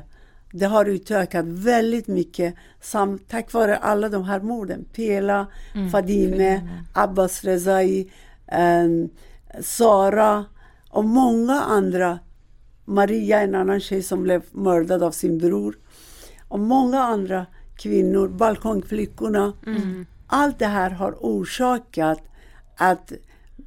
[0.51, 4.85] det har utökat väldigt mycket sam, tack vare alla de här morden.
[4.93, 5.47] Pela,
[5.91, 8.11] Fadime, Abbas Rezai,
[8.47, 8.87] eh,
[9.61, 10.45] Sara
[10.93, 12.19] och många andra.
[12.85, 15.77] Maria, en annan tjej som blev mördad av sin bror.
[16.47, 17.45] Och många andra
[17.75, 19.53] kvinnor, balkongflickorna.
[20.27, 22.19] Allt det här har orsakat
[22.77, 23.11] att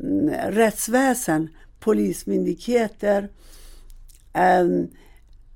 [0.01, 1.48] mm, rättsväsen,
[1.81, 3.28] polismyndigheter,
[4.32, 4.89] em,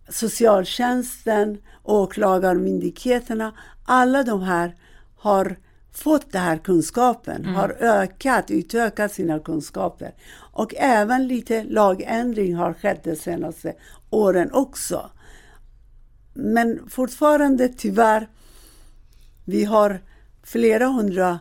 [0.09, 3.53] socialtjänsten, åklagarmyndigheterna,
[3.85, 4.77] alla de här
[5.17, 5.57] har
[5.93, 10.15] fått den här kunskapen, har ökat, utökat sina kunskaper.
[10.61, 13.75] Och även lite lagändring har skett de senaste
[14.11, 15.11] åren också.
[16.35, 18.29] Men fortfarande tyvärr,
[19.45, 20.01] vi har
[20.43, 21.39] flera hundra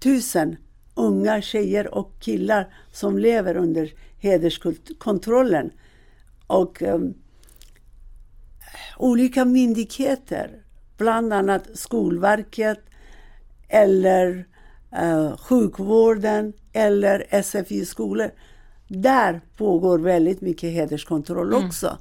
[0.00, 0.56] tusen
[0.94, 5.70] unga tjejer och killar som lever under hederskontrollen.
[6.46, 7.14] Och um,
[8.98, 10.62] olika myndigheter,
[10.96, 12.80] bland annat Skolverket
[13.68, 14.46] eller
[15.02, 18.30] uh, sjukvården eller SFI-skolor.
[18.88, 21.98] Där pågår väldigt mycket hederskontroll också.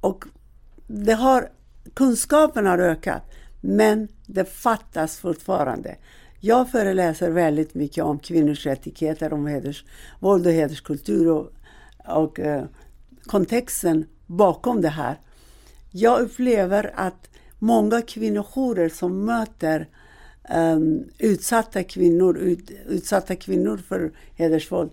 [0.00, 0.24] Och
[0.86, 1.48] det har,
[1.94, 3.22] kunskapen har ökat,
[3.60, 5.96] men det fattas fortfarande.
[6.40, 9.84] Jag föreläser väldigt mycket om kvinnors rättigheter, om heders,
[10.20, 11.52] våld och hederskultur och,
[12.06, 12.64] och eh,
[13.26, 15.20] kontexten bakom det här.
[15.90, 19.88] Jag upplever att många kvinnojourer som möter
[20.54, 24.90] um, utsatta kvinnor, ut, utsatta kvinnor för hedersvåld,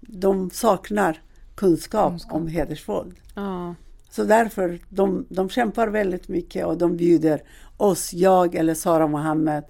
[0.00, 1.22] de saknar
[1.54, 3.14] kunskap om hedersvåld.
[3.34, 3.74] Ja.
[4.10, 7.42] Så därför, de, de kämpar väldigt mycket och de bjuder
[7.76, 9.64] oss, jag eller Sara Mohammed,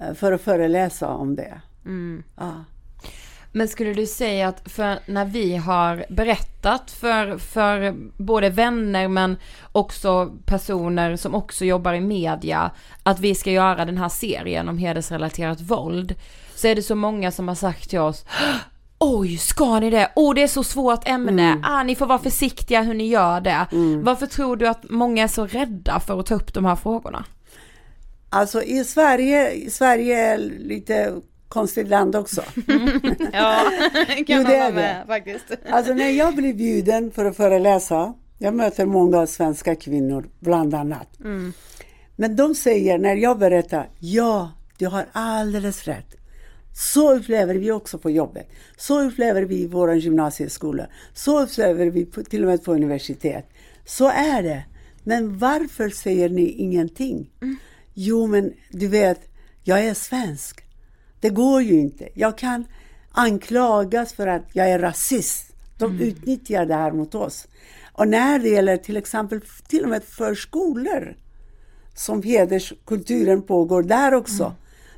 [0.00, 1.60] eh, för att föreläsa om det.
[1.84, 2.22] Mm.
[2.36, 2.64] Ja.
[3.52, 9.36] Men skulle du säga att för när vi har berättat för, för både vänner men
[9.72, 12.70] också personer som också jobbar i media
[13.02, 16.14] att vi ska göra den här serien om hedersrelaterat våld
[16.54, 18.24] så är det så många som har sagt till oss
[19.04, 20.12] Oj, ska ni det?
[20.16, 21.60] Oh, det är så svårt ämne.
[21.62, 23.66] Ah, ni får vara försiktiga hur ni gör det.
[24.02, 27.24] Varför tror du att många är så rädda för att ta upp de här frågorna?
[28.30, 31.14] Alltså i Sverige, Sverige är lite
[31.52, 32.42] konstigt land också.
[33.32, 33.70] Ja,
[34.06, 35.44] kan Jo, man vara är med faktiskt.
[35.70, 41.08] Alltså när jag blir bjuden för att föreläsa, jag möter många svenska kvinnor bland annat.
[42.16, 46.16] Men de säger när jag berättar, ja, du har alldeles rätt.
[46.74, 48.48] Så upplever vi också på jobbet.
[48.76, 50.86] Så upplever vi i vår gymnasieskola.
[51.14, 53.46] Så upplever vi på, till och med på universitet.
[53.84, 54.64] Så är det.
[55.04, 57.30] Men varför säger ni ingenting?
[57.94, 59.20] Jo, men du vet,
[59.64, 60.61] jag är svensk.
[61.22, 62.08] Det går ju inte.
[62.14, 62.64] Jag kan
[63.10, 65.52] anklagas för att jag är rasist.
[65.78, 67.46] De utnyttjar det här mot oss.
[67.92, 71.16] Och när det gäller till exempel till och med förskolor
[71.94, 74.54] som hederskulturen pågår där också.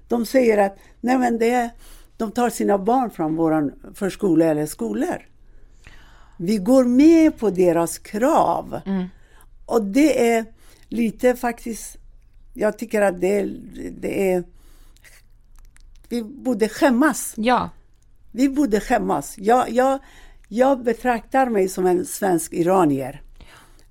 [0.08, 1.70] De säger att nej men det
[2.16, 5.28] de tar sina barn från våran förskola eller skolor.
[6.38, 8.80] Vi går med på deras krav.
[9.66, 10.44] Och det är
[10.88, 11.96] lite faktiskt,
[12.54, 13.42] jag tycker att det,
[14.00, 14.44] det är,
[16.08, 17.34] vi borde skämmas.
[17.36, 17.70] Ja.
[18.32, 19.34] Vi borde skämmas.
[19.38, 19.98] Jag, jag,
[20.48, 23.22] jag betraktar mig som en svensk iranier.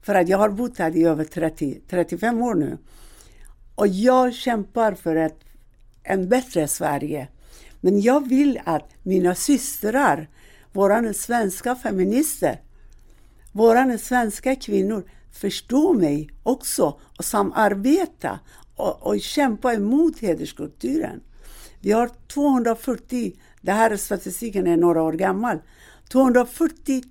[0.01, 2.77] För att jag har bott här i över 30, 35 år nu.
[3.75, 5.39] Och jag kämpar för ett,
[6.03, 7.27] en bättre Sverige.
[7.81, 10.29] Men jag vill att mina systrar,
[10.71, 12.61] våra svenska feminister,
[13.51, 18.39] våra svenska kvinnor förstår mig också och samarbeta
[18.75, 21.21] och, och kämpa emot hederskulturen.
[21.83, 25.59] Vi har 240, det här är statistiken är några år gammal,
[26.09, 27.03] 240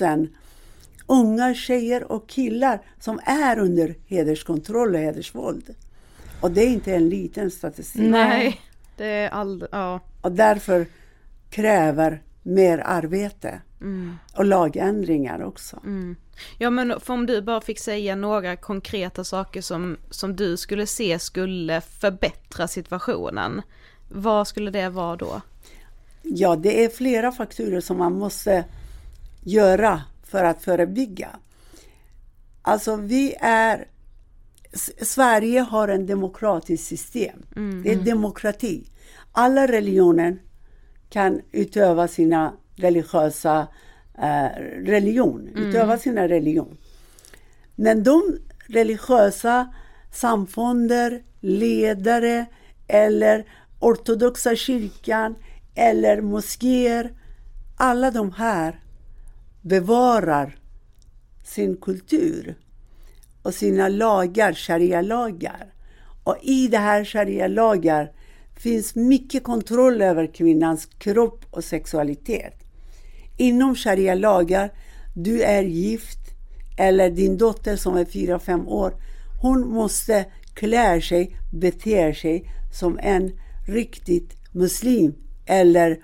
[0.00, 0.28] 000
[1.06, 5.74] unga tjejer och killar som är under hederskontroll och hedersvåld.
[6.40, 8.02] Och det är inte en liten statistik.
[8.02, 8.60] Nej,
[8.96, 10.00] det är aldrig, ja.
[10.20, 10.86] Och därför
[11.50, 13.60] kräver mer arbete
[14.34, 15.80] och lagändringar också.
[16.58, 20.86] Ja men för om du bara fick säga några konkreta saker som, som du skulle
[20.86, 23.62] se skulle förbättra situationen.
[24.08, 25.40] Vad skulle det vara då?
[26.22, 28.64] Ja, det är flera faktorer som man måste
[29.40, 31.28] göra för att förebygga.
[32.62, 33.88] Alltså vi är...
[35.02, 37.42] Sverige har en demokratiskt system.
[37.82, 38.90] Det är demokrati.
[39.32, 40.38] Alla religioner
[41.10, 43.66] kan utöva sina religiösa
[44.18, 46.76] eh, religion, utöva sina religion.
[47.74, 49.74] Men de religiösa
[50.12, 52.46] samfunder, ledare
[52.88, 53.44] eller
[53.78, 55.34] ortodoxa kyrkan
[55.74, 57.12] eller moskéer,
[57.76, 58.80] alla de här
[59.62, 60.58] bevarar
[61.44, 62.54] sin kultur
[63.42, 65.72] och sina lagar, sharia-lagar.
[66.24, 68.12] Och i det här sharia-lagar
[68.56, 72.54] finns mycket kontroll över kvinnans kropp och sexualitet.
[73.36, 74.72] Inom sharia-lagar,
[75.14, 76.18] du är gift
[76.78, 78.92] eller din dotter som är 4-5 år,
[79.42, 83.32] hon måste klä sig, bete sig som en
[83.68, 85.14] riktigt muslim.
[85.46, 85.98] Eller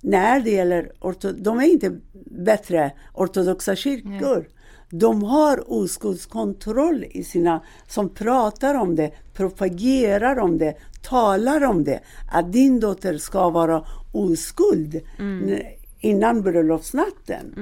[0.00, 2.00] när det gäller, orto, de är inte
[2.30, 4.48] bättre ortodoxa kyrkor.
[4.90, 12.00] De har oskuldskontroll i sina, som pratar om det, propagerar om det, talar om det.
[12.32, 15.60] Att din dotter ska vara oskuld n-
[16.00, 17.54] innan bröllopsnatten.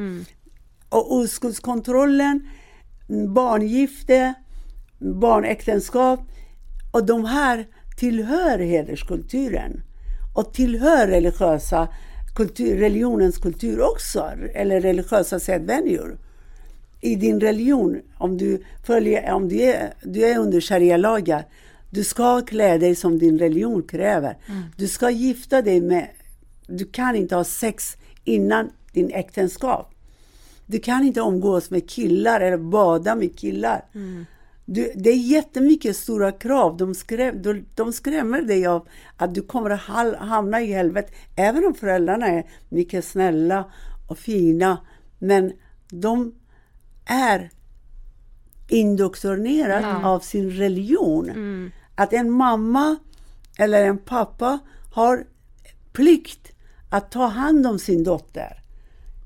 [0.88, 2.48] Och oskuldskontrollen,
[3.34, 4.34] barngifte,
[4.98, 6.20] barnäktenskap
[6.92, 9.82] och de här tillhör hederskulturen
[10.34, 11.88] och tillhör religiösa
[12.34, 16.18] kultur, religionens kultur också, eller religiösa sedvänjor.
[17.00, 21.44] I din religion, om du, följer, om du, är, du är under sharia-lagar,
[21.90, 24.36] du ska klä dig som din religion kräver.
[24.76, 26.08] Du ska gifta dig med,
[26.66, 29.90] du kan inte ha sex innan din äktenskap.
[30.66, 33.84] Du kan inte umgås med killar eller bada med killar.
[34.66, 36.76] Du, det är jättemycket stora krav.
[36.76, 39.80] De, skräm, de, de skrämmer dig av att du kommer att
[40.18, 41.14] hamna i helvetet.
[41.36, 43.72] Även om föräldrarna är mycket snälla
[44.08, 44.78] och fina.
[45.18, 45.52] Men
[45.90, 46.34] de
[47.04, 47.50] är
[48.68, 51.30] indoktrinerade av sin religion.
[51.94, 52.96] Att en mamma
[53.58, 54.58] eller en pappa
[54.92, 55.24] har
[55.92, 56.52] plikt
[56.90, 58.62] att ta hand om sin dotter.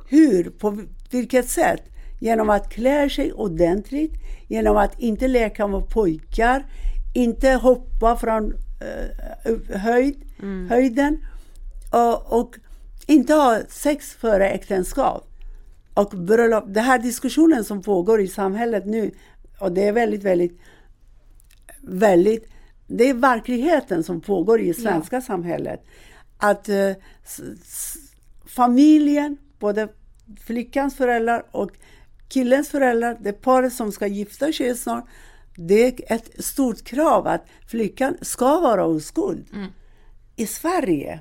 [0.08, 0.50] Hur?
[0.50, 1.82] På vilket sätt?
[2.18, 4.12] Genom att klä sig ordentligt,
[4.48, 6.66] genom att inte leka med pojkar,
[7.14, 8.54] inte hoppa från
[9.44, 10.24] upp- höjd,
[10.68, 11.24] höjden
[11.92, 12.54] och, och
[13.06, 15.24] inte ha sex före äktenskap.
[15.94, 19.10] Och bröllop, den här diskussionen som pågår i samhället nu,
[19.60, 20.60] och det är väldigt, väldigt,
[21.82, 22.48] väldigt,
[22.86, 25.84] det är verkligheten som pågår i svenska samhället.
[26.38, 27.94] Att s,
[28.46, 29.88] familjen, både
[30.46, 31.70] flickans föräldrar och
[32.28, 35.04] killens föräldrar, det paret som ska gifta sig snart,
[35.56, 39.46] det är ett stort krav att flickan ska vara oskuld.
[40.36, 41.20] i Sverige,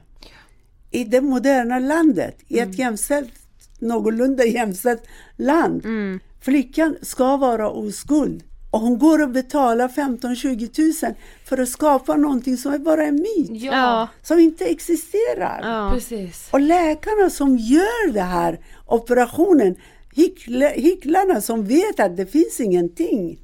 [0.91, 2.69] i det moderna landet, i Mm.
[2.69, 3.33] ett jämställt,
[3.79, 5.03] någorlunda jämställt
[5.37, 5.85] land.
[5.85, 6.19] Mm.
[6.41, 8.43] Flickan ska vara oskuld.
[8.71, 11.13] Och hon går och betalar 15-20 tusen
[11.45, 13.61] för att skapa någonting som är bara en myt.
[13.63, 14.07] Ja.
[14.23, 15.59] Som inte existerar.
[15.63, 15.91] Ja.
[15.93, 16.49] Precis.
[16.51, 19.75] Och läkarna som gör det här operationen,
[20.17, 23.39] hyckla, hycklarna som vet att det finns ingenting.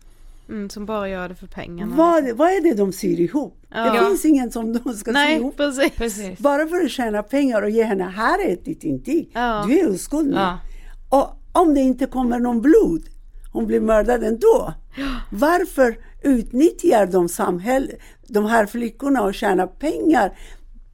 [0.50, 1.96] Mm, som bara gör det för pengarna.
[1.96, 3.58] Vad, vad är det de syr ihop?
[3.70, 3.94] Ja.
[3.94, 5.58] Det finns ingen som de ska sy Nej, ihop.
[5.58, 5.92] precis.
[5.96, 6.40] Precis.
[6.40, 9.30] Bara för att tjäna pengar och ge henne, här är ditt intyg.
[9.34, 9.66] Ja.
[9.68, 10.34] Du är oskuld.
[10.36, 10.60] Ja.
[11.10, 13.04] Och om det inte kommer någon blod,
[13.54, 14.74] hon blir mördad ändå.
[15.32, 17.92] Varför utnyttjar de samhälle,
[18.28, 20.38] de här flickorna och tjänar pengar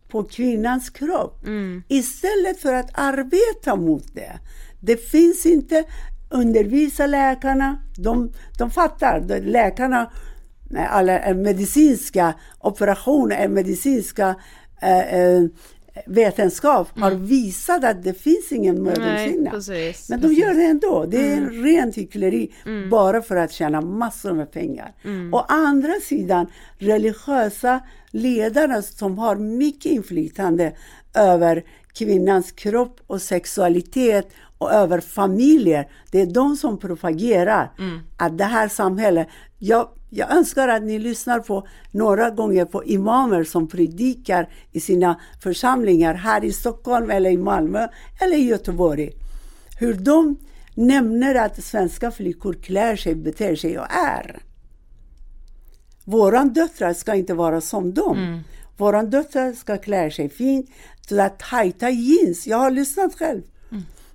[0.09, 1.83] på kvinnans kropp Mm.
[1.87, 4.39] istället för att arbeta mot det?
[4.81, 5.83] Det finns inte,
[6.29, 10.11] undervisa läkarna, de, de fattar, läkarna,
[10.89, 14.35] alla medicinska operationer, medicinska
[14.81, 15.43] eh, eh,
[16.05, 18.83] vetenskap har visat att det finns ingen Mm.
[18.83, 19.51] Mödomshinna.
[19.51, 20.09] precis.
[20.09, 21.05] Men de gör det ändå.
[21.05, 21.43] Det är Mm.
[21.47, 22.51] en rent hyckleri
[22.91, 24.93] bara för att tjäna massor med pengar.
[25.05, 25.33] Mm.
[25.33, 26.47] Å andra sidan,
[26.77, 27.79] religiösa
[28.11, 30.73] ledarna som har mycket inflytande
[31.15, 34.29] över kvinnans kropp och sexualitet
[34.59, 35.87] och över familjer.
[36.11, 37.99] Det är de som propagerar Mm.
[38.17, 39.27] att det här samhället,
[39.57, 45.19] jag, jag önskar att ni lyssnar på några gånger på imamer som predikar i sina
[45.43, 47.87] församlingar här i Stockholm eller i Malmö
[48.21, 49.11] eller i Göteborg.
[49.79, 50.35] Hur de
[50.75, 54.39] nämner att svenska flickor klär sig, beter sig och är.
[56.05, 58.17] Våran döttrar ska inte vara som dem.
[58.77, 60.69] Våran döttrar ska klä sig fint.
[61.09, 63.41] Så tajta jeans, jag har lyssnat själv.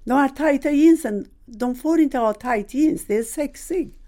[0.04, 3.98] De här tajta jeansen, de får inte ha tight jeans, det är sexigt.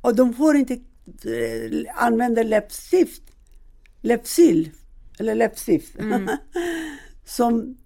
[0.00, 3.22] Och de får inte eh, använda läppstift,
[4.00, 4.70] läppsyl,
[5.18, 5.96] eller läppstift,
[7.24, 7.76] som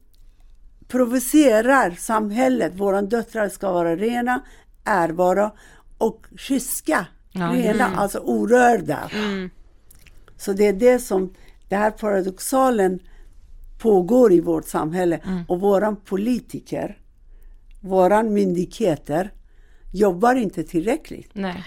[0.89, 2.73] provocerar samhället.
[2.75, 4.45] Våra döttrar ska vara rena,
[4.85, 5.53] ärbara
[5.99, 7.07] och kyska.
[7.33, 9.11] Ja, rena, alltså orörda.
[10.37, 11.35] Så det är det som,
[11.69, 13.01] det här paradoxalen
[13.81, 16.99] pågår i vårt samhälle och våran politiker,
[17.81, 19.33] våran myndigheter
[19.93, 21.31] jobbar inte tillräckligt.
[21.33, 21.65] Nej.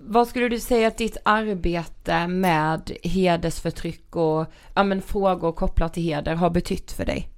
[0.00, 6.02] Vad skulle du säga att ditt arbete med hedersförtryck och ja, men, frågor kopplat till
[6.02, 7.28] heder har betytt för dig?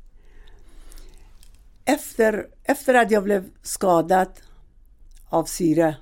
[1.85, 4.29] Efter, efter att jag blev skadad
[5.29, 5.97] av syre,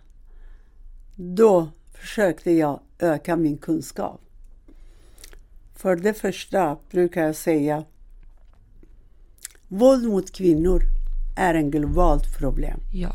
[1.17, 4.21] då försökte jag öka min kunskap.
[5.75, 7.85] För det första brukar jag säga,
[9.71, 10.83] våld mot kvinnor
[11.37, 12.81] är en globalt problem.
[12.93, 13.13] Ja.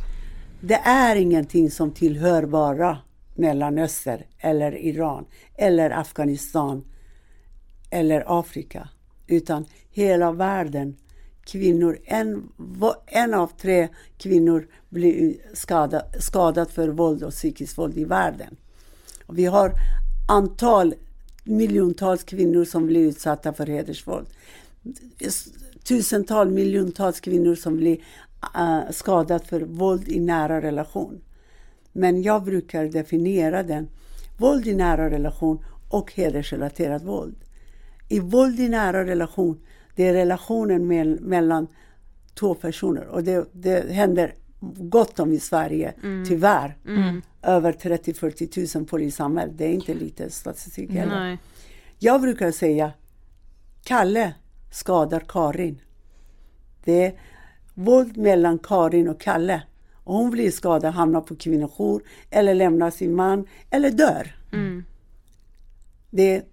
[0.61, 2.97] Det är ingenting som tillhör bara
[3.35, 5.25] Mellanöstern eller Iran
[5.55, 6.83] eller Afghanistan
[7.89, 8.89] eller Afrika.
[9.27, 10.95] Utan hela världen.
[11.45, 12.49] Kvinnor, en,
[13.05, 13.87] en av tre
[14.17, 18.55] kvinnor blir skadad, skadad för våld och psykiskt våld i världen.
[19.25, 19.71] Och vi har
[20.29, 20.93] antal
[21.43, 24.27] miljontals kvinnor som blir utsatta för hedersvåld.
[25.87, 27.97] Tusentals, miljontals kvinnor som blir
[28.57, 31.21] uh, skadade för våld i nära relation.
[31.93, 33.87] Men jag brukar definiera den.
[34.37, 37.35] Våld i nära relation och hedersrelaterat våld.
[38.09, 39.59] I våld i nära relation,
[39.95, 41.67] det är relationen mel- mellan
[42.39, 43.07] två personer.
[43.07, 44.33] Och det, det händer
[44.79, 45.93] gott om i Sverige,
[46.27, 46.77] tyvärr.
[47.41, 49.53] Över 30-40 000 polisanmälda.
[49.57, 51.19] Det är inte lite statistik heller.
[51.19, 51.37] Nej.
[51.99, 52.91] Jag brukar säga
[53.83, 54.33] Kalle
[54.75, 55.81] skadar Karin.
[56.83, 57.13] Det är
[57.73, 59.63] våld mellan Karin och Kalle.
[59.93, 64.35] Och hon blir skadad, hamnar på kvinnojour eller lämnar sin man eller dör.
[66.09, 66.43] Det är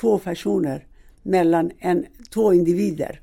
[0.00, 0.86] två personer
[1.22, 3.20] mellan en, två individer.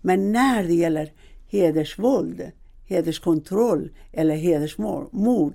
[0.00, 1.12] Men när det gäller
[1.48, 2.50] hedersvåld,
[2.86, 5.54] hederskontroll eller hedersmord,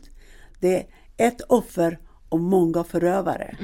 [0.60, 0.86] det är
[1.18, 2.00] ett offer
[2.30, 3.58] och många förövare.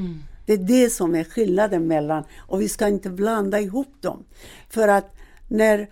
[0.45, 4.26] Det är det som är skillnaden mellan, och vi ska inte blanda ihop dem.
[4.69, 5.15] För att
[5.47, 5.89] när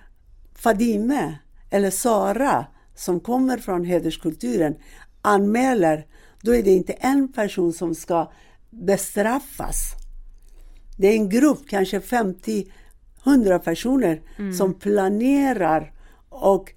[0.56, 1.38] Fadime
[1.70, 2.66] eller Sara
[2.96, 4.76] som kommer från hederskulturen
[5.22, 6.06] anmäler,
[6.42, 8.32] då är det inte en person som ska
[8.70, 9.94] bestraffas.
[10.98, 14.22] Det är en grupp, kanske 50-100 personer
[14.58, 15.94] som planerar
[16.30, 16.74] och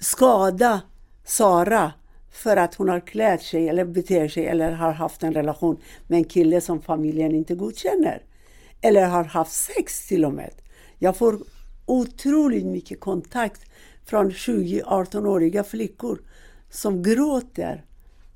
[0.00, 0.80] skada
[1.24, 1.92] Sara
[2.38, 6.16] för att hon har klätt sig eller beter sig eller har haft en relation med
[6.16, 8.22] en kille som familjen inte godkänner.
[8.80, 10.54] Eller har haft sex till och med.
[10.98, 11.38] Jag får
[11.86, 13.60] otroligt mycket kontakt
[14.04, 16.18] från 20-18-åriga flickor
[16.70, 17.84] som gråter,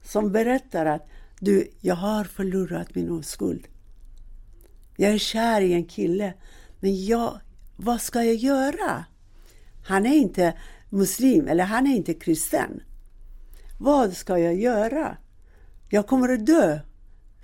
[0.02, 1.08] som berättar att
[1.40, 3.68] du, jag har förlorat min oskuld.
[4.96, 6.34] Jag är kär i en kille.
[6.80, 7.40] Men jag,
[7.76, 9.04] vad ska jag göra?
[9.84, 10.54] Han är inte
[10.90, 12.82] muslim eller han är inte kristen.
[13.78, 15.16] Vad ska jag göra?
[15.88, 16.80] Jag kommer att dö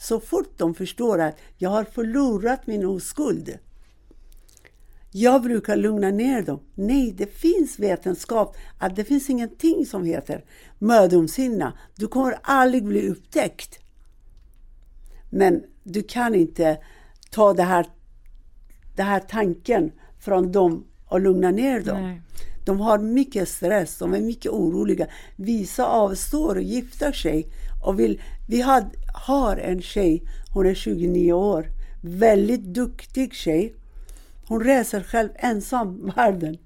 [0.00, 3.58] så fort de förstår att jag har förlorat min oskuld.
[5.10, 6.60] Jag brukar lugna ner dem.
[6.74, 10.44] Nej, det finns vetenskap att det finns ingenting som heter
[10.78, 11.72] mödomshinna.
[11.94, 13.78] Du kommer aldrig bli upptäckt.
[15.30, 16.78] Men du kan inte
[17.30, 17.86] ta det här,
[18.96, 22.02] det här tanken från dem och lugna ner dem.
[22.02, 22.22] Nej.
[22.68, 25.06] De har mycket stress, de är mycket oroliga.
[25.36, 27.46] Vissa avstår och gifter sig.
[27.84, 28.84] Och vill, vi har,
[29.14, 30.22] har en tjej,
[30.54, 31.66] hon är 29 år,
[32.02, 33.74] väldigt duktig tjej.
[34.48, 36.58] Hon reser själv ensam världen.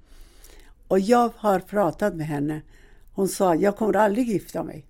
[0.87, 2.61] Och jag har pratat med henne.
[3.13, 4.85] Hon sa, jag kommer aldrig gifta mig.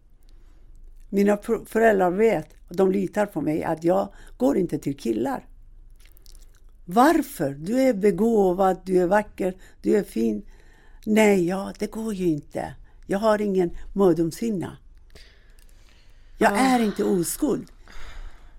[1.10, 5.48] Mina föräldrar vet, och de litar på mig, att jag går inte till killar.
[6.86, 7.50] Varför?
[7.50, 10.46] Du är begåvad, du är vacker, du är fin.
[11.06, 12.76] Nej, ja, det går ju inte.
[13.08, 14.78] Jag har ingen mödomshinna.
[16.38, 16.56] Jag ah.
[16.56, 17.72] är inte oskuld.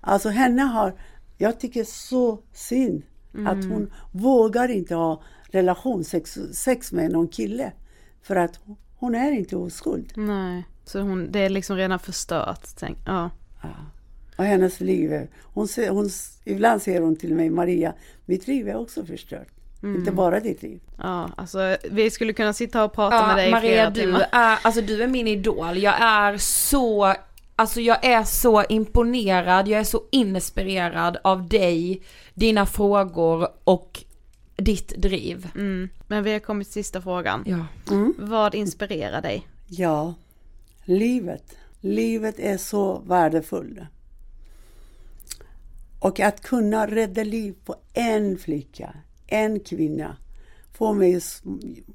[0.01, 0.93] Alltså henne har,
[1.37, 3.03] jag tycker så synd
[3.33, 3.47] mm.
[3.47, 7.71] att hon vågar inte ha relation, sex, sex med någon kille.
[8.21, 8.59] För att
[8.95, 10.13] hon är inte oskuld.
[10.15, 12.67] Nej, så hon, det är liksom redan förstört.
[12.75, 13.29] Tänk, ja.
[13.61, 13.69] ja.
[14.35, 16.09] Och hennes liv, hon, hon,
[16.43, 17.93] ibland säger hon till mig, Maria,
[18.25, 19.54] mitt liv är också förstört.
[19.85, 19.99] Mm.
[19.99, 20.79] Inte bara ditt liv.
[20.97, 24.01] Ja, alltså vi skulle kunna sitta och prata ja, med dig Maria, i flera du
[24.01, 24.27] timmar.
[24.31, 25.77] Är, alltså du är min idol.
[25.77, 27.13] Jag är så,
[27.55, 32.01] alltså jag är så imponerad, jag är så inspirerad av dig,
[32.33, 34.03] dina frågor och
[34.55, 35.47] ditt driv.
[35.55, 35.89] Mm.
[36.07, 37.43] Men vi har kommit till sista frågan.
[37.45, 37.93] Ja.
[37.95, 38.13] Mm.
[38.17, 39.47] Vad inspirerar dig?
[39.67, 40.13] Ja,
[40.85, 41.57] livet.
[41.79, 43.79] Livet är så värdefullt.
[45.99, 48.93] Och att kunna rädda liv på en flicka,
[49.27, 50.17] en kvinna,
[50.73, 51.41] får mig att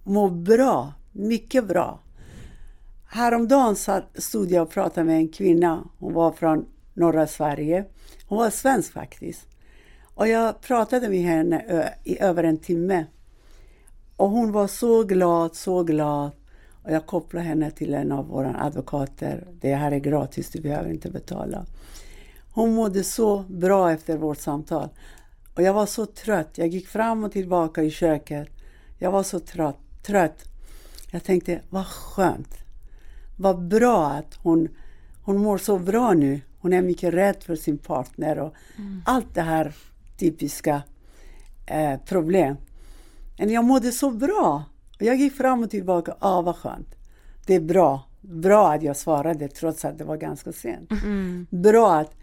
[0.05, 2.01] må bra, mycket bra.
[3.07, 3.77] Häromdagen
[4.15, 7.85] stod jag och pratade med en kvinna, hon var från norra Sverige.
[8.27, 9.47] Hon var svensk faktiskt.
[10.15, 13.07] Och jag pratade med henne i över en timme.
[14.17, 16.31] Och hon var så glad, så glad.
[16.85, 19.47] Och jag kopplade henne till en av våra advokater.
[19.61, 21.67] Det här är gratis, du behöver inte betala.
[22.53, 24.89] Hon mådde så bra efter vårt samtal.
[25.61, 26.59] Och jag var så trött.
[26.59, 28.49] Jag gick fram och tillbaka i köket.
[28.99, 29.79] Jag var så trött.
[30.03, 30.45] trött.
[31.11, 32.55] Jag tänkte, vad skönt.
[33.37, 34.69] Vad bra att hon,
[35.23, 36.41] hon mår så bra nu.
[36.59, 39.03] Hon är mycket rädd för sin partner och mm.
[39.07, 39.75] allt det här
[40.19, 40.83] typiska
[41.67, 42.57] eh, problem.
[43.39, 44.65] Men jag mådde så bra.
[44.99, 46.15] Jag gick fram och tillbaka.
[46.19, 46.95] Ah, vad skönt.
[47.47, 48.09] Det är bra.
[48.21, 50.91] Bra att jag svarade trots att det var ganska sent.
[50.91, 51.47] Mm.
[51.51, 52.15] Bra att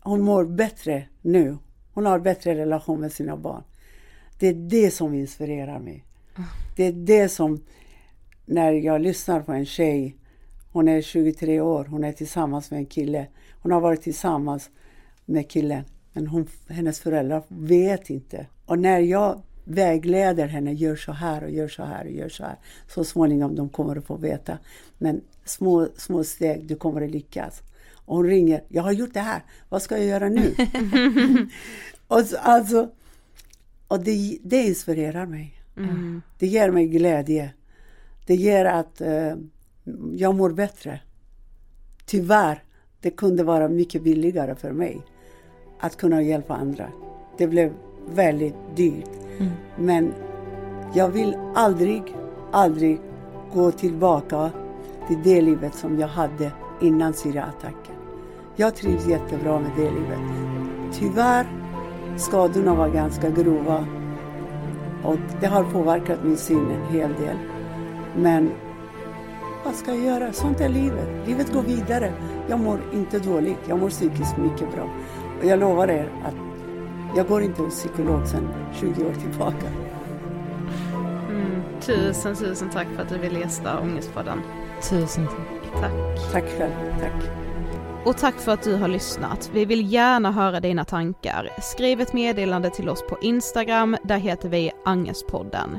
[0.00, 1.58] hon mår bättre nu.
[1.94, 3.62] Hon har bättre relation med sina barn.
[4.38, 6.04] Det är det som inspirerar mig.
[6.76, 7.60] Det är det som,
[8.46, 10.16] när jag lyssnar på en tjej,
[10.72, 13.26] hon är 23 år, hon är tillsammans med en kille.
[13.62, 14.70] Hon har varit tillsammans
[15.24, 18.46] med killen, men hon, hennes föräldrar vet inte.
[18.66, 22.42] Och när jag vägleder henne, gör så här och gör så här och gör så
[22.42, 22.56] här.
[22.88, 24.58] Så småningom de kommer att få veta.
[24.98, 27.62] Men små, små steg, du kommer att lyckas.
[28.04, 30.54] Och hon ringer, jag har gjort det här, vad ska jag göra nu?
[32.08, 32.90] och, så, alltså,
[33.88, 35.54] och det, det inspirerar mig.
[35.76, 36.22] Mm.
[36.38, 37.52] Det ger mig glädje.
[38.26, 39.34] Det ger att uh,
[40.12, 41.00] jag mår bättre.
[42.06, 42.62] Tyvärr,
[43.00, 45.02] det kunde vara mycket billigare för mig
[45.80, 46.88] att kunna hjälpa andra.
[47.38, 47.72] Det blev
[48.08, 49.10] väldigt dyrt.
[49.38, 49.52] Mm.
[49.78, 50.12] Men
[50.94, 52.02] jag vill aldrig,
[52.52, 53.00] aldrig
[53.52, 54.50] gå tillbaka
[55.08, 57.93] till det livet som jag hade innan Syriaattacken.
[58.56, 60.20] Jag trivs jättebra med det livet.
[60.92, 61.46] Tyvärr,
[62.16, 63.86] skadorna var ganska grova
[65.02, 67.36] och det har påverkat min syn en hel del.
[68.16, 68.50] Men
[69.64, 70.32] vad ska jag göra?
[70.32, 71.08] Sånt är livet.
[71.26, 72.12] Livet går vidare.
[72.48, 73.58] Jag mår inte dåligt.
[73.68, 74.88] Jag mår psykiskt mycket bra.
[75.40, 76.34] Och jag lovar er att
[77.16, 79.66] jag går inte hos psykolog sedan 20 år tillbaka.
[81.30, 84.40] Mm, tusen, tusen tack för att du ville gästa Ångestpodden.
[84.90, 85.80] Tusen tack.
[85.80, 86.32] Tack.
[86.32, 86.72] Tack själv.
[87.00, 87.43] Tack.
[88.04, 89.50] Och tack för att du har lyssnat.
[89.54, 91.50] Vi vill gärna höra dina tankar.
[91.62, 95.78] Skriv ett meddelande till oss på Instagram, där heter vi Angestpodden.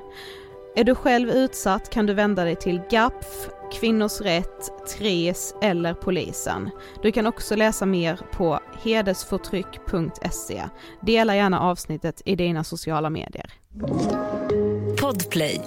[0.76, 6.69] Är du själv utsatt kan du vända dig till GAPF, Kvinnors Rätt, TRES eller polisen.
[7.02, 10.64] Du kan också läsa mer på hedersförtryck.se.
[11.02, 13.53] Dela gärna avsnittet i dina sociala medier.
[15.02, 15.61] Podplay